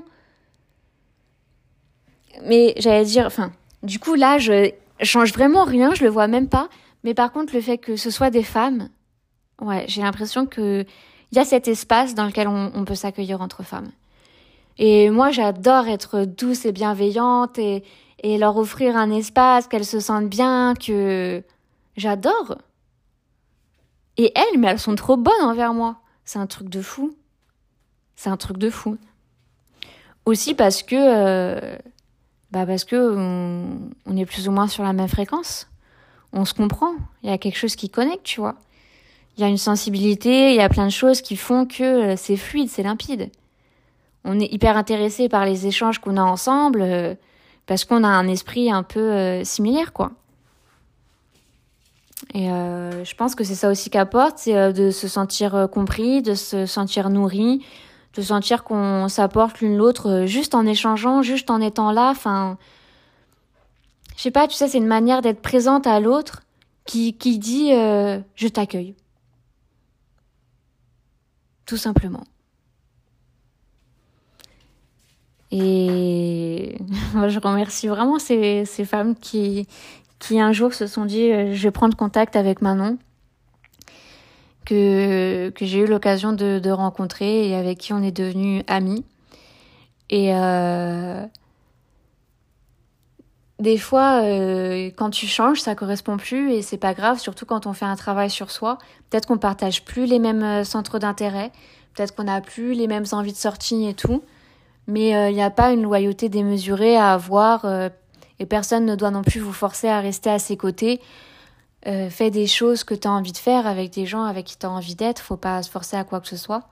Mais 2.45 2.73
j'allais 2.77 3.05
dire, 3.05 3.27
enfin, 3.27 3.51
du 3.83 3.99
coup, 3.99 4.15
là, 4.15 4.39
je 4.39 4.71
change 5.01 5.31
vraiment 5.33 5.65
rien, 5.65 5.93
je 5.93 6.03
le 6.03 6.09
vois 6.09 6.27
même 6.27 6.49
pas. 6.49 6.69
Mais 7.03 7.13
par 7.13 7.31
contre, 7.31 7.53
le 7.53 7.61
fait 7.61 7.77
que 7.77 7.95
ce 7.95 8.09
soit 8.09 8.29
des 8.29 8.43
femmes, 8.43 8.89
ouais, 9.61 9.85
j'ai 9.87 10.01
l'impression 10.01 10.45
que 10.45 10.85
il 11.33 11.37
y 11.37 11.39
a 11.39 11.45
cet 11.45 11.67
espace 11.67 12.13
dans 12.13 12.27
lequel 12.27 12.47
on, 12.47 12.85
peut 12.85 12.93
s'accueillir 12.93 13.41
entre 13.41 13.63
femmes. 13.63 13.89
Et 14.77 15.09
moi, 15.09 15.31
j'adore 15.31 15.87
être 15.87 16.25
douce 16.25 16.63
et 16.65 16.71
bienveillante 16.71 17.57
et, 17.57 17.83
leur 18.23 18.55
offrir 18.55 18.95
un 18.95 19.09
espace, 19.09 19.67
qu'elles 19.67 19.83
se 19.83 19.99
sentent 19.99 20.29
bien, 20.29 20.75
que 20.75 21.43
j'adore. 21.97 22.59
Et 24.17 24.31
elles, 24.35 24.59
mais 24.59 24.67
elles 24.67 24.79
sont 24.79 24.93
trop 24.93 25.17
bonnes 25.17 25.41
envers 25.41 25.73
moi. 25.73 25.97
C'est 26.23 26.37
un 26.37 26.45
truc 26.45 26.69
de 26.69 26.83
fou. 26.83 27.15
C'est 28.15 28.29
un 28.29 28.37
truc 28.37 28.57
de 28.57 28.69
fou. 28.69 28.99
Aussi 30.25 30.53
parce 30.53 30.83
que, 30.83 30.95
euh, 30.95 31.75
Bah 32.51 32.67
parce 32.67 32.85
que 32.85 33.15
on, 34.05 34.15
est 34.15 34.25
plus 34.27 34.47
ou 34.47 34.51
moins 34.51 34.67
sur 34.67 34.83
la 34.83 34.93
même 34.93 35.09
fréquence. 35.09 35.67
On 36.33 36.45
se 36.45 36.53
comprend. 36.53 36.93
Il 37.21 37.29
y 37.29 37.33
a 37.33 37.37
quelque 37.37 37.57
chose 37.57 37.75
qui 37.75 37.89
connecte, 37.89 38.23
tu 38.23 38.41
vois. 38.41 38.55
Il 39.37 39.41
y 39.41 39.43
a 39.43 39.47
une 39.47 39.57
sensibilité, 39.57 40.51
il 40.51 40.55
y 40.55 40.61
a 40.61 40.69
plein 40.69 40.85
de 40.85 40.91
choses 40.91 41.21
qui 41.21 41.35
font 41.35 41.65
que 41.65 41.83
euh, 41.83 42.15
c'est 42.17 42.37
fluide, 42.37 42.69
c'est 42.69 42.83
limpide. 42.83 43.31
On 44.25 44.39
est 44.39 44.51
hyper 44.51 44.77
intéressé 44.77 45.27
par 45.27 45.45
les 45.45 45.67
échanges 45.67 45.99
qu'on 45.99 46.17
a 46.17 46.21
ensemble 46.21 46.81
euh, 46.81 47.15
parce 47.65 47.85
qu'on 47.85 48.03
a 48.03 48.07
un 48.07 48.27
esprit 48.27 48.71
un 48.71 48.83
peu 48.83 48.99
euh, 48.99 49.43
similaire, 49.43 49.93
quoi. 49.93 50.11
Et 52.33 52.47
je 52.47 53.15
pense 53.15 53.35
que 53.35 53.43
c'est 53.43 53.53
ça 53.53 53.69
aussi 53.69 53.89
qu'apporte, 53.89 54.39
c'est 54.39 54.73
de 54.73 54.89
se 54.91 55.07
sentir 55.07 55.67
compris, 55.71 56.21
de 56.21 56.33
se 56.33 56.65
sentir 56.65 57.09
nourri, 57.09 57.63
de 58.15 58.21
sentir 58.21 58.63
qu'on 58.63 59.07
s'apporte 59.07 59.59
l'une 59.59 59.77
l'autre 59.77 60.23
juste 60.25 60.55
en 60.55 60.65
échangeant, 60.65 61.21
juste 61.21 61.51
en 61.51 61.59
étant 61.59 61.91
là. 61.91 62.09
Enfin, 62.09 62.57
je 64.15 64.21
sais 64.21 64.31
pas, 64.31 64.47
tu 64.47 64.55
sais, 64.55 64.67
c'est 64.67 64.77
une 64.77 64.87
manière 64.87 65.21
d'être 65.21 65.41
présente 65.41 65.87
à 65.87 65.99
l'autre 65.99 66.43
qui, 66.85 67.17
qui 67.17 67.39
dit 67.39 67.71
je 67.71 68.47
t'accueille 68.47 68.95
tout 71.65 71.77
simplement. 71.77 72.23
Et 75.51 76.77
moi, 77.13 77.27
je 77.27 77.39
remercie 77.39 77.87
vraiment 77.87 78.19
ces, 78.19 78.65
ces 78.65 78.85
femmes 78.85 79.15
qui, 79.15 79.67
qui 80.19 80.39
un 80.39 80.51
jour 80.51 80.73
se 80.73 80.87
sont 80.87 81.05
dit 81.05 81.31
euh, 81.31 81.53
je 81.53 81.63
vais 81.63 81.71
prendre 81.71 81.95
contact 81.95 82.35
avec 82.35 82.61
Manon, 82.61 82.97
que, 84.65 85.49
que 85.49 85.65
j'ai 85.65 85.79
eu 85.79 85.85
l'occasion 85.85 86.33
de, 86.33 86.59
de, 86.59 86.69
rencontrer 86.71 87.49
et 87.49 87.55
avec 87.55 87.77
qui 87.77 87.93
on 87.93 88.01
est 88.01 88.11
devenus 88.11 88.63
amis. 88.67 89.03
Et 90.09 90.33
euh, 90.33 91.25
des 93.63 93.77
fois, 93.77 94.21
euh, 94.21 94.91
quand 94.97 95.09
tu 95.09 95.25
changes, 95.25 95.61
ça 95.61 95.73
correspond 95.73 96.17
plus 96.17 96.51
et 96.51 96.61
c'est 96.61 96.77
pas 96.77 96.93
grave, 96.93 97.19
surtout 97.19 97.45
quand 97.45 97.65
on 97.65 97.71
fait 97.71 97.85
un 97.85 97.95
travail 97.95 98.29
sur 98.29 98.51
soi. 98.51 98.77
Peut-être 99.09 99.25
qu'on 99.25 99.37
partage 99.37 99.85
plus 99.85 100.05
les 100.05 100.19
mêmes 100.19 100.43
euh, 100.43 100.63
centres 100.65 100.99
d'intérêt, 100.99 101.49
peut-être 101.93 102.13
qu'on 102.13 102.25
n'a 102.25 102.41
plus 102.41 102.73
les 102.73 102.87
mêmes 102.87 103.05
envies 103.13 103.31
de 103.31 103.37
sortie 103.37 103.87
et 103.87 103.93
tout, 103.93 104.21
mais 104.87 105.11
il 105.11 105.15
euh, 105.15 105.31
n'y 105.31 105.41
a 105.41 105.49
pas 105.49 105.71
une 105.71 105.81
loyauté 105.81 106.27
démesurée 106.27 106.97
à 106.97 107.13
avoir 107.13 107.65
et 108.39 108.45
personne 108.45 108.85
ne 108.85 108.97
doit 108.97 109.11
non 109.11 109.21
plus 109.21 109.39
vous 109.39 109.53
forcer 109.53 109.87
à 109.87 110.01
rester 110.01 110.29
à 110.29 110.39
ses 110.39 110.57
côtés. 110.57 110.99
fais 111.85 112.31
des 112.31 112.47
choses 112.47 112.83
que 112.83 112.93
tu 112.93 113.07
as 113.07 113.11
envie 113.11 113.31
de 113.31 113.37
faire 113.37 113.65
avec 113.65 113.93
des 113.93 114.05
gens 114.05 114.25
avec 114.25 114.45
qui 114.45 114.57
tu 114.57 114.65
as 114.65 114.71
envie 114.71 114.95
d'être, 114.95 115.21
faut 115.21 115.37
pas 115.37 115.63
se 115.63 115.69
forcer 115.69 115.95
à 115.95 116.03
quoi 116.03 116.19
que 116.19 116.27
ce 116.27 116.35
soit. 116.35 116.63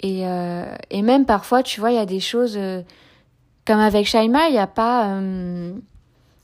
Et, 0.00 0.22
et 0.90 1.02
même 1.02 1.26
parfois, 1.26 1.62
tu 1.62 1.78
vois, 1.78 1.92
il 1.92 1.96
y 1.96 2.00
a 2.00 2.06
des 2.06 2.20
choses 2.20 2.58
comme 3.66 3.80
avec 3.80 4.06
Shaima, 4.06 4.48
il 4.48 4.52
n'y 4.52 4.58
a 4.58 4.66
pas. 4.66 5.08
Euh, 5.08 5.74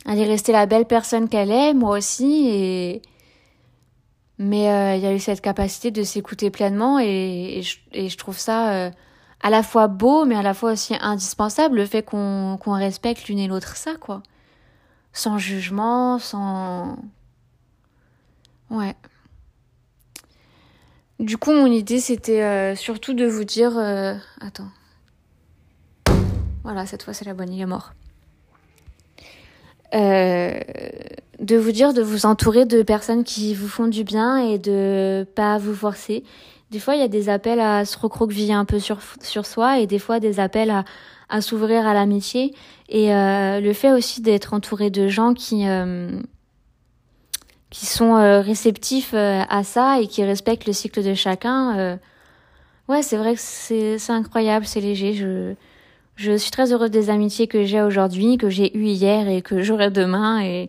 elle 0.06 0.18
est 0.18 0.26
restée 0.26 0.52
la 0.52 0.66
belle 0.66 0.86
personne 0.86 1.28
qu'elle 1.28 1.50
est, 1.50 1.72
moi 1.72 1.96
aussi, 1.96 2.48
et. 2.48 3.02
Mais 4.38 4.70
euh, 4.70 4.96
il 4.96 5.02
y 5.02 5.06
a 5.06 5.14
eu 5.14 5.20
cette 5.20 5.40
capacité 5.40 5.92
de 5.92 6.02
s'écouter 6.02 6.50
pleinement 6.50 6.98
et, 6.98 7.62
je, 7.62 8.16
trouve 8.16 8.36
ça 8.36 8.72
euh, 8.72 8.90
à 9.40 9.50
la 9.50 9.62
fois 9.62 9.86
beau, 9.86 10.24
mais 10.24 10.34
à 10.34 10.42
la 10.42 10.52
fois 10.52 10.72
aussi 10.72 10.96
indispensable, 11.00 11.76
le 11.76 11.86
fait 11.86 12.02
qu'on 12.02 12.58
qu'on 12.60 12.72
respecte 12.72 13.28
l'une 13.28 13.38
et 13.38 13.46
l'autre 13.46 13.76
ça, 13.76 13.94
quoi. 13.94 14.22
Sans 15.12 15.38
jugement, 15.38 16.18
sans. 16.18 16.96
Ouais. 18.70 18.96
Du 21.20 21.36
coup, 21.36 21.52
mon 21.52 21.66
idée, 21.66 22.00
c'était 22.00 22.74
surtout 22.74 23.14
de 23.14 23.26
vous 23.26 23.44
dire. 23.44 23.78
Attends. 24.40 24.70
Voilà, 26.64 26.86
cette 26.86 27.02
fois 27.02 27.14
c'est 27.14 27.24
la 27.24 27.34
bonne, 27.34 27.52
il 27.52 27.60
est 27.60 27.66
mort. 27.66 27.92
Euh, 29.94 30.58
de 31.38 31.56
vous 31.56 31.72
dire 31.72 31.92
de 31.92 32.02
vous 32.02 32.24
entourer 32.24 32.64
de 32.64 32.82
personnes 32.82 33.24
qui 33.24 33.54
vous 33.54 33.68
font 33.68 33.88
du 33.88 34.04
bien 34.04 34.38
et 34.38 34.58
de 34.58 35.26
pas 35.34 35.58
vous 35.58 35.74
forcer. 35.74 36.24
Des 36.70 36.78
fois, 36.78 36.94
il 36.94 37.00
y 37.00 37.04
a 37.04 37.08
des 37.08 37.28
appels 37.28 37.60
à 37.60 37.84
se 37.84 37.98
recroqueviller 37.98 38.54
un 38.54 38.64
peu 38.64 38.78
sur, 38.78 38.98
sur 39.20 39.44
soi 39.44 39.78
et 39.78 39.86
des 39.86 39.98
fois 39.98 40.20
des 40.20 40.40
appels 40.40 40.70
à, 40.70 40.84
à 41.28 41.42
s'ouvrir 41.42 41.86
à 41.86 41.92
l'amitié. 41.92 42.54
Et 42.88 43.12
euh, 43.14 43.60
le 43.60 43.72
fait 43.72 43.92
aussi 43.92 44.22
d'être 44.22 44.54
entouré 44.54 44.88
de 44.88 45.08
gens 45.08 45.34
qui, 45.34 45.68
euh, 45.68 46.18
qui 47.68 47.84
sont 47.84 48.16
euh, 48.16 48.40
réceptifs 48.40 49.12
euh, 49.12 49.42
à 49.50 49.64
ça 49.64 50.00
et 50.00 50.06
qui 50.06 50.24
respectent 50.24 50.66
le 50.66 50.72
cycle 50.72 51.02
de 51.02 51.12
chacun. 51.12 51.98
ouais, 52.88 53.02
c'est 53.02 53.16
vrai 53.16 53.34
que 53.34 53.40
c'est 53.40 54.10
incroyable, 54.10 54.64
c'est 54.64 54.80
léger. 54.80 55.12
Je, 55.12 55.54
je 56.16 56.36
suis 56.36 56.50
très 56.50 56.72
heureuse 56.72 56.90
des 56.90 57.10
amitiés 57.10 57.46
que 57.46 57.64
j'ai 57.64 57.82
aujourd'hui, 57.82 58.36
que 58.36 58.50
j'ai 58.50 58.76
eues 58.76 58.86
hier 58.86 59.28
et 59.28 59.42
que 59.42 59.62
j'aurai 59.62 59.90
demain. 59.90 60.42
Et, 60.44 60.68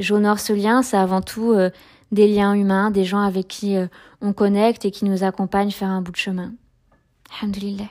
j'honore 0.00 0.38
ce 0.38 0.52
lien. 0.52 0.82
C'est 0.82 0.96
avant 0.96 1.20
tout 1.20 1.52
euh, 1.52 1.70
des 2.12 2.28
liens 2.28 2.54
humains, 2.54 2.90
des 2.90 3.04
gens 3.04 3.20
avec 3.20 3.48
qui 3.48 3.76
euh, 3.76 3.86
on 4.20 4.32
connecte 4.32 4.84
et 4.84 4.90
qui 4.90 5.04
nous 5.04 5.24
accompagnent 5.24 5.70
faire 5.70 5.88
un 5.88 6.02
bout 6.02 6.12
de 6.12 6.16
chemin. 6.16 6.52
Alhamdulillah. 7.40 7.88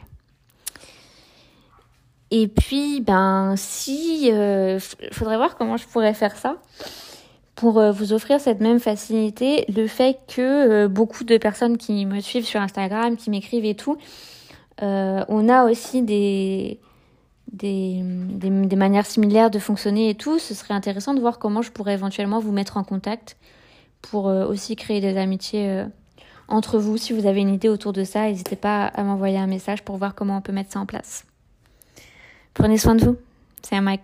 Et 2.32 2.48
puis, 2.48 3.02
ben, 3.02 3.56
si, 3.58 4.30
euh, 4.32 4.80
faudrait 5.12 5.38
voir 5.38 5.58
comment 5.58 5.78
je 5.78 5.88
pourrais 5.88 6.14
faire 6.14 6.36
ça 6.36 6.58
pour 7.56 7.80
euh, 7.80 7.92
vous 7.92 8.14
offrir 8.14 8.40
cette 8.40 8.60
même 8.60 8.80
facilité. 8.80 9.66
Le 9.74 9.88
fait 9.88 10.20
que 10.28 10.88
beaucoup 10.88 11.24
de 11.24 11.38
personnes 11.38 11.78
qui 11.78 12.06
me 12.06 12.20
suivent 12.20 12.46
sur 12.46 12.60
Instagram, 12.60 13.16
qui 13.16 13.30
m'écrivent 13.30 13.66
et 13.66 13.76
tout, 13.76 13.98
on 14.82 15.50
a 15.50 15.66
aussi 15.66 16.02
des, 16.02 16.80
des, 17.56 18.76
manières 18.76 19.06
similaires 19.06 19.50
de 19.50 19.60
fonctionner 19.60 20.10
et 20.10 20.16
tout. 20.16 20.40
Ce 20.40 20.54
serait 20.54 20.74
intéressant 20.74 21.14
de 21.14 21.20
voir 21.20 21.40
comment 21.40 21.62
je 21.62 21.72
pourrais 21.72 21.94
éventuellement 21.94 22.40
vous 22.40 22.52
mettre 22.52 22.78
en 22.78 22.84
contact 22.84 23.38
pour 24.02 24.28
euh, 24.28 24.46
aussi 24.46 24.76
créer 24.76 25.02
des 25.02 25.18
amitiés 25.18 25.70
euh, 25.70 25.86
entre 26.48 26.78
vous. 26.80 26.98
Si 26.98 27.14
vous 27.14 27.26
avez 27.26 27.42
une 27.42 27.54
idée 27.54 27.70
autour 27.70 27.94
de 27.94 28.04
ça, 28.04 28.24
n'hésitez 28.24 28.56
pas 28.56 28.86
à 28.86 29.04
m'envoyer 29.04 29.38
un 29.38 29.48
message 29.48 29.84
pour 29.84 29.98
voir 29.98 30.16
comment 30.16 30.38
on 30.38 30.42
peut 30.42 30.54
mettre 30.54 30.74
ça 30.74 30.80
en 30.80 30.86
place. 30.86 31.26
Prenez 32.54 32.78
soin 32.78 32.96
de 32.96 33.06
vous. 33.06 33.18
C'est 33.64 33.76
un. 33.76 33.98